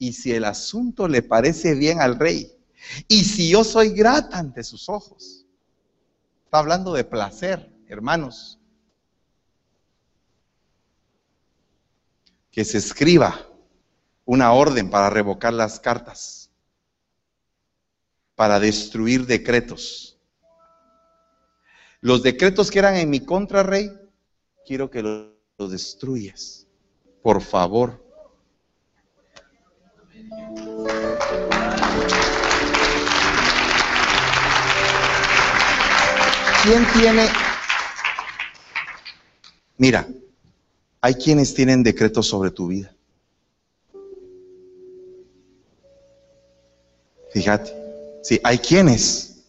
y 0.00 0.14
si 0.14 0.32
el 0.32 0.46
asunto 0.46 1.06
le 1.06 1.22
parece 1.22 1.74
bien 1.74 2.00
al 2.00 2.18
rey, 2.18 2.52
y 3.06 3.22
si 3.22 3.50
yo 3.50 3.62
soy 3.62 3.90
grata 3.90 4.38
ante 4.38 4.64
sus 4.64 4.88
ojos, 4.88 5.46
está 6.44 6.58
hablando 6.58 6.92
de 6.92 7.04
placer, 7.04 7.72
hermanos. 7.86 8.57
Que 12.58 12.64
se 12.64 12.78
escriba 12.78 13.46
una 14.24 14.52
orden 14.52 14.90
para 14.90 15.10
revocar 15.10 15.52
las 15.52 15.78
cartas, 15.78 16.50
para 18.34 18.58
destruir 18.58 19.26
decretos. 19.26 20.18
Los 22.00 22.24
decretos 22.24 22.68
que 22.68 22.80
eran 22.80 22.96
en 22.96 23.10
mi 23.10 23.20
contra, 23.20 23.62
rey, 23.62 23.92
quiero 24.66 24.90
que 24.90 25.02
los, 25.04 25.70
destruyas. 25.70 26.66
Por 27.22 27.40
favor. 27.42 28.04
¿Quién 36.64 36.84
tiene? 36.92 37.28
Mira, 39.76 40.08
hay 41.00 41.14
quienes 41.14 41.54
tienen 41.54 41.82
decretos 41.82 42.26
sobre 42.26 42.50
tu 42.50 42.68
vida. 42.68 42.94
Fíjate, 47.32 47.72
sí, 48.22 48.40
hay 48.42 48.58
quienes 48.58 49.44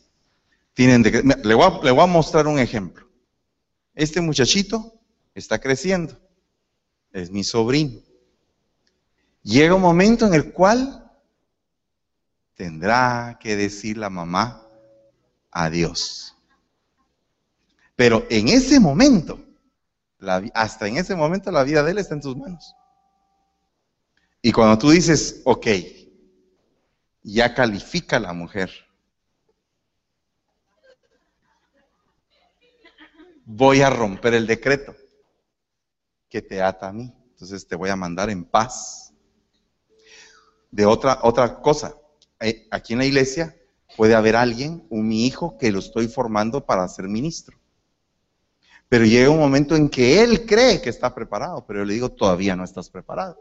tienen 0.73 1.01
decretos. 1.01 1.43
Le 1.43 1.55
voy, 1.55 1.71
le 1.83 1.91
voy 1.91 2.03
a 2.03 2.07
mostrar 2.07 2.47
un 2.47 2.59
ejemplo. 2.59 3.07
Este 3.95 4.21
muchachito 4.21 4.93
está 5.33 5.59
creciendo, 5.59 6.17
es 7.11 7.31
mi 7.31 7.43
sobrino. 7.43 7.99
Llega 9.43 9.75
un 9.75 9.81
momento 9.81 10.27
en 10.27 10.33
el 10.33 10.51
cual 10.51 11.09
tendrá 12.55 13.39
que 13.41 13.55
decir 13.55 13.97
la 13.97 14.09
mamá 14.09 14.67
adiós. 15.51 16.35
Pero 17.95 18.25
en 18.29 18.49
ese 18.49 18.79
momento, 18.79 19.39
hasta 20.53 20.87
en 20.87 20.97
ese 20.97 21.15
momento 21.15 21.51
la 21.51 21.63
vida 21.63 21.83
de 21.83 21.91
él 21.91 21.97
está 21.97 22.13
en 22.13 22.21
tus 22.21 22.35
manos. 22.35 22.75
Y 24.41 24.51
cuando 24.51 24.77
tú 24.77 24.89
dices, 24.89 25.41
ok, 25.45 25.67
ya 27.23 27.53
califica 27.53 28.19
la 28.19 28.33
mujer, 28.33 28.71
voy 33.45 33.81
a 33.81 33.89
romper 33.89 34.33
el 34.35 34.47
decreto 34.47 34.95
que 36.29 36.41
te 36.41 36.61
ata 36.61 36.89
a 36.89 36.93
mí. 36.93 37.13
Entonces 37.31 37.67
te 37.67 37.75
voy 37.75 37.89
a 37.89 37.95
mandar 37.95 38.29
en 38.29 38.45
paz. 38.45 39.13
De 40.71 40.85
otra, 40.85 41.19
otra 41.23 41.61
cosa, 41.61 41.95
eh, 42.39 42.67
aquí 42.69 42.93
en 42.93 42.99
la 42.99 43.05
iglesia 43.05 43.55
puede 43.97 44.15
haber 44.15 44.35
alguien, 44.35 44.85
un 44.89 45.07
mi 45.07 45.25
hijo, 45.25 45.57
que 45.57 45.71
lo 45.71 45.79
estoy 45.79 46.07
formando 46.07 46.65
para 46.65 46.87
ser 46.87 47.07
ministro. 47.07 47.58
Pero 48.89 49.05
llega 49.05 49.29
un 49.29 49.37
momento 49.37 49.75
en 49.75 49.87
que 49.87 50.21
él 50.21 50.47
cree 50.47 50.81
que 50.81 50.89
está 50.89 51.13
preparado, 51.13 51.63
pero 51.65 51.79
yo 51.79 51.85
le 51.85 51.93
digo, 51.93 52.09
todavía 52.09 52.55
no 52.55 52.63
estás 52.63 52.89
preparado. 52.89 53.37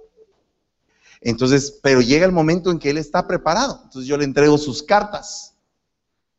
Entonces, 1.22 1.80
pero 1.82 2.02
llega 2.02 2.26
el 2.26 2.32
momento 2.32 2.70
en 2.70 2.78
que 2.78 2.90
él 2.90 2.98
está 2.98 3.26
preparado. 3.26 3.80
Entonces 3.84 4.06
yo 4.06 4.18
le 4.18 4.24
entrego 4.24 4.58
sus 4.58 4.82
cartas, 4.82 5.54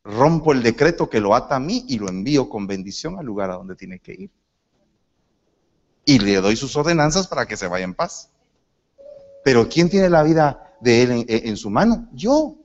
rompo 0.04 0.54
el 0.54 0.62
decreto 0.62 1.10
que 1.10 1.20
lo 1.20 1.36
ata 1.36 1.56
a 1.56 1.60
mí 1.60 1.86
y 1.88 1.98
lo 1.98 2.08
envío 2.08 2.50
con 2.50 2.68
bendición 2.68 3.18
al 3.18 3.26
lugar 3.26 3.50
a 3.50 3.56
donde 3.56 3.76
tiene 3.76 4.00
que 4.00 4.14
ir. 4.14 4.32
Y 6.06 6.20
le 6.20 6.36
doy 6.36 6.56
sus 6.56 6.76
ordenanzas 6.76 7.28
para 7.28 7.48
que 7.48 7.58
se 7.58 7.68
vaya 7.68 7.86
en 7.86 7.96
paz. 7.96 8.30
Pero 9.44 9.68
¿quién 9.68 9.90
tiene 9.90 10.10
la 10.10 10.22
vida 10.22 10.76
de 10.82 11.02
él 11.02 11.12
en, 11.12 11.26
en 11.28 11.58
su 11.58 11.72
mano? 11.72 12.08
Yo. 12.14 12.56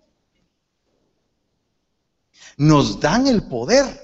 Nos 2.58 3.00
dan 3.00 3.26
el 3.26 3.48
poder 3.48 4.03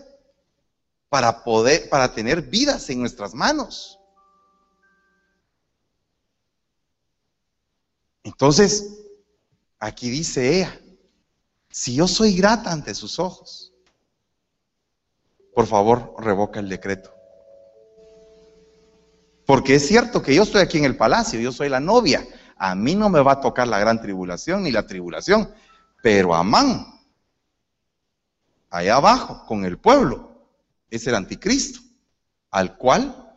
para 1.10 1.42
poder, 1.42 1.90
para 1.90 2.14
tener 2.14 2.40
vidas 2.40 2.88
en 2.88 3.00
nuestras 3.00 3.34
manos. 3.34 3.98
Entonces, 8.22 8.96
aquí 9.80 10.08
dice 10.08 10.56
ella, 10.56 10.80
si 11.68 11.96
yo 11.96 12.06
soy 12.06 12.36
grata 12.36 12.70
ante 12.70 12.94
sus 12.94 13.18
ojos, 13.18 13.72
por 15.52 15.66
favor, 15.66 16.14
revoca 16.18 16.60
el 16.60 16.68
decreto. 16.68 17.12
Porque 19.44 19.74
es 19.74 19.88
cierto 19.88 20.22
que 20.22 20.34
yo 20.34 20.44
estoy 20.44 20.62
aquí 20.62 20.78
en 20.78 20.84
el 20.84 20.96
palacio, 20.96 21.40
yo 21.40 21.50
soy 21.50 21.68
la 21.68 21.80
novia. 21.80 22.24
A 22.56 22.76
mí 22.76 22.94
no 22.94 23.08
me 23.08 23.20
va 23.20 23.32
a 23.32 23.40
tocar 23.40 23.66
la 23.66 23.80
gran 23.80 24.00
tribulación 24.00 24.62
ni 24.62 24.70
la 24.70 24.86
tribulación, 24.86 25.52
pero 26.02 26.36
Amán, 26.36 26.86
allá 28.68 28.94
abajo, 28.94 29.44
con 29.46 29.64
el 29.64 29.76
pueblo, 29.76 30.29
es 30.90 31.06
el 31.06 31.14
anticristo, 31.14 31.80
al 32.50 32.76
cual, 32.76 33.36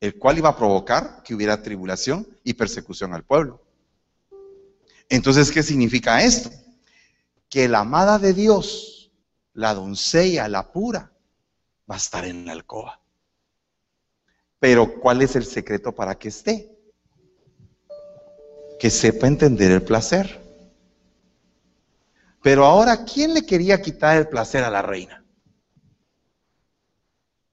el 0.00 0.16
cual 0.16 0.38
iba 0.38 0.50
a 0.50 0.56
provocar 0.56 1.22
que 1.22 1.34
hubiera 1.34 1.62
tribulación 1.62 2.26
y 2.44 2.54
persecución 2.54 3.12
al 3.14 3.24
pueblo. 3.24 3.62
Entonces, 5.08 5.50
¿qué 5.50 5.62
significa 5.62 6.22
esto? 6.22 6.50
Que 7.48 7.68
la 7.68 7.80
amada 7.80 8.18
de 8.18 8.34
Dios, 8.34 9.10
la 9.54 9.74
doncella, 9.74 10.48
la 10.48 10.70
pura, 10.70 11.12
va 11.90 11.94
a 11.94 11.98
estar 11.98 12.24
en 12.24 12.44
la 12.44 12.52
alcoba. 12.52 13.00
Pero 14.60 15.00
¿cuál 15.00 15.22
es 15.22 15.34
el 15.36 15.44
secreto 15.44 15.92
para 15.92 16.18
que 16.18 16.28
esté? 16.28 16.76
Que 18.78 18.90
sepa 18.90 19.26
entender 19.26 19.70
el 19.70 19.82
placer. 19.82 20.40
Pero 22.42 22.64
ahora, 22.64 23.04
¿quién 23.04 23.34
le 23.34 23.44
quería 23.44 23.80
quitar 23.80 24.16
el 24.16 24.28
placer 24.28 24.62
a 24.62 24.70
la 24.70 24.82
reina? 24.82 25.24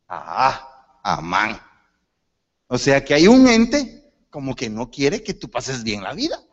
Ah, 0.08 1.00
Amán. 1.04 1.60
O 2.68 2.78
sea 2.78 3.04
que 3.04 3.14
hay 3.14 3.28
un 3.28 3.48
ente 3.48 4.12
como 4.30 4.56
que 4.56 4.70
no 4.70 4.90
quiere 4.90 5.24
que 5.24 5.34
tú 5.34 5.50
pases 5.50 5.84
bien 5.84 6.04
la 6.04 6.14
vida. 6.14 6.44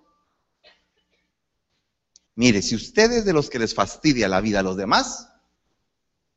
Mire, 2.35 2.63
si 2.63 2.75
usted 2.75 3.13
es 3.13 3.25
de 3.25 3.33
los 3.33 3.51
que 3.51 3.59
les 3.59 3.75
fastidia 3.75 4.29
la 4.29 4.41
vida 4.41 4.61
a 4.61 4.63
los 4.63 4.77
demás, 4.77 5.29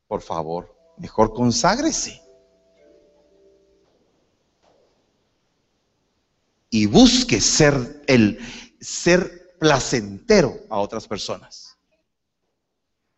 por 0.06 0.22
favor, 0.22 0.76
mejor 0.98 1.32
conságrese. 1.32 2.22
Y 6.68 6.86
busque 6.86 7.40
ser 7.40 8.02
el 8.06 8.38
ser 8.80 9.56
placentero 9.58 10.60
a 10.68 10.78
otras 10.78 11.08
personas. 11.08 11.78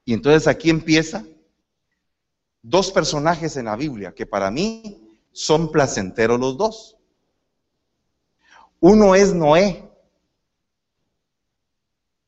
Y 0.04 0.12
entonces 0.14 0.46
aquí 0.46 0.70
empieza 0.70 1.24
dos 2.62 2.90
personajes 2.90 3.56
en 3.56 3.66
la 3.66 3.76
Biblia 3.76 4.14
que 4.14 4.26
para 4.26 4.50
mí 4.50 5.08
son 5.32 5.70
placenteros 5.70 6.38
los 6.38 6.56
dos. 6.56 6.96
Uno 8.80 9.14
es 9.14 9.34
Noé. 9.34 9.88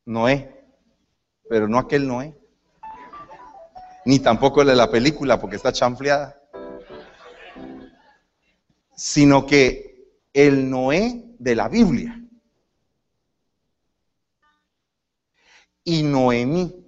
Noé, 0.05 0.65
pero 1.49 1.69
no 1.69 1.79
aquel 1.79 2.07
Noé. 2.07 2.37
Ni 4.05 4.19
tampoco 4.19 4.63
el 4.63 4.69
de 4.69 4.77
la 4.77 4.91
película 4.91 5.39
porque 5.41 5.57
está 5.57 5.73
chanfleada. 5.73 6.41
Sino 8.97 9.47
que 9.47 10.11
el 10.33 10.69
Noé 10.69 11.25
de 11.39 11.55
la 11.55 11.69
Biblia. 11.69 12.21
Y 15.85 16.03
Noemí. 16.03 16.80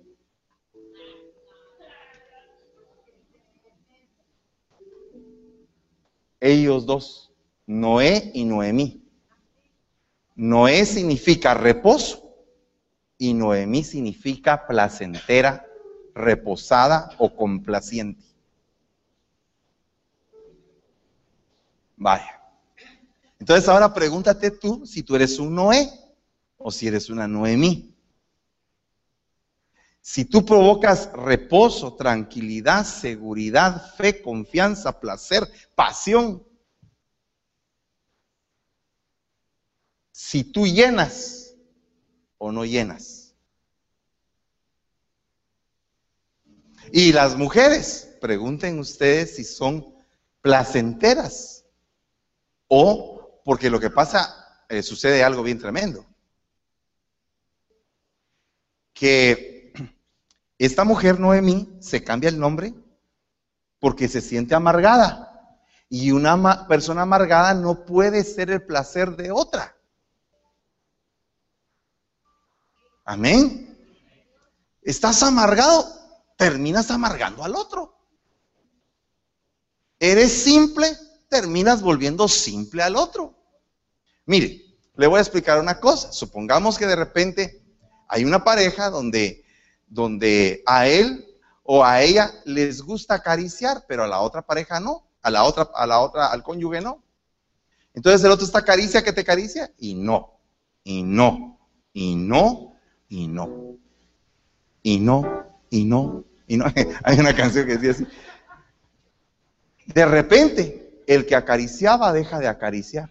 Ellos 6.45 6.86
dos, 6.86 7.30
Noé 7.68 8.32
y 8.34 8.45
Noemí. 8.45 9.01
Noé 10.34 10.84
significa 10.84 11.55
reposo 11.55 12.34
y 13.16 13.32
Noemí 13.32 13.84
significa 13.84 14.66
placentera, 14.66 15.64
reposada 16.16 17.11
o 17.18 17.32
complaciente. 17.32 18.24
Vaya. 21.97 22.43
Entonces 23.38 23.68
ahora 23.68 23.95
pregúntate 23.95 24.51
tú 24.51 24.84
si 24.84 25.05
tú 25.05 25.14
eres 25.14 25.38
un 25.38 25.55
Noé 25.55 25.88
o 26.59 26.72
si 26.72 26.88
eres 26.88 27.09
una 27.09 27.28
Noemí. 27.28 27.91
Si 30.05 30.24
tú 30.24 30.44
provocas 30.44 31.12
reposo, 31.12 31.94
tranquilidad, 31.94 32.84
seguridad, 32.84 33.94
fe, 33.94 34.20
confianza, 34.20 34.98
placer, 34.98 35.48
pasión, 35.76 36.44
si 40.11 40.42
tú 40.42 40.66
llenas 40.66 41.55
o 42.36 42.50
no 42.50 42.64
llenas. 42.64 43.36
Y 46.90 47.12
las 47.12 47.36
mujeres, 47.36 48.16
pregunten 48.20 48.80
ustedes 48.80 49.36
si 49.36 49.44
son 49.44 49.94
placenteras 50.40 51.64
o 52.66 53.40
porque 53.44 53.70
lo 53.70 53.78
que 53.78 53.90
pasa, 53.90 54.64
eh, 54.68 54.82
sucede 54.82 55.22
algo 55.22 55.44
bien 55.44 55.61
tremendo. 55.61 56.05
Que 58.92 59.51
esta 60.66 60.84
mujer 60.84 61.18
Noemí 61.18 61.76
se 61.80 62.04
cambia 62.04 62.28
el 62.28 62.38
nombre 62.38 62.74
porque 63.80 64.08
se 64.08 64.20
siente 64.20 64.54
amargada. 64.54 65.58
Y 65.88 66.12
una 66.12 66.66
persona 66.68 67.02
amargada 67.02 67.52
no 67.52 67.84
puede 67.84 68.24
ser 68.24 68.50
el 68.50 68.62
placer 68.62 69.16
de 69.16 69.30
otra. 69.30 69.76
Amén. 73.04 73.76
Estás 74.80 75.22
amargado, 75.22 75.86
terminas 76.36 76.90
amargando 76.90 77.44
al 77.44 77.54
otro. 77.56 77.98
Eres 79.98 80.32
simple, 80.32 80.96
terminas 81.28 81.82
volviendo 81.82 82.26
simple 82.28 82.82
al 82.82 82.96
otro. 82.96 83.36
Mire, 84.26 84.62
le 84.96 85.06
voy 85.06 85.18
a 85.18 85.22
explicar 85.22 85.60
una 85.60 85.80
cosa. 85.80 86.12
Supongamos 86.12 86.78
que 86.78 86.86
de 86.86 86.96
repente 86.96 87.62
hay 88.08 88.24
una 88.24 88.44
pareja 88.44 88.90
donde, 88.90 89.41
donde 89.93 90.62
a 90.66 90.88
él 90.88 91.26
o 91.62 91.84
a 91.84 92.03
ella 92.03 92.30
les 92.45 92.82
gusta 92.82 93.14
acariciar, 93.14 93.84
pero 93.86 94.05
a 94.05 94.09
la 94.09 94.20
otra 94.20 94.43
pareja 94.43 94.80
no, 94.80 95.07
a 95.20 95.30
la 95.30 95.45
otra, 95.45 95.68
a 95.74 95.86
la 95.86 96.01
otra, 96.01 96.28
al 96.28 96.43
cónyuge 96.43 96.80
no. 96.80 97.03
Entonces 97.95 98.24
el 98.24 98.30
otro 98.30 98.47
está 98.47 98.61
acaricia 98.61 99.05
que 99.05 99.12
te 99.12 99.20
acaricia 99.20 99.70
y 99.78 99.95
no, 99.95 100.40
y 100.82 101.03
no, 101.03 101.59
y 101.93 102.16
no, 102.16 102.74
y 103.09 103.28
no. 103.28 103.76
Y 104.84 104.99
no, 104.99 105.47
y 105.70 105.84
no, 105.84 106.24
y 106.49 106.57
no. 106.57 106.64
Hay 107.05 107.20
una 107.20 107.36
canción 107.36 107.66
que 107.66 107.76
decía 107.76 107.93
así. 107.93 108.07
De 109.86 110.07
repente, 110.07 111.03
el 111.07 111.26
que 111.26 111.36
acariciaba 111.36 112.12
deja 112.12 112.38
de 112.38 112.49
acariciar. 112.49 113.11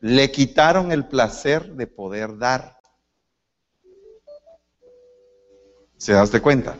Le 0.00 0.30
quitaron 0.30 0.92
el 0.92 1.06
placer 1.06 1.74
de 1.74 1.88
poder 1.88 2.38
dar. 2.38 2.77
¿Se 5.98 6.12
das 6.12 6.30
de 6.30 6.40
cuenta? 6.40 6.78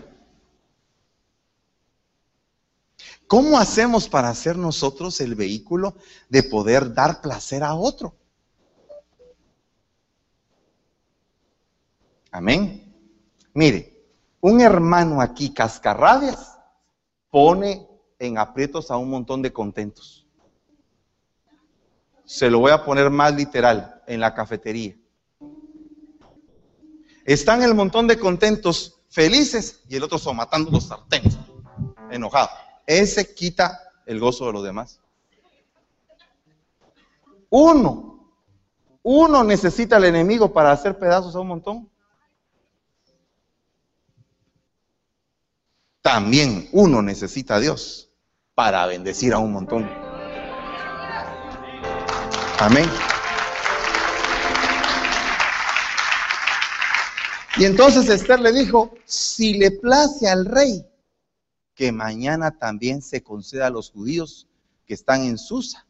¿Cómo 3.27 3.59
hacemos 3.59 4.09
para 4.09 4.31
hacer 4.31 4.57
nosotros 4.57 5.21
el 5.21 5.35
vehículo 5.35 5.95
de 6.31 6.45
poder 6.45 6.95
dar 6.95 7.21
placer 7.21 7.63
a 7.63 7.75
otro? 7.75 8.15
Amén. 12.31 12.95
Mire, 13.53 14.07
un 14.41 14.61
hermano 14.61 15.21
aquí, 15.21 15.53
cascarrabias, 15.53 16.57
pone 17.31 17.87
en 18.19 18.39
aprietos 18.39 18.91
a 18.91 18.97
un 18.97 19.11
montón 19.11 19.43
de 19.43 19.53
contentos. 19.53 20.27
Se 22.25 22.49
lo 22.49 22.61
voy 22.61 22.71
a 22.71 22.85
poner 22.85 23.11
más 23.11 23.35
literal, 23.35 24.03
en 24.07 24.21
la 24.21 24.33
cafetería. 24.33 24.97
Están 27.25 27.63
el 27.63 27.75
montón 27.75 28.07
de 28.07 28.19
contentos 28.19 28.98
felices 29.09 29.81
y 29.89 29.97
el 29.97 30.03
otro 30.03 30.19
somatando 30.19 30.71
los 30.71 30.87
sartenes, 30.87 31.37
enojado. 32.11 32.51
Ese 32.87 33.35
quita 33.35 33.81
el 34.07 34.21
gozo 34.21 34.47
de 34.47 34.53
los 34.53 34.65
demás. 34.65 35.01
Uno, 37.51 38.33
uno 39.03 39.45
necesita 39.45 39.97
al 39.97 40.05
enemigo 40.05 40.53
para 40.53 40.73
hacer 40.73 40.99
pedazos 40.99 41.35
a 41.35 41.41
un 41.41 41.49
montón. 41.49 41.89
también 46.09 46.71
uno 46.73 47.03
necesita 47.03 47.57
a 47.57 47.61
Dios 47.61 48.09
para 48.55 48.87
bendecir 48.87 49.35
a 49.35 49.39
un 49.39 49.53
montón. 49.53 49.87
Amén. 52.59 52.89
Y 57.59 57.65
entonces 57.65 58.09
Esther 58.09 58.39
le 58.39 58.53
dijo, 58.53 58.95
si 59.05 59.55
le 59.55 59.73
place 59.73 60.29
al 60.29 60.45
rey, 60.45 60.87
que 61.75 61.91
mañana 61.91 62.57
también 62.57 63.03
se 63.03 63.25
conceda 63.25 63.67
a 63.67 63.71
los 63.71 63.91
judíos 63.91 64.47
que 64.87 64.95
están 64.95 65.23
en 65.23 65.39
Susa, 65.39 65.85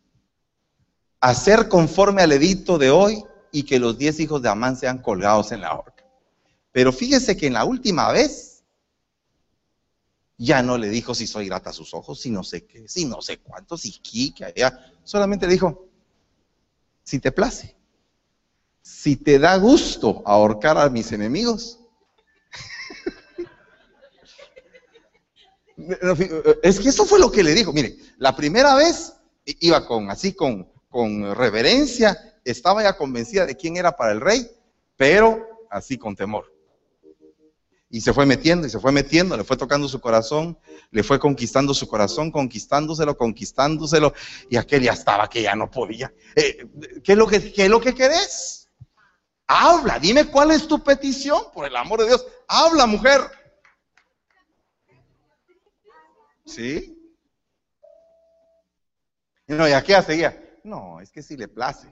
hacer 1.20 1.68
conforme 1.68 2.22
al 2.22 2.32
edicto 2.32 2.78
de 2.78 2.90
hoy 2.90 3.22
y 3.52 3.64
que 3.64 3.78
los 3.78 3.98
diez 3.98 4.18
hijos 4.18 4.40
de 4.40 4.48
Amán 4.48 4.78
sean 4.78 5.02
colgados 5.02 5.52
en 5.52 5.60
la 5.60 5.74
horca. 5.74 6.06
Pero 6.72 6.90
fíjese 6.90 7.36
que 7.36 7.48
en 7.48 7.52
la 7.52 7.66
última 7.66 8.12
vez 8.12 8.64
ya 10.38 10.62
no 10.62 10.78
le 10.78 10.88
dijo 10.88 11.14
si 11.14 11.26
soy 11.26 11.48
grata 11.48 11.68
a 11.68 11.74
sus 11.74 11.92
ojos, 11.92 12.18
si 12.18 12.30
no 12.30 12.44
sé 12.44 12.64
qué, 12.64 12.88
si 12.88 13.04
no 13.04 13.20
sé 13.20 13.40
cuánto, 13.40 13.76
si 13.76 13.92
qué, 13.92 14.32
que 14.34 14.44
allá. 14.46 14.92
Solamente 15.04 15.46
dijo, 15.46 15.86
si 17.02 17.18
te 17.18 17.30
place, 17.30 17.78
si 18.89 19.16
te 19.16 19.39
da 19.39 19.57
gusto 19.59 20.22
ahorcar 20.24 20.78
a 20.78 20.89
mis 20.89 21.12
enemigos. 21.12 21.78
es 26.62 26.80
que 26.80 26.89
eso 26.89 27.05
fue 27.05 27.20
lo 27.20 27.30
que 27.30 27.43
le 27.43 27.55
dijo. 27.55 27.70
Mire, 27.72 27.97
la 28.16 28.34
primera 28.34 28.74
vez 28.74 29.12
iba 29.45 29.86
con 29.86 30.11
así 30.11 30.32
con, 30.32 30.72
con 30.89 31.34
reverencia, 31.34 32.41
estaba 32.45 32.82
ya 32.82 32.97
convencida 32.97 33.45
de 33.45 33.57
quién 33.57 33.76
era 33.76 33.95
para 33.95 34.12
el 34.12 34.22
rey, 34.22 34.51
pero 34.97 35.47
así 35.70 35.99
con 35.99 36.16
temor. 36.16 36.51
Y 37.91 38.01
se 38.01 38.14
fue 38.14 38.24
metiendo 38.24 38.66
y 38.66 38.70
se 38.70 38.80
fue 38.80 38.91
metiendo, 38.91 39.36
le 39.36 39.45
fue 39.45 39.59
tocando 39.59 39.86
su 39.86 40.01
corazón, 40.01 40.59
le 40.91 41.03
fue 41.03 41.18
conquistando 41.18 41.74
su 41.74 41.86
corazón, 41.89 42.30
conquistándoselo, 42.30 43.18
conquistándoselo, 43.18 44.14
y 44.49 44.57
aquel 44.57 44.82
ya 44.82 44.93
estaba 44.93 45.28
que 45.28 45.43
ya 45.43 45.55
no 45.55 45.70
podía. 45.70 46.12
Eh, 46.34 46.66
¿qué, 47.05 47.12
es 47.12 47.18
lo 47.18 47.26
que, 47.26 47.53
¿Qué 47.53 47.64
es 47.64 47.70
lo 47.70 47.80
que 47.80 47.95
querés? 47.95 48.67
Habla, 49.49 49.99
dime 49.99 50.26
cuál 50.26 50.51
es 50.51 50.68
tu 50.68 50.84
petición, 50.84 51.42
por 51.55 51.66
el 51.66 51.74
amor 51.74 52.01
de 52.01 52.07
Dios. 52.07 52.26
Habla, 52.46 52.86
mujer. 52.86 53.20
¿Sí? 56.44 56.94
No, 59.46 59.66
y 59.66 59.72
aquella 59.72 60.03
seguía. 60.03 60.38
No, 60.64 61.01
es 61.01 61.11
que 61.11 61.22
si 61.22 61.36
le 61.36 61.49
place. 61.49 61.88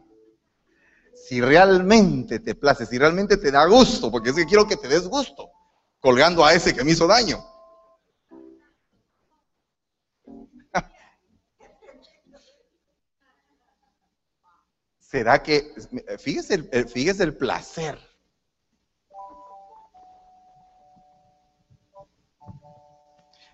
si 1.14 1.40
realmente 1.40 2.38
te 2.40 2.54
place, 2.54 2.84
si 2.84 2.98
realmente 2.98 3.38
te 3.38 3.50
da 3.50 3.64
gusto, 3.66 4.10
porque 4.10 4.30
es 4.30 4.36
que 4.36 4.46
quiero 4.46 4.68
que 4.68 4.76
te 4.76 4.86
des 4.86 5.08
gusto, 5.08 5.50
colgando 5.98 6.44
a 6.44 6.52
ese 6.52 6.74
que 6.74 6.84
me 6.84 6.92
hizo 6.92 7.06
daño. 7.06 7.42
¿Será 15.08 15.40
que, 15.40 15.72
fíjese 16.18 16.64
fíjese 16.88 17.22
el 17.22 17.36
placer? 17.36 17.96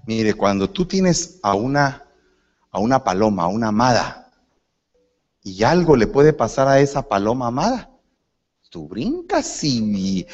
Mire, 0.06 0.32
cuando 0.32 0.70
tú 0.70 0.86
tienes 0.86 1.38
a 1.42 1.54
una, 1.54 2.08
a 2.70 2.78
una 2.78 3.04
paloma, 3.04 3.44
a 3.44 3.48
una 3.48 3.68
amada, 3.68 4.32
y 5.42 5.62
algo 5.62 5.94
le 5.94 6.06
puede 6.06 6.32
pasar 6.32 6.68
a 6.68 6.80
esa 6.80 7.06
paloma 7.06 7.48
amada, 7.48 7.90
tú 8.70 8.88
brincas 8.88 9.62
y 9.62 10.26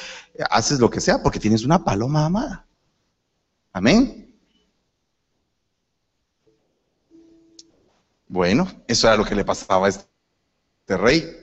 haces 0.51 0.79
lo 0.79 0.89
que 0.89 1.01
sea 1.01 1.21
porque 1.21 1.41
tienes 1.41 1.65
una 1.65 1.83
paloma 1.83 2.27
amada. 2.27 2.65
Amén. 3.73 4.39
Bueno, 8.29 8.69
eso 8.87 9.09
era 9.09 9.17
lo 9.17 9.25
que 9.25 9.35
le 9.35 9.45
pasaba 9.45 9.89
a 9.89 9.91
este 10.89 10.97
rey. 10.97 11.37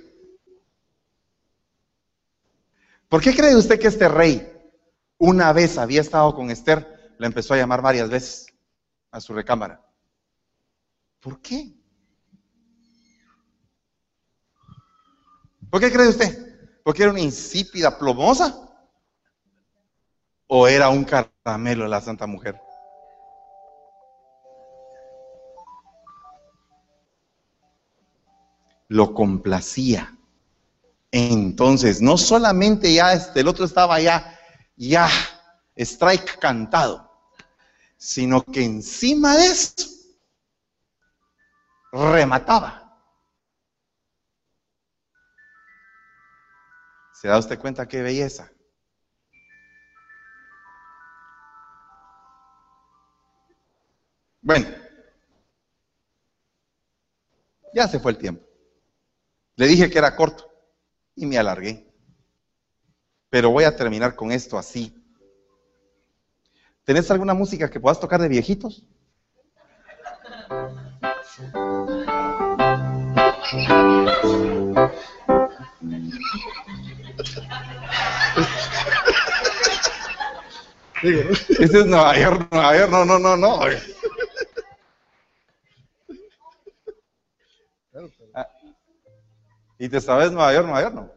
¿Por 3.07 3.21
qué 3.21 3.35
cree 3.35 3.55
usted 3.55 3.79
que 3.79 3.87
este 3.87 4.09
rey 4.09 4.51
una 5.19 5.53
vez 5.53 5.77
había 5.77 6.01
estado 6.01 6.33
con 6.33 6.49
Esther 6.49 7.13
la 7.19 7.27
empezó 7.27 7.53
a 7.53 7.57
llamar 7.57 7.83
varias 7.83 8.09
veces 8.09 8.47
a 9.11 9.21
su 9.21 9.33
recámara. 9.33 9.85
¿Por 11.19 11.39
qué? 11.41 11.75
¿Por 15.69 15.79
qué 15.79 15.91
cree 15.91 16.09
usted? 16.09 16.81
¿Porque 16.83 17.03
era 17.03 17.11
una 17.11 17.21
insípida 17.21 17.99
plomosa? 17.99 18.67
¿O 20.47 20.67
era 20.67 20.89
un 20.89 21.05
caramelo 21.05 21.87
la 21.87 22.01
santa 22.01 22.25
mujer? 22.25 22.59
Lo 28.87 29.13
complacía. 29.13 30.15
Entonces, 31.11 32.01
no 32.01 32.17
solamente 32.17 32.93
ya 32.93 33.13
este, 33.13 33.39
el 33.41 33.47
otro 33.47 33.65
estaba 33.65 33.99
ya, 33.99 34.37
ya, 34.75 35.09
strike 35.75 36.39
cantado 36.39 37.05
sino 38.05 38.43
que 38.43 38.63
encima 38.63 39.35
de 39.35 39.47
eso 39.47 39.73
remataba. 41.91 42.81
¿Se 47.13 47.27
da 47.27 47.39
usted 47.39 47.57
cuenta 47.57 47.87
qué 47.87 48.03
belleza? 48.03 48.51
Bueno, 54.41 54.67
ya 57.73 57.87
se 57.87 57.99
fue 57.99 58.11
el 58.11 58.17
tiempo. 58.19 58.44
Le 59.55 59.67
dije 59.67 59.89
que 59.89 59.97
era 59.97 60.15
corto 60.15 60.51
y 61.15 61.25
me 61.25 61.37
alargué. 61.37 61.85
Pero 63.29 63.49
voy 63.49 63.63
a 63.63 63.75
terminar 63.75 64.15
con 64.15 64.31
esto 64.31 64.57
así, 64.57 64.93
¿Tenés 66.85 67.09
alguna 67.09 67.33
música 67.33 67.69
que 67.69 67.79
puedas 67.79 67.99
tocar 67.99 68.21
de 68.21 68.27
viejitos? 68.27 68.83
Ese 81.01 81.79
es 81.79 81.85
Nueva 81.87 82.17
York, 82.17 82.47
Nueva 82.51 82.77
York, 82.77 82.91
no, 82.91 83.03
no, 83.03 83.17
no, 83.17 83.35
no. 83.35 83.59
¿Y 89.77 89.89
te 89.89 89.99
sabes 89.99 90.31
Nueva 90.31 90.53
York, 90.53 90.67
Nueva 90.67 90.81
York, 90.81 90.95
no? 90.95 91.15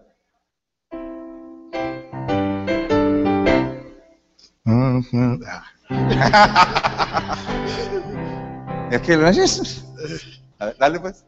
es 8.91 9.01
que 9.03 9.17
no 9.17 9.29
es 9.29 9.85
A 10.59 10.67
ver, 10.67 10.77
dale 10.79 11.01
pues. 11.01 11.25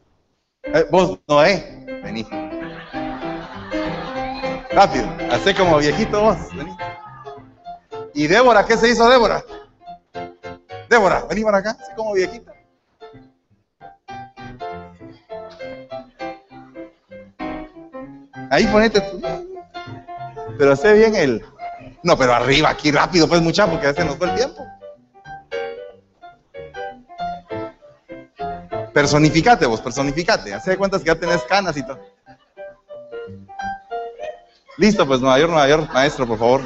Eh, 0.63 0.85
vos, 0.91 1.17
Noé, 1.27 1.85
vení. 2.03 2.27
Rápido, 4.71 5.09
hace 5.31 5.55
como 5.55 5.77
viejito 5.77 6.21
vos, 6.21 6.37
vení. 6.55 6.75
¿Y 8.13 8.27
Débora? 8.27 8.65
¿Qué 8.65 8.75
se 8.77 8.89
hizo 8.89 9.09
Débora? 9.09 9.43
Débora, 10.89 11.25
vení 11.29 11.43
para 11.43 11.59
acá, 11.59 11.71
así 11.71 11.93
como 11.95 12.13
viejita. 12.13 12.53
Ahí 18.51 18.67
ponete 18.67 18.99
tú. 18.99 19.21
Pero 20.57 20.73
hace 20.73 20.93
bien 20.93 21.15
el. 21.15 21.45
No, 22.03 22.17
pero 22.17 22.33
arriba, 22.33 22.69
aquí 22.69 22.91
rápido, 22.91 23.27
pues 23.27 23.41
mucha, 23.41 23.65
porque 23.65 23.87
a 23.87 23.91
veces 23.91 24.05
nos 24.05 24.17
fue 24.17 24.29
el 24.29 24.35
tiempo. 24.35 24.67
Personificate 28.93 29.65
vos, 29.65 29.79
personificate. 29.79 30.53
Hace 30.53 30.71
de 30.71 30.77
cuentas 30.77 31.01
que 31.01 31.07
ya 31.07 31.15
tenés 31.15 31.41
canas 31.43 31.77
y 31.77 31.83
todo. 31.83 31.99
Listo, 34.77 35.07
pues 35.07 35.21
Nueva 35.21 35.39
York, 35.39 35.51
Nueva 35.51 35.69
York, 35.69 35.89
maestro, 35.93 36.27
por 36.27 36.37
favor. 36.37 36.61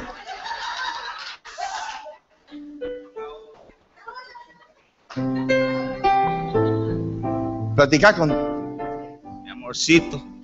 Platica 7.76 8.16
con 8.16 8.28
mi 9.44 9.50
amorcito. 9.50 10.35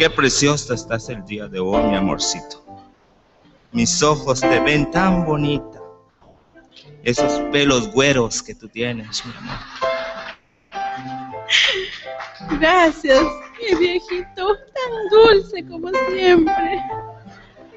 Qué 0.00 0.08
preciosa 0.08 0.72
estás 0.72 1.10
el 1.10 1.22
día 1.26 1.46
de 1.46 1.60
hoy, 1.60 1.82
mi 1.82 1.94
amorcito. 1.94 2.64
Mis 3.70 4.02
ojos 4.02 4.40
te 4.40 4.58
ven 4.60 4.90
tan 4.90 5.26
bonita. 5.26 5.78
Esos 7.02 7.38
pelos 7.52 7.92
güeros 7.92 8.42
que 8.42 8.54
tú 8.54 8.66
tienes, 8.66 9.22
mi 9.26 9.34
amor. 9.36 9.58
Gracias, 12.58 13.22
mi 13.60 13.78
viejito, 13.78 14.56
tan 14.56 15.08
dulce 15.10 15.66
como 15.66 15.90
siempre. 16.08 16.82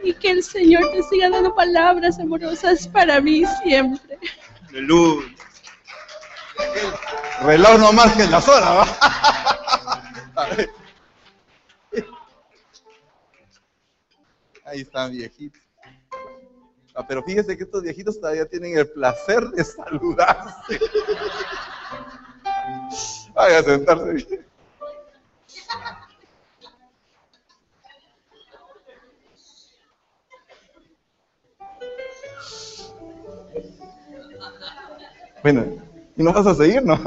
Y 0.02 0.14
que 0.14 0.32
el 0.32 0.44
Señor 0.46 0.92
te 0.94 1.04
siga 1.04 1.30
dando 1.30 1.54
palabras 1.54 2.18
amorosas 2.20 2.88
para 2.88 3.20
mí 3.20 3.44
siempre. 3.62 4.18
De 4.72 4.80
luz. 4.80 5.26
Reloj 7.42 7.80
no 7.80 7.92
marque 7.92 8.26
las 8.28 8.48
horas, 8.48 8.88
¿va? 10.38 10.38
Ahí 14.74 14.82
están 14.82 15.12
viejitos. 15.12 15.62
Ah, 16.96 17.06
pero 17.08 17.22
fíjese 17.22 17.56
que 17.56 17.64
estos 17.64 17.84
viejitos 17.84 18.20
todavía 18.20 18.48
tienen 18.48 18.76
el 18.76 18.90
placer 18.90 19.44
de 19.50 19.64
saludarse. 19.64 20.80
Vaya 23.36 23.60
a 23.60 23.64
sentarse 23.64 24.44
Bueno, 35.44 35.66
¿y 36.18 36.24
no 36.24 36.34
vas 36.34 36.48
a 36.48 36.56
seguir, 36.56 36.84
no? 36.84 36.96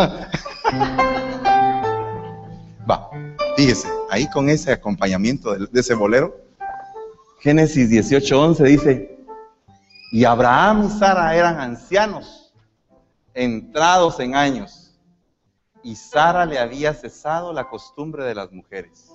Va, 2.89 3.11
fíjese, 3.57 3.89
ahí 4.09 4.31
con 4.31 4.49
ese 4.49 4.71
acompañamiento 4.71 5.57
de 5.57 5.81
ese 5.81 5.95
bolero, 5.95 6.45
Génesis 7.47 7.88
18:11 7.88 8.64
dice, 8.64 9.18
y 10.11 10.24
Abraham 10.24 10.86
y 10.86 10.99
Sara 10.99 11.36
eran 11.36 11.61
ancianos, 11.61 12.53
entrados 13.34 14.18
en 14.18 14.34
años, 14.34 14.99
y 15.80 15.94
Sara 15.94 16.44
le 16.44 16.59
había 16.59 16.92
cesado 16.92 17.53
la 17.53 17.68
costumbre 17.68 18.24
de 18.24 18.34
las 18.34 18.51
mujeres. 18.51 19.12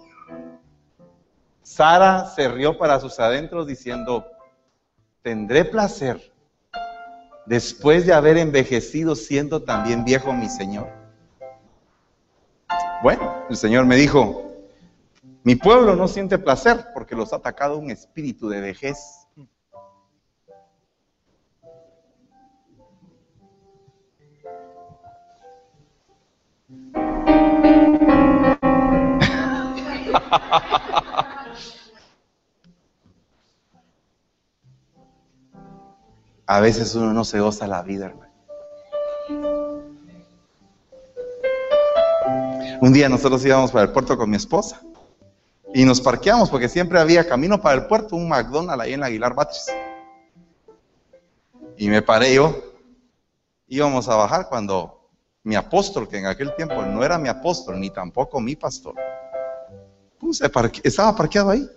Sara 1.62 2.26
se 2.34 2.48
rió 2.48 2.78
para 2.78 3.02
sus 3.02 3.20
adentros 3.20 3.68
diciendo, 3.68 4.26
tendré 5.22 5.66
placer 5.66 6.32
después 7.46 8.06
de 8.06 8.14
haber 8.14 8.38
envejecido 8.38 9.14
siendo 9.18 9.64
también 9.64 10.06
viejo 10.06 10.32
mi 10.32 10.48
Señor. 10.48 10.88
Bueno, 13.04 13.44
el 13.50 13.58
Señor 13.58 13.86
me 13.86 13.98
dijo, 13.98 14.51
mi 15.44 15.56
pueblo 15.56 15.96
no 15.96 16.08
siente 16.08 16.38
placer 16.38 16.88
porque 16.94 17.16
los 17.16 17.34
ha 17.34 17.38
atacado 17.38 17.78
un 17.78 17.90
espíritu 17.90 18.50
de 18.50 18.62
vejez 18.62 18.98
A 36.48 36.60
veces 36.60 36.94
uno 36.96 37.14
no 37.14 37.24
se 37.24 37.40
goza 37.40 37.66
la 37.66 37.82
vida, 37.82 38.08
hermano. 38.08 38.34
Un 42.82 42.92
día 42.92 43.08
nosotros 43.08 43.46
íbamos 43.46 43.72
para 43.72 43.86
el 43.86 43.92
puerto 43.94 44.18
con 44.18 44.30
mi 44.30 44.36
esposa 44.36 44.82
y 45.74 45.86
nos 45.86 46.02
parqueamos 46.02 46.50
porque 46.50 46.68
siempre 46.68 47.00
había 47.00 47.28
camino 47.28 47.62
para 47.62 47.76
el 47.76 47.88
puerto, 47.88 48.16
un 48.16 48.28
McDonald's 48.28 48.84
ahí 48.84 48.94
en 48.94 49.00
la 49.00 49.06
Aguilar 49.08 49.34
Batres. 49.34 49.68
Y 51.78 51.88
me 51.88 52.02
paré 52.02 52.36
yo. 52.36 52.56
Íbamos 53.68 54.10
a 54.10 54.16
bajar 54.16 54.50
cuando 54.50 55.10
mi 55.44 55.56
apóstol, 55.56 56.08
que 56.08 56.18
en 56.18 56.26
aquel 56.26 56.54
tiempo 56.56 56.82
no 56.84 57.04
era 57.04 57.18
mi 57.18 57.30
apóstol 57.30 57.80
ni 57.80 57.90
tampoco 57.90 58.42
mi 58.42 58.56
pastor, 58.56 58.96
pues, 60.20 60.42
estaba 60.84 61.16
parqueado 61.16 61.52
ahí 61.52 61.68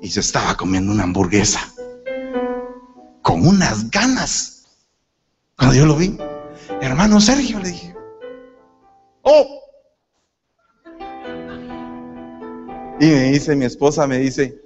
y 0.00 0.08
se 0.08 0.20
estaba 0.20 0.54
comiendo 0.54 0.92
una 0.92 1.02
hamburguesa 1.02 1.60
con 3.20 3.46
unas 3.46 3.90
ganas. 3.90 4.66
Cuando 5.56 5.74
yo 5.74 5.86
lo 5.86 5.96
vi, 5.96 6.16
hermano 6.80 7.20
Sergio, 7.20 7.58
le 7.58 7.68
dije, 7.70 7.94
oh. 9.22 9.57
Y 13.00 13.06
me 13.06 13.30
dice, 13.30 13.54
mi 13.54 13.64
esposa 13.64 14.08
me 14.08 14.18
dice, 14.18 14.60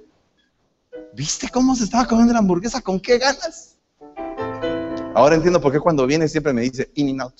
¿viste 1.13 1.49
cómo 1.49 1.75
se 1.75 1.83
estaba 1.83 2.07
comiendo 2.07 2.33
la 2.33 2.39
hamburguesa? 2.39 2.81
¿Con 2.81 2.99
qué 2.99 3.19
ganas? 3.19 3.77
Ahora 5.13 5.35
entiendo 5.35 5.61
por 5.61 5.71
qué 5.71 5.79
cuando 5.79 6.07
viene 6.07 6.27
siempre 6.27 6.51
me 6.51 6.61
dice 6.61 6.89
in 6.95 7.09
and 7.09 7.21
out. 7.21 7.35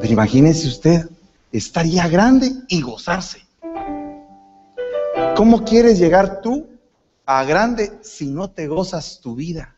Pero 0.00 0.12
imagínese 0.12 0.68
usted 0.68 1.08
estar 1.52 1.84
ya 1.84 2.08
grande 2.08 2.50
y 2.68 2.80
gozarse. 2.80 3.46
¿Cómo 5.36 5.64
quieres 5.64 5.98
llegar 5.98 6.40
tú 6.40 6.66
a 7.26 7.44
grande 7.44 7.98
si 8.02 8.26
no 8.26 8.50
te 8.50 8.68
gozas 8.68 9.20
tu 9.20 9.34
vida? 9.34 9.76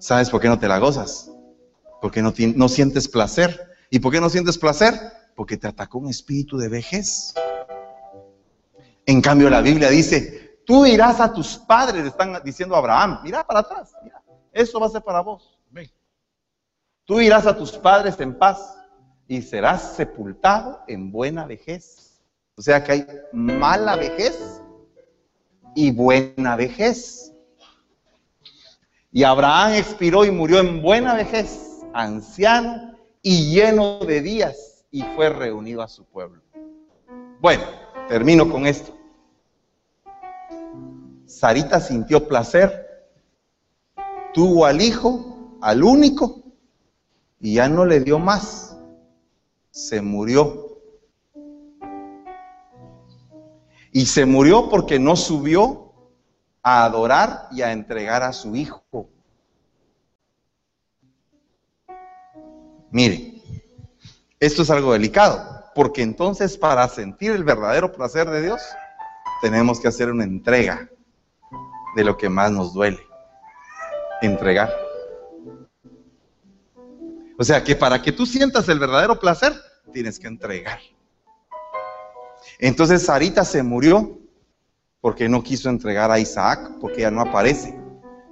¿Sabes 0.00 0.30
por 0.30 0.40
qué 0.40 0.48
no 0.48 0.58
te 0.58 0.66
la 0.66 0.78
gozas? 0.78 1.30
Porque 2.00 2.22
no, 2.22 2.32
no 2.56 2.68
sientes 2.68 3.06
placer. 3.06 3.68
¿Y 3.90 4.00
por 4.00 4.12
qué 4.12 4.20
no 4.20 4.30
sientes 4.30 4.58
placer? 4.58 4.94
Porque 5.36 5.56
te 5.56 5.68
atacó 5.68 5.98
un 5.98 6.08
espíritu 6.08 6.56
de 6.56 6.68
vejez. 6.68 7.34
En 9.06 9.20
cambio, 9.20 9.50
la 9.50 9.60
Biblia 9.60 9.90
dice, 9.90 10.62
tú 10.66 10.86
irás 10.86 11.20
a 11.20 11.32
tus 11.32 11.58
padres, 11.58 12.04
están 12.04 12.40
diciendo 12.44 12.74
a 12.74 12.78
Abraham, 12.78 13.20
mira 13.22 13.46
para 13.46 13.60
atrás, 13.60 13.92
mira, 14.02 14.22
eso 14.52 14.80
va 14.80 14.86
a 14.86 14.90
ser 14.90 15.02
para 15.02 15.20
vos. 15.20 15.58
Tú 17.04 17.20
irás 17.20 17.44
a 17.44 17.56
tus 17.56 17.72
padres 17.72 18.20
en 18.20 18.38
paz 18.38 18.76
y 19.26 19.42
serás 19.42 19.96
sepultado 19.96 20.80
en 20.86 21.10
buena 21.10 21.44
vejez. 21.44 22.22
O 22.54 22.62
sea 22.62 22.84
que 22.84 22.92
hay 22.92 23.06
mala 23.32 23.96
vejez 23.96 24.62
y 25.74 25.90
buena 25.90 26.54
vejez. 26.54 27.29
Y 29.12 29.24
Abraham 29.24 29.74
expiró 29.74 30.24
y 30.24 30.30
murió 30.30 30.60
en 30.60 30.82
buena 30.82 31.14
vejez, 31.14 31.80
anciano 31.92 32.96
y 33.22 33.52
lleno 33.52 33.98
de 34.00 34.20
días, 34.20 34.84
y 34.90 35.02
fue 35.02 35.28
reunido 35.28 35.82
a 35.82 35.88
su 35.88 36.04
pueblo. 36.04 36.42
Bueno, 37.40 37.64
termino 38.08 38.48
con 38.50 38.66
esto. 38.66 38.96
Sarita 41.26 41.80
sintió 41.80 42.26
placer, 42.26 43.08
tuvo 44.32 44.66
al 44.66 44.80
hijo, 44.80 45.58
al 45.60 45.82
único, 45.82 46.42
y 47.40 47.54
ya 47.54 47.68
no 47.68 47.84
le 47.84 48.00
dio 48.00 48.18
más 48.18 48.70
se 49.70 50.02
murió. 50.02 50.78
Y 53.92 54.06
se 54.06 54.24
murió 54.24 54.68
porque 54.68 54.98
no 54.98 55.16
subió 55.16 55.89
a 56.62 56.84
adorar 56.84 57.48
y 57.50 57.62
a 57.62 57.72
entregar 57.72 58.22
a 58.22 58.32
su 58.32 58.54
hijo. 58.56 59.08
Mire, 62.90 63.34
esto 64.40 64.62
es 64.62 64.70
algo 64.70 64.92
delicado, 64.92 65.64
porque 65.74 66.02
entonces 66.02 66.56
para 66.58 66.86
sentir 66.88 67.30
el 67.32 67.44
verdadero 67.44 67.92
placer 67.92 68.28
de 68.28 68.42
Dios, 68.42 68.60
tenemos 69.40 69.80
que 69.80 69.88
hacer 69.88 70.10
una 70.10 70.24
entrega 70.24 70.90
de 71.96 72.04
lo 72.04 72.16
que 72.16 72.28
más 72.28 72.50
nos 72.50 72.74
duele. 72.74 73.00
Entregar. 74.22 74.70
O 77.38 77.44
sea 77.44 77.64
que 77.64 77.74
para 77.74 78.02
que 78.02 78.12
tú 78.12 78.26
sientas 78.26 78.68
el 78.68 78.78
verdadero 78.78 79.18
placer, 79.18 79.54
tienes 79.92 80.18
que 80.18 80.26
entregar. 80.26 80.78
Entonces 82.58 83.06
Sarita 83.06 83.44
se 83.44 83.62
murió 83.62 84.19
porque 85.00 85.28
no 85.28 85.42
quiso 85.42 85.70
entregar 85.70 86.10
a 86.10 86.18
Isaac, 86.18 86.78
porque 86.80 87.02
ya 87.02 87.10
no 87.10 87.22
aparece. 87.22 87.78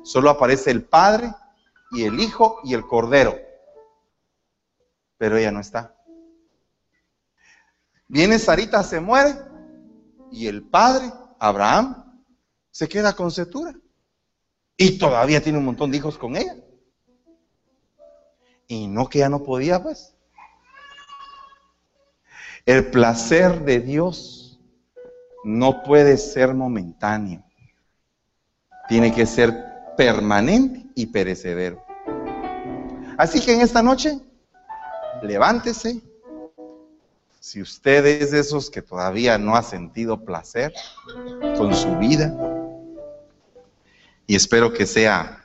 Solo 0.03 0.31
aparece 0.31 0.71
el 0.71 0.85
padre 0.85 1.33
y 1.91 2.05
el 2.05 2.21
hijo 2.21 2.61
y 2.65 2.75
el 2.75 2.87
cordero. 2.87 3.39
Pero 5.17 5.37
ella 5.37 5.51
no 5.51 5.61
está. 5.61 5.95
Viene 8.07 8.39
Sarita, 8.39 8.83
se 8.83 9.01
muere 9.01 9.35
y 10.31 10.47
el 10.47 10.63
padre, 10.63 11.11
Abraham, 11.39 12.23
se 12.71 12.89
queda 12.89 13.15
con 13.15 13.31
Setura. 13.31 13.75
Y 14.77 14.99
todavía 14.99 15.43
tiene 15.43 15.59
un 15.59 15.65
montón 15.65 15.91
de 15.91 15.97
hijos 15.97 16.17
con 16.19 16.37
ella. 16.37 16.57
Y 18.67 18.87
no 18.87 19.09
que 19.09 19.21
ya 19.21 19.29
no 19.29 19.43
podía, 19.43 19.83
pues. 19.83 20.15
El 22.65 22.91
placer 22.91 23.65
de 23.65 23.81
Dios 23.81 24.38
no 25.45 25.83
puede 25.83 26.17
ser 26.17 26.55
momentáneo. 26.55 27.43
Tiene 28.89 29.15
que 29.15 29.27
ser 29.27 29.55
permanente 29.97 30.87
y 30.95 31.07
perecedero. 31.07 31.85
Así 33.17 33.41
que 33.41 33.53
en 33.53 33.61
esta 33.61 33.83
noche, 33.83 34.19
levántese. 35.23 36.01
Si 37.41 37.63
usted 37.63 38.05
es 38.07 38.31
de 38.31 38.41
esos 38.41 38.71
que 38.71 38.83
todavía 38.83 39.39
no 39.39 39.57
ha 39.57 39.63
sentido 39.63 40.25
placer 40.25 40.73
con 41.57 41.75
su 41.75 41.97
vida, 41.97 42.35
y 44.27 44.37
espero 44.37 44.73
que 44.73 44.87
sea 44.87 45.43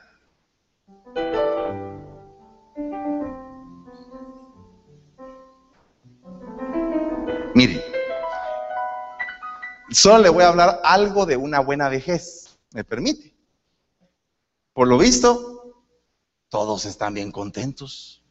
Mire, 7.54 7.93
solo 9.94 10.18
le 10.18 10.28
voy 10.28 10.44
a 10.44 10.48
hablar 10.48 10.80
algo 10.84 11.26
de 11.26 11.36
una 11.36 11.60
buena 11.60 11.88
vejez. 11.88 12.58
¿Me 12.72 12.84
permite? 12.84 13.34
Por 14.72 14.88
lo 14.88 14.98
visto, 14.98 15.84
todos 16.48 16.84
están 16.84 17.14
bien 17.14 17.30
contentos. 17.30 18.22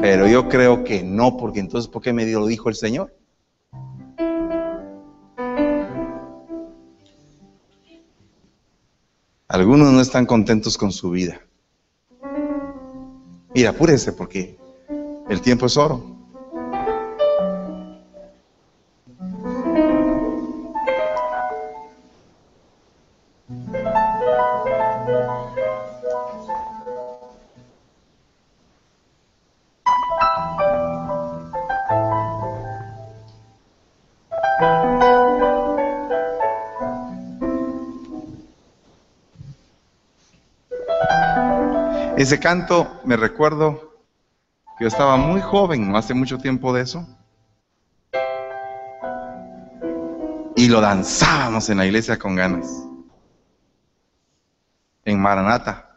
Pero 0.00 0.26
yo 0.26 0.48
creo 0.48 0.82
que 0.82 1.02
no, 1.02 1.36
porque 1.36 1.60
entonces, 1.60 1.90
¿por 1.90 2.00
qué 2.00 2.12
me 2.12 2.24
lo 2.26 2.46
dijo 2.46 2.70
el 2.70 2.74
Señor? 2.74 3.14
Algunos 9.48 9.92
no 9.92 10.00
están 10.00 10.26
contentos 10.26 10.78
con 10.78 10.92
su 10.92 11.10
vida. 11.10 11.40
Mira, 13.52 13.70
apúrese 13.70 14.12
porque 14.12 14.56
el 15.28 15.42
tiempo 15.42 15.66
es 15.66 15.76
oro. 15.76 16.19
Ese 42.20 42.38
canto 42.38 43.00
me 43.02 43.16
recuerdo 43.16 43.94
que 44.76 44.84
yo 44.84 44.88
estaba 44.88 45.16
muy 45.16 45.40
joven, 45.40 45.90
no 45.90 45.96
hace 45.96 46.12
mucho 46.12 46.36
tiempo 46.36 46.70
de 46.70 46.82
eso. 46.82 47.08
Y 50.54 50.68
lo 50.68 50.82
danzábamos 50.82 51.70
en 51.70 51.78
la 51.78 51.86
iglesia 51.86 52.18
con 52.18 52.36
ganas. 52.36 52.68
En 55.06 55.18
Maranata. 55.18 55.96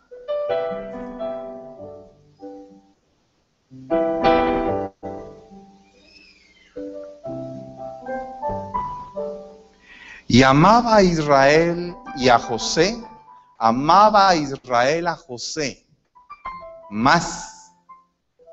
Y 10.30 10.42
amaba 10.42 10.96
a 10.96 11.04
Israel 11.04 11.94
y 12.16 12.30
a 12.30 12.40
José 12.40 12.98
amaba 13.58 14.30
a 14.30 14.36
Israel 14.38 15.08
a 15.08 15.18
José 15.18 15.83
más 16.94 17.74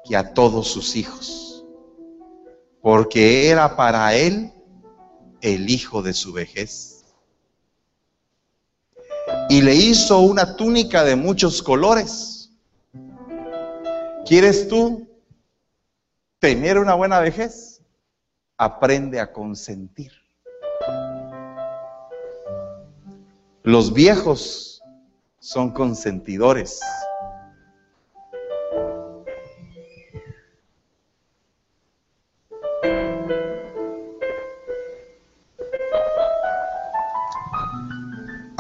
que 0.03 0.17
a 0.17 0.33
todos 0.33 0.67
sus 0.67 0.97
hijos, 0.97 1.63
porque 2.81 3.51
era 3.51 3.77
para 3.77 4.15
él 4.15 4.51
el 5.43 5.69
hijo 5.69 6.01
de 6.01 6.15
su 6.15 6.33
vejez. 6.33 7.05
Y 9.51 9.61
le 9.61 9.75
hizo 9.75 10.21
una 10.21 10.57
túnica 10.57 11.05
de 11.05 11.17
muchos 11.17 11.63
colores. 11.63 12.51
¿Quieres 14.25 14.69
tú 14.69 15.07
tener 16.39 16.79
una 16.79 16.95
buena 16.95 17.21
vejez? 17.21 17.83
Aprende 18.57 19.21
a 19.21 19.31
consentir. 19.31 20.13
Los 23.63 23.93
viejos 23.93 24.81
son 25.41 25.73
consentidores. 25.73 26.81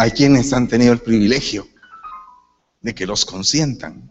Hay 0.00 0.12
quienes 0.12 0.50
han 0.54 0.66
tenido 0.66 0.94
el 0.94 1.00
privilegio 1.00 1.68
de 2.80 2.94
que 2.94 3.06
los 3.06 3.26
consientan. 3.26 4.08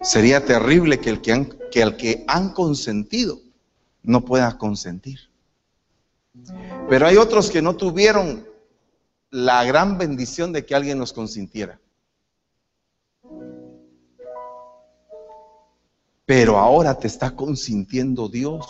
Sería 0.00 0.46
terrible 0.46 0.98
que 0.98 1.10
el 1.10 1.20
que, 1.20 1.32
han, 1.32 1.58
que, 1.70 1.82
el 1.82 1.98
que 1.98 2.24
han 2.26 2.54
consentido 2.54 3.42
no 4.02 4.24
pueda 4.24 4.56
consentir. 4.56 5.18
Pero 6.88 7.06
hay 7.06 7.18
otros 7.18 7.50
que 7.50 7.60
no 7.60 7.76
tuvieron 7.76 8.48
la 9.28 9.62
gran 9.64 9.98
bendición 9.98 10.54
de 10.54 10.64
que 10.64 10.74
alguien 10.74 10.96
nos 10.96 11.12
consintiera. 11.12 11.78
Pero 16.24 16.56
ahora 16.56 16.98
te 16.98 17.08
está 17.08 17.36
consintiendo 17.36 18.26
Dios. 18.30 18.64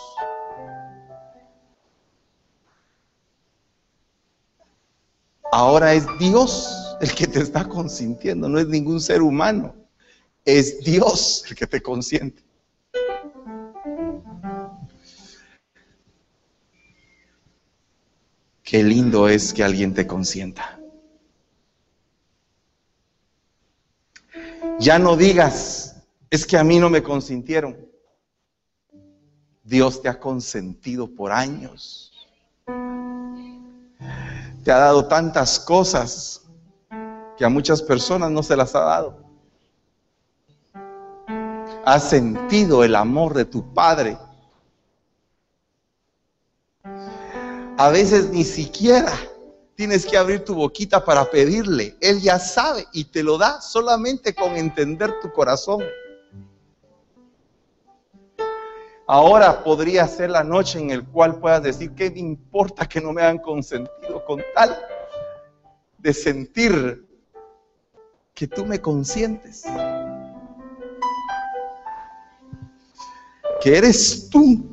Ahora 5.55 5.93
es 5.93 6.07
Dios 6.17 6.97
el 6.99 7.13
que 7.13 7.27
te 7.27 7.39
está 7.39 7.69
consintiendo, 7.69 8.49
no 8.49 8.57
es 8.57 8.67
ningún 8.67 8.99
ser 8.99 9.21
humano. 9.21 9.75
Es 10.43 10.83
Dios 10.83 11.45
el 11.47 11.55
que 11.55 11.67
te 11.67 11.79
consiente. 11.79 12.41
Qué 18.63 18.83
lindo 18.83 19.27
es 19.27 19.53
que 19.53 19.63
alguien 19.63 19.93
te 19.93 20.07
consienta. 20.07 20.79
Ya 24.79 24.97
no 24.97 25.15
digas, 25.15 25.97
es 26.31 26.47
que 26.47 26.57
a 26.57 26.63
mí 26.63 26.79
no 26.79 26.89
me 26.89 27.03
consintieron. 27.03 27.77
Dios 29.63 30.01
te 30.01 30.09
ha 30.09 30.19
consentido 30.19 31.13
por 31.13 31.31
años. 31.31 32.11
Te 34.63 34.71
ha 34.71 34.77
dado 34.77 35.05
tantas 35.05 35.59
cosas 35.59 36.41
que 37.37 37.45
a 37.45 37.49
muchas 37.49 37.81
personas 37.81 38.31
no 38.31 38.43
se 38.43 38.55
las 38.55 38.73
ha 38.75 38.81
dado. 38.81 39.17
Has 41.85 42.09
sentido 42.09 42.83
el 42.83 42.95
amor 42.95 43.33
de 43.33 43.45
tu 43.45 43.73
Padre 43.73 44.17
A 47.77 47.89
veces 47.89 48.29
ni 48.29 48.43
siquiera 48.43 49.11
tienes 49.75 50.05
que 50.05 50.15
abrir 50.15 50.45
tu 50.45 50.53
boquita 50.53 51.03
para 51.03 51.29
pedirle. 51.29 51.97
Él 52.01 52.21
ya 52.21 52.37
sabe 52.37 52.85
y 52.93 53.05
te 53.05 53.23
lo 53.23 53.37
da 53.39 53.59
solamente 53.61 54.35
con 54.35 54.55
entender 54.55 55.19
tu 55.21 55.31
corazón. 55.31 55.83
Ahora 59.05 59.63
podría 59.63 60.07
ser 60.07 60.29
la 60.29 60.43
noche 60.43 60.79
en 60.79 60.91
el 60.91 61.05
cual 61.05 61.39
puedas 61.39 61.61
decir, 61.63 61.91
¿qué 61.91 62.09
me 62.09 62.19
importa 62.19 62.87
que 62.87 63.01
no 63.01 63.11
me 63.11 63.21
hayan 63.21 63.39
consentido 63.39 64.23
con 64.25 64.41
tal 64.55 64.77
de 65.97 66.13
sentir 66.13 67.05
que 68.33 68.47
tú 68.47 68.65
me 68.65 68.79
consientes? 68.79 69.63
Que 73.61 73.77
eres 73.77 74.29
tú 74.29 74.63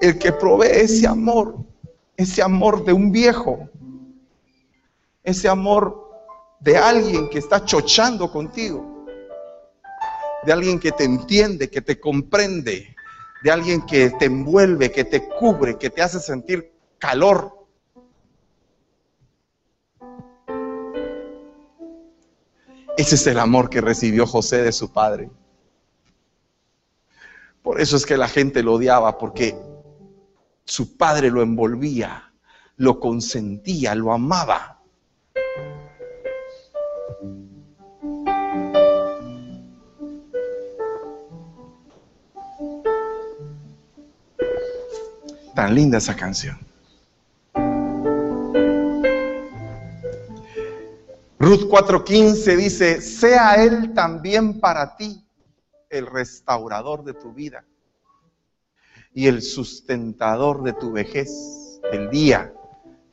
el 0.00 0.18
que 0.18 0.32
provee 0.32 0.82
ese 0.82 1.06
amor 1.06 1.56
ese 2.20 2.42
amor 2.42 2.84
de 2.84 2.92
un 2.92 3.10
viejo, 3.10 3.66
ese 5.24 5.48
amor 5.48 6.06
de 6.60 6.76
alguien 6.76 7.30
que 7.30 7.38
está 7.38 7.64
chochando 7.64 8.30
contigo, 8.30 9.06
de 10.44 10.52
alguien 10.52 10.78
que 10.78 10.92
te 10.92 11.04
entiende, 11.04 11.70
que 11.70 11.80
te 11.80 11.98
comprende, 11.98 12.94
de 13.42 13.50
alguien 13.50 13.82
que 13.82 14.10
te 14.10 14.26
envuelve, 14.26 14.92
que 14.92 15.04
te 15.04 15.28
cubre, 15.28 15.78
que 15.78 15.90
te 15.90 16.02
hace 16.02 16.20
sentir 16.20 16.72
calor. 16.98 17.66
Ese 22.96 23.14
es 23.14 23.26
el 23.26 23.38
amor 23.38 23.70
que 23.70 23.80
recibió 23.80 24.26
José 24.26 24.62
de 24.62 24.72
su 24.72 24.92
padre. 24.92 25.30
Por 27.62 27.80
eso 27.80 27.96
es 27.96 28.04
que 28.04 28.16
la 28.16 28.28
gente 28.28 28.62
lo 28.62 28.74
odiaba, 28.74 29.18
porque 29.18 29.56
su 30.64 30.96
padre 30.96 31.30
lo 31.30 31.42
envolvía, 31.42 32.32
lo 32.76 33.00
consentía, 33.00 33.94
lo 33.94 34.12
amaba. 34.12 34.79
Tan 45.60 45.74
linda 45.74 45.98
esa 45.98 46.16
canción. 46.16 46.56
Ruth 51.38 51.68
4:15 51.68 52.56
dice, 52.56 53.02
sea 53.02 53.62
Él 53.62 53.92
también 53.92 54.58
para 54.58 54.96
ti 54.96 55.22
el 55.90 56.06
restaurador 56.06 57.04
de 57.04 57.12
tu 57.12 57.34
vida 57.34 57.66
y 59.12 59.26
el 59.26 59.42
sustentador 59.42 60.62
de 60.62 60.72
tu 60.72 60.92
vejez, 60.92 61.30
el 61.92 62.08
día 62.08 62.54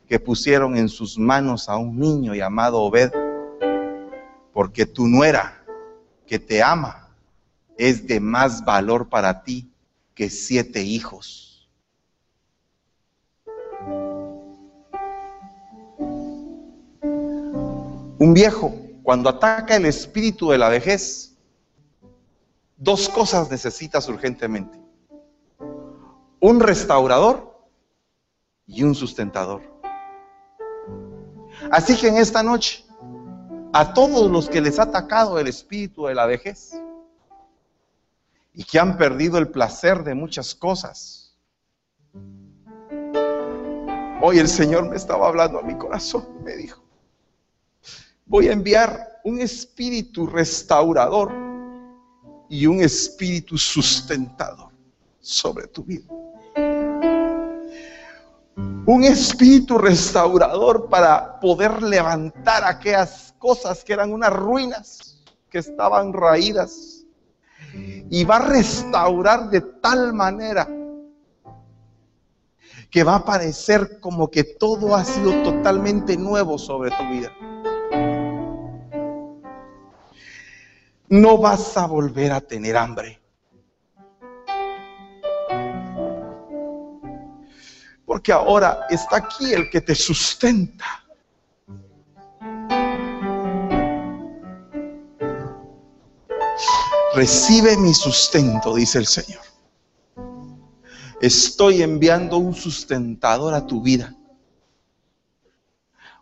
que 0.07 0.17
pusieron 0.17 0.77
en 0.77 0.87
sus 0.87 1.19
manos 1.19 1.67
a 1.67 1.75
un 1.75 1.99
niño 1.99 2.33
llamado 2.33 2.79
Obed, 2.79 3.11
porque 4.53 4.85
tu 4.85 5.05
nuera 5.05 5.65
que 6.25 6.39
te 6.39 6.63
ama 6.63 7.09
es 7.77 8.07
de 8.07 8.21
más 8.21 8.63
valor 8.63 9.09
para 9.09 9.43
ti 9.43 9.69
que 10.15 10.29
siete 10.29 10.81
hijos. 10.81 11.46
Un 18.19 18.33
viejo, 18.33 18.73
cuando 19.03 19.29
ataca 19.29 19.75
el 19.75 19.85
espíritu 19.85 20.49
de 20.49 20.57
la 20.57 20.69
vejez, 20.69 21.35
dos 22.77 23.09
cosas 23.09 23.49
necesitas 23.49 24.07
urgentemente 24.09 24.87
un 26.39 26.59
restaurador 26.59 27.55
y 28.65 28.83
un 28.83 28.95
sustentador. 28.95 29.61
Así 31.71 31.97
que 31.97 32.07
en 32.07 32.17
esta 32.17 32.43
noche, 32.43 32.85
a 33.73 33.93
todos 33.93 34.29
los 34.29 34.49
que 34.49 34.61
les 34.61 34.79
ha 34.79 34.83
atacado 34.83 35.39
el 35.39 35.47
espíritu 35.47 36.05
de 36.05 36.15
la 36.15 36.25
vejez 36.25 36.79
y 38.53 38.63
que 38.63 38.79
han 38.79 38.97
perdido 38.97 39.37
el 39.37 39.49
placer 39.49 40.03
de 40.03 40.13
muchas 40.13 40.53
cosas, 40.55 41.35
hoy 44.21 44.39
el 44.39 44.47
Señor 44.47 44.89
me 44.89 44.95
estaba 44.95 45.27
hablando 45.27 45.59
a 45.59 45.63
mi 45.63 45.75
corazón 45.75 46.25
me 46.43 46.55
dijo, 46.55 46.83
voy 48.27 48.47
a 48.47 48.53
enviar 48.53 49.19
un 49.23 49.41
espíritu 49.41 50.27
restaurador 50.27 51.31
y 52.49 52.65
un 52.65 52.81
espíritu 52.81 53.57
sustentador 53.57 54.71
sobre 55.19 55.67
tu 55.67 55.83
vida 55.83 56.07
un 58.87 59.03
espíritu 59.03 59.77
restaurador 59.77 60.89
para 60.89 61.39
poder 61.39 61.83
levantar 61.83 62.63
aquellas 62.63 63.35
cosas 63.37 63.83
que 63.83 63.93
eran 63.93 64.11
unas 64.11 64.33
ruinas, 64.33 65.23
que 65.49 65.59
estaban 65.59 66.13
raídas. 66.13 67.05
Y 68.09 68.23
va 68.23 68.37
a 68.37 68.47
restaurar 68.47 69.49
de 69.49 69.61
tal 69.61 70.13
manera 70.13 70.67
que 72.89 73.03
va 73.03 73.15
a 73.15 73.25
parecer 73.25 73.99
como 73.99 74.31
que 74.31 74.43
todo 74.43 74.95
ha 74.95 75.03
sido 75.03 75.43
totalmente 75.43 76.15
nuevo 76.17 76.57
sobre 76.57 76.89
tu 76.91 77.03
vida. 77.09 77.31
no 81.09 81.37
vas 81.37 81.77
a 81.77 81.85
volver 81.85 82.31
a 82.31 82.41
tener 82.41 82.75
hambre. 82.75 83.21
Porque 88.05 88.31
ahora 88.31 88.85
está 88.89 89.17
aquí 89.17 89.53
el 89.53 89.69
que 89.69 89.81
te 89.81 89.93
sustenta. 89.93 90.85
Recibe 97.13 97.75
mi 97.77 97.93
sustento, 97.93 98.75
dice 98.75 98.99
el 98.99 99.07
Señor. 99.07 99.41
Estoy 101.19 101.81
enviando 101.81 102.37
un 102.37 102.53
sustentador 102.53 103.53
a 103.53 103.65
tu 103.65 103.81
vida. 103.81 104.15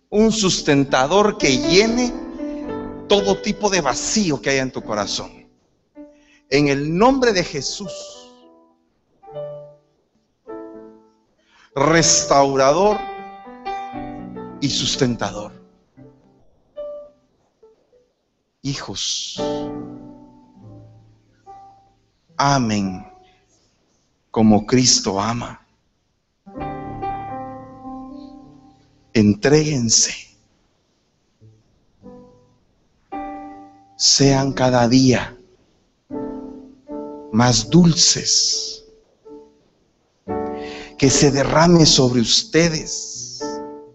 Un 0.09 0.31
sustentador 0.31 1.37
que 1.37 1.57
llene 1.57 2.24
todo 3.07 3.37
tipo 3.41 3.69
de 3.69 3.81
vacío 3.81 4.41
que 4.41 4.51
haya 4.51 4.61
en 4.61 4.71
tu 4.71 4.81
corazón. 4.81 5.47
En 6.49 6.67
el 6.67 6.95
nombre 6.97 7.33
de 7.33 7.43
Jesús. 7.43 7.91
Restaurador 11.75 12.97
y 14.61 14.69
sustentador. 14.69 15.51
Hijos, 18.61 19.39
amen 22.37 23.05
como 24.35 24.65
Cristo 24.65 25.17
ama. 25.21 25.65
Entréguense. 29.13 30.24
Sean 33.97 34.53
cada 34.53 34.87
día 34.87 35.37
más 37.31 37.69
dulces. 37.69 38.83
Que 40.97 41.09
se 41.09 41.31
derrame 41.31 41.85
sobre 41.85 42.21
ustedes 42.21 43.41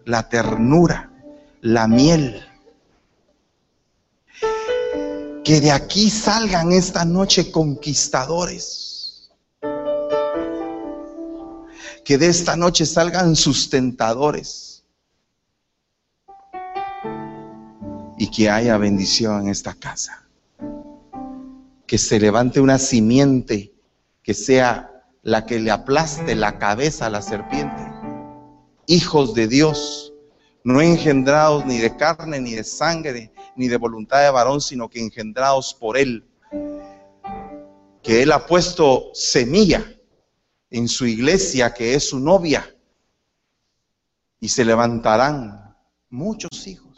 la 0.05 0.29
ternura, 0.29 1.11
la 1.61 1.87
miel. 1.87 2.45
Que 5.43 5.59
de 5.59 5.71
aquí 5.71 6.09
salgan 6.09 6.71
esta 6.71 7.03
noche 7.03 7.51
conquistadores 7.51 8.91
que 12.03 12.17
de 12.17 12.27
esta 12.27 12.55
noche 12.55 12.85
salgan 12.85 13.35
sustentadores 13.35 14.70
y 18.21 18.27
que 18.27 18.51
haya 18.51 18.77
bendición 18.77 19.41
en 19.41 19.47
esta 19.47 19.73
casa. 19.73 20.27
Que 21.87 21.97
se 21.97 22.19
levante 22.19 22.61
una 22.61 22.77
simiente 22.77 23.73
que 24.21 24.35
sea 24.35 24.91
la 25.23 25.47
que 25.47 25.59
le 25.59 25.71
aplaste 25.71 26.35
la 26.35 26.59
cabeza 26.59 27.07
a 27.07 27.09
la 27.09 27.23
serpiente. 27.23 27.81
Hijos 28.85 29.33
de 29.33 29.47
Dios, 29.47 30.13
no 30.63 30.81
engendrados 30.81 31.65
ni 31.65 31.79
de 31.79 31.97
carne, 31.97 32.39
ni 32.39 32.53
de 32.53 32.63
sangre, 32.63 33.33
ni 33.55 33.67
de 33.67 33.77
voluntad 33.77 34.21
de 34.21 34.29
varón, 34.29 34.61
sino 34.61 34.87
que 34.87 34.99
engendrados 34.99 35.73
por 35.73 35.97
Él. 35.97 36.23
Que 38.03 38.21
Él 38.21 38.33
ha 38.33 38.45
puesto 38.45 39.09
semilla 39.15 39.83
en 40.69 40.87
su 40.87 41.07
iglesia 41.07 41.73
que 41.73 41.95
es 41.95 42.09
su 42.09 42.19
novia 42.19 42.71
y 44.39 44.47
se 44.47 44.63
levantarán 44.63 45.75
muchos 46.11 46.67
hijos. 46.67 46.90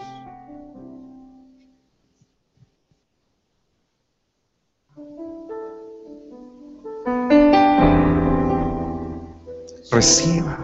Reciba. 9.94 10.58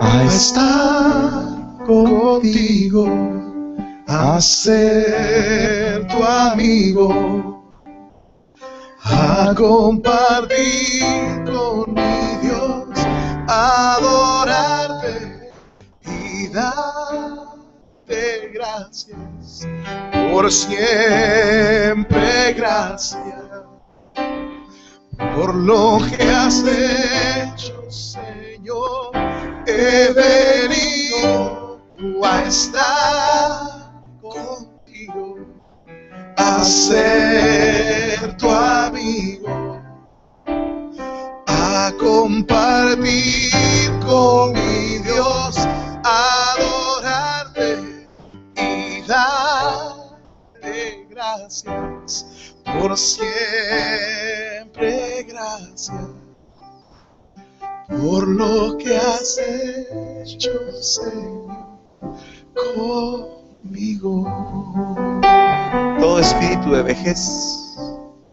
A 0.00 0.24
estar 0.24 1.86
contigo, 1.86 3.06
a 4.06 4.40
ser 4.40 6.06
tu 6.06 6.22
amigo 6.22 7.64
a 9.02 9.54
compartir 9.56 11.44
con 11.46 11.94
mi 11.94 12.36
Dios, 12.42 12.88
adorarte 13.48 15.50
y 16.04 16.48
darte 16.48 18.50
gracias 18.52 19.66
por 20.30 20.52
siempre, 20.52 22.52
gracias 22.54 23.47
por 25.34 25.54
lo 25.54 25.98
que 26.08 26.22
has 26.30 26.64
hecho, 26.64 27.90
Señor. 27.90 29.10
He 29.66 30.12
venido 30.12 31.80
a 32.24 32.42
estar 32.44 33.92
contigo, 34.20 35.36
a 36.36 36.64
ser 36.64 38.36
tu 38.36 38.50
amigo, 38.50 39.80
a 41.46 41.92
compartir 41.98 43.50
con 44.06 44.52
mi 44.52 44.98
Dios, 44.98 45.56
adorarte 46.02 48.06
y 48.56 49.02
darte 49.02 51.06
gracias 51.10 51.97
por 52.64 52.96
siempre, 52.96 53.26
gracias 55.24 55.94
por 57.88 58.28
lo 58.28 58.76
que 58.76 58.96
has 58.96 59.38
hecho, 59.38 60.50
Señor, 60.80 61.48
conmigo. 62.54 64.24
Todo 65.98 66.20
espíritu 66.20 66.70
de 66.72 66.82
vejez 66.82 67.76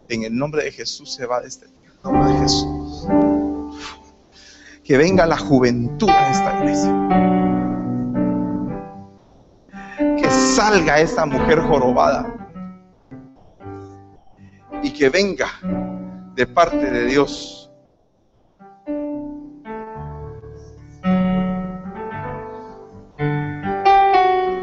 en 0.08 0.24
el 0.24 0.36
nombre 0.36 0.64
de 0.64 0.72
Jesús 0.72 1.14
se 1.14 1.26
va 1.26 1.40
de 1.40 1.48
este 1.48 1.66
nombre 2.04 2.32
de 2.32 2.38
Jesús. 2.40 3.06
Que 4.84 4.98
venga 4.98 5.26
la 5.26 5.38
juventud 5.38 6.08
a 6.10 6.30
esta 6.30 6.58
iglesia. 6.58 6.92
Que 10.16 10.30
salga 10.30 11.00
esta 11.00 11.26
mujer 11.26 11.60
jorobada. 11.60 12.45
Y 14.86 14.92
que 14.92 15.08
venga 15.08 15.50
de 16.36 16.46
parte 16.46 16.88
de 16.92 17.06
Dios. 17.06 17.68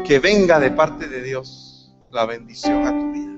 Que 0.06 0.18
venga 0.22 0.58
de 0.58 0.70
parte 0.70 1.08
de 1.08 1.22
Dios 1.22 1.94
la 2.10 2.24
bendición 2.24 2.86
a 2.86 2.90
tu 2.90 3.12
vida. 3.12 3.33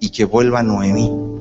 y 0.00 0.10
que 0.10 0.24
vuelva 0.24 0.60
Noemí. 0.60 1.34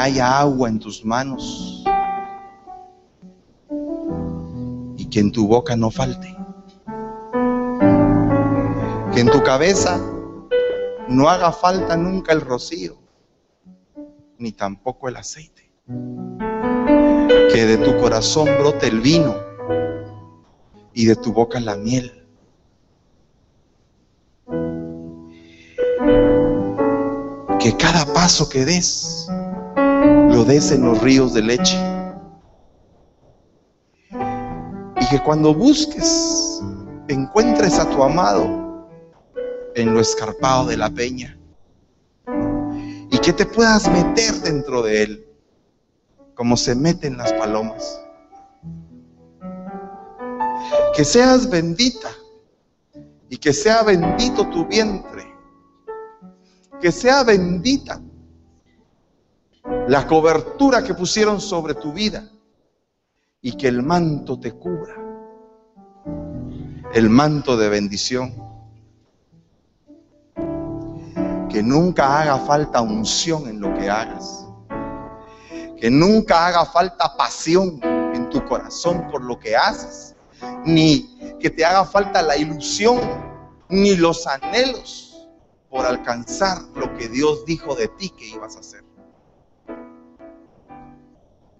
haya 0.00 0.38
agua 0.38 0.68
en 0.70 0.78
tus 0.78 1.04
manos 1.04 1.79
que 5.10 5.20
en 5.20 5.32
tu 5.32 5.46
boca 5.48 5.76
no 5.76 5.90
falte. 5.90 6.36
Que 9.12 9.20
en 9.20 9.30
tu 9.30 9.42
cabeza 9.42 10.00
no 11.08 11.28
haga 11.28 11.50
falta 11.50 11.96
nunca 11.96 12.32
el 12.32 12.40
rocío, 12.40 12.96
ni 14.38 14.52
tampoco 14.52 15.08
el 15.08 15.16
aceite. 15.16 15.72
Que 17.52 17.66
de 17.66 17.76
tu 17.78 17.96
corazón 17.98 18.48
brote 18.60 18.86
el 18.86 19.00
vino 19.00 19.34
y 20.94 21.06
de 21.06 21.16
tu 21.16 21.32
boca 21.32 21.58
la 21.58 21.76
miel. 21.76 22.12
Que 27.58 27.76
cada 27.76 28.06
paso 28.14 28.48
que 28.48 28.64
des 28.64 29.26
lo 29.76 30.44
des 30.44 30.70
en 30.70 30.84
los 30.84 31.02
ríos 31.02 31.34
de 31.34 31.42
leche. 31.42 31.89
Que 35.10 35.20
cuando 35.20 35.52
busques, 35.52 36.62
encuentres 37.08 37.80
a 37.80 37.90
tu 37.90 38.00
amado 38.00 38.88
en 39.74 39.92
lo 39.92 40.00
escarpado 40.00 40.66
de 40.66 40.76
la 40.76 40.88
peña. 40.88 41.36
Y 43.10 43.18
que 43.18 43.32
te 43.32 43.44
puedas 43.44 43.90
meter 43.90 44.32
dentro 44.34 44.82
de 44.82 45.02
él, 45.02 45.26
como 46.36 46.56
se 46.56 46.76
meten 46.76 47.16
las 47.16 47.32
palomas. 47.32 48.00
Que 50.94 51.04
seas 51.04 51.50
bendita 51.50 52.10
y 53.28 53.36
que 53.36 53.52
sea 53.52 53.82
bendito 53.82 54.48
tu 54.50 54.64
vientre. 54.66 55.26
Que 56.80 56.92
sea 56.92 57.24
bendita 57.24 58.00
la 59.88 60.06
cobertura 60.06 60.84
que 60.84 60.94
pusieron 60.94 61.40
sobre 61.40 61.74
tu 61.74 61.92
vida 61.92 62.30
y 63.42 63.52
que 63.52 63.68
el 63.68 63.82
manto 63.82 64.38
te 64.38 64.52
cubra, 64.52 64.94
el 66.92 67.08
manto 67.08 67.56
de 67.56 67.68
bendición. 67.68 68.50
Que 71.48 71.62
nunca 71.64 72.20
haga 72.20 72.38
falta 72.38 72.80
unción 72.80 73.48
en 73.48 73.60
lo 73.60 73.74
que 73.74 73.90
hagas. 73.90 74.46
Que 75.76 75.90
nunca 75.90 76.46
haga 76.46 76.64
falta 76.64 77.16
pasión 77.16 77.80
en 77.82 78.28
tu 78.30 78.44
corazón 78.44 79.08
por 79.10 79.24
lo 79.24 79.38
que 79.38 79.56
haces. 79.56 80.14
Ni 80.64 81.18
que 81.40 81.50
te 81.50 81.64
haga 81.64 81.84
falta 81.84 82.22
la 82.22 82.36
ilusión, 82.36 83.00
ni 83.68 83.96
los 83.96 84.26
anhelos 84.28 85.28
por 85.68 85.84
alcanzar 85.84 86.62
lo 86.74 86.96
que 86.96 87.08
Dios 87.08 87.44
dijo 87.46 87.74
de 87.74 87.88
ti 87.88 88.10
que 88.10 88.28
ibas 88.28 88.56
a 88.56 88.60
hacer 88.60 88.84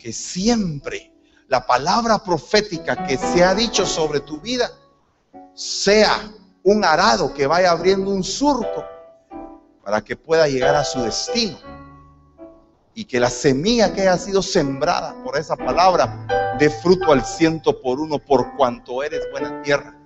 que 0.01 0.15
siempre 0.15 1.13
la 1.51 1.67
palabra 1.67 2.23
profética 2.23 3.05
que 3.05 3.19
se 3.19 3.43
ha 3.43 3.53
dicho 3.57 3.85
sobre 3.85 4.21
tu 4.21 4.41
vida 4.41 4.71
sea 5.53 6.31
un 6.63 6.85
arado 6.85 7.35
que 7.35 7.49
vaya 7.49 7.73
abriendo 7.73 8.13
un 8.13 8.23
surco 8.23 8.85
para 9.83 10.01
que 10.01 10.15
pueda 10.15 10.47
llegar 10.47 10.77
a 10.77 10.85
su 10.85 11.03
destino. 11.03 11.59
Y 12.95 13.05
que 13.05 13.19
la 13.19 13.31
semilla 13.31 13.93
que 13.93 14.03
haya 14.03 14.17
sido 14.17 14.43
sembrada 14.43 15.13
por 15.25 15.37
esa 15.37 15.57
palabra 15.57 16.55
dé 16.59 16.71
fruto 16.71 17.11
al 17.11 17.25
ciento 17.25 17.83
por 17.83 17.99
uno 17.99 18.21
por 18.21 18.57
cuanto 18.57 19.03
eres 19.03 19.29
buena 19.33 19.61
tierra. 19.63 19.99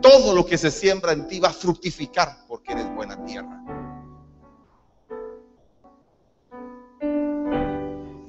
Todo 0.00 0.34
lo 0.34 0.44
que 0.44 0.58
se 0.58 0.72
siembra 0.72 1.12
en 1.12 1.28
ti 1.28 1.38
va 1.38 1.50
a 1.50 1.52
fructificar 1.52 2.38
porque 2.48 2.72
eres 2.72 2.92
buena 2.92 3.24
tierra. 3.24 3.81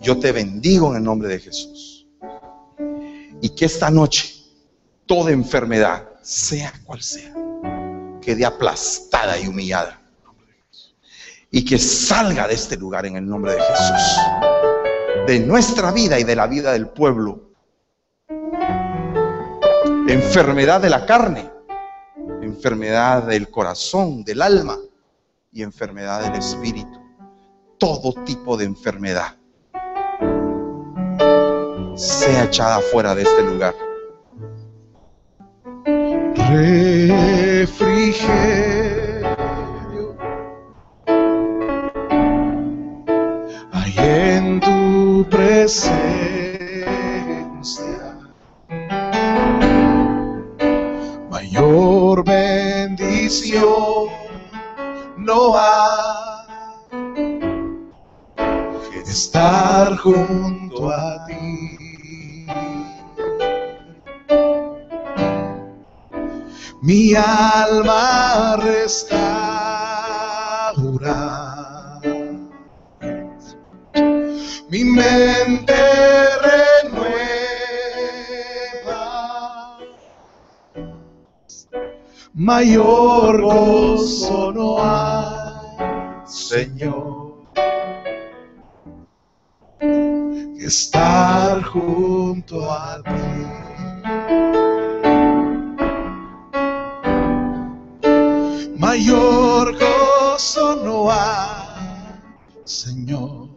Yo 0.04 0.20
te 0.20 0.34
bendigo 0.34 0.92
en 0.92 0.98
el 0.98 1.04
nombre 1.04 1.30
de 1.30 1.40
Jesús. 1.40 2.06
Y 3.42 3.50
que 3.56 3.64
esta 3.64 3.90
noche 3.90 4.36
toda 5.06 5.32
enfermedad, 5.32 6.10
sea 6.22 6.74
cual 6.86 7.02
sea, 7.02 7.34
quede 8.22 8.46
aplastada 8.46 9.40
y 9.40 9.48
humillada. 9.48 10.02
Y 11.50 11.64
que 11.64 11.80
salga 11.80 12.50
de 12.50 12.54
este 12.54 12.76
lugar 12.76 13.06
en 13.06 13.16
el 13.16 13.26
nombre 13.26 13.54
de 13.54 13.62
Jesús. 13.62 14.18
De 15.26 15.40
nuestra 15.40 15.94
vida 15.94 16.20
y 16.20 16.26
de 16.26 16.36
la 16.36 16.48
vida 16.48 16.74
del 16.74 16.90
pueblo. 16.90 17.52
Enfermedad 20.10 20.82
de 20.82 20.90
la 20.90 21.06
carne, 21.06 21.50
enfermedad 22.42 23.24
del 23.24 23.50
corazón, 23.50 24.26
del 24.26 24.42
alma 24.42 24.78
y 25.54 25.64
enfermedad 25.64 26.24
del 26.24 26.42
espíritu. 26.42 27.00
Todo 27.78 28.14
tipo 28.26 28.58
de 28.58 28.66
enfermedad 28.66 29.38
sea 31.96 32.46
echada 32.46 32.80
fuera 32.92 33.16
de 33.16 33.24
este 33.24 33.44
lugar. 33.44 33.74
Refrigerio 36.36 37.76
hay 43.72 43.94
en 43.98 44.60
tu 44.60 45.26
presencia. 45.30 45.94
Mayor 51.30 52.24
bendición 52.26 54.10
no 55.18 55.58
hay 55.58 56.34
estar 59.14 59.96
junto 59.98 60.90
a 60.90 61.23
mi 66.84 67.16
alma 67.16 68.58
restaura, 68.58 69.22
mi 74.70 74.84
mente 74.84 75.74
renueva, 76.44 77.00
mayor 82.34 83.42
gozo 83.42 84.52
no 84.52 84.84
hay, 84.84 86.26
Señor, 86.26 87.46
que 89.80 90.66
estar 90.66 91.64
junto 91.64 92.70
a 92.70 93.02
ti. 93.04 93.73
Mayor 98.84 99.80
gozo 99.80 100.76
no 100.84 101.10
hay, 101.10 102.20
Señor, 102.66 103.48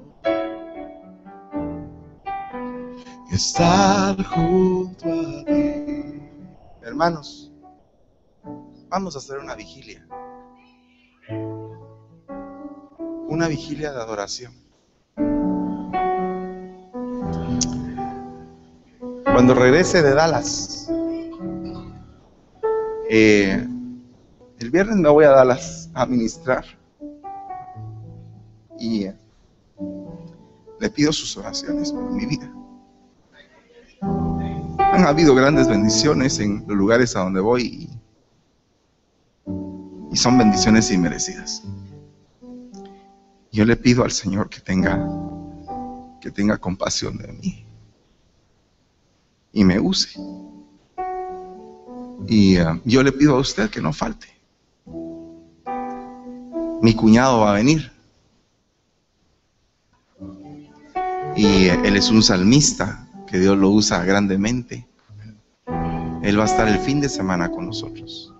estar 3.33 4.22
junto 4.24 5.05
a 5.09 5.45
ti. 5.45 6.22
Hermanos, 6.81 7.53
vamos 8.89 9.16
a 9.16 9.18
hacer 9.18 9.39
una 9.39 9.57
vigilia. 9.57 10.07
Una 13.29 13.49
vigilia 13.49 13.91
de 13.91 14.01
adoración. 14.01 14.53
Cuando 19.24 19.55
regrese 19.55 20.03
de 20.03 20.14
Dallas, 20.14 20.89
eh, 23.11 23.66
el 24.59 24.70
viernes 24.70 24.96
me 24.96 25.09
voy 25.09 25.24
a 25.24 25.30
Dallas 25.30 25.90
a 25.94 26.07
ministrar. 26.07 26.64
Y 28.78 29.04
eh, 29.04 29.16
le 30.80 30.90
pido 30.90 31.12
sus 31.12 31.36
oraciones 31.36 31.92
por 31.92 32.11
mi 32.11 32.26
vida. 32.26 32.52
Han 34.00 35.04
habido 35.07 35.34
grandes 35.34 35.68
bendiciones 35.68 36.38
en 36.38 36.64
los 36.66 36.76
lugares 36.76 37.16
a 37.16 37.20
donde 37.20 37.40
voy 37.40 37.90
y, 40.12 40.16
son 40.16 40.38
bendiciones 40.38 40.90
inmerecidas. 40.90 41.62
Yo 43.52 43.66
le 43.66 43.76
pido 43.76 44.02
al 44.02 44.11
Señor 44.12 44.48
que 44.48 44.61
tenga 44.61 45.07
que 46.22 46.30
tenga 46.30 46.57
compasión 46.57 47.18
de 47.18 47.32
mí 47.34 47.66
y 49.52 49.64
me 49.64 49.78
use. 49.78 50.18
Y 52.26 52.57
eh, 52.57 52.80
yo 52.84 53.02
le 53.02 53.12
pido 53.12 53.36
a 53.36 53.40
usted 53.40 53.68
que 53.68 53.82
no 53.82 53.92
falte. 53.92 54.36
Mi 56.83 56.95
cuñado 56.95 57.41
va 57.41 57.51
a 57.51 57.55
venir. 57.55 57.93
Y 61.37 61.66
él 61.68 61.97
es 61.97 62.11
un 62.11 62.22
salmista 62.22 63.07
que 63.27 63.39
Dios 63.39 63.59
lo 63.59 63.70
usa 63.70 64.05
grandemente. 64.05 64.87
Él 66.22 66.39
va 66.39 66.45
a 66.45 66.47
estar 66.47 66.68
el 66.68 66.79
fin 66.79 67.01
de 67.01 67.09
semana 67.09 67.51
con 67.51 67.66
nosotros. 67.66 68.33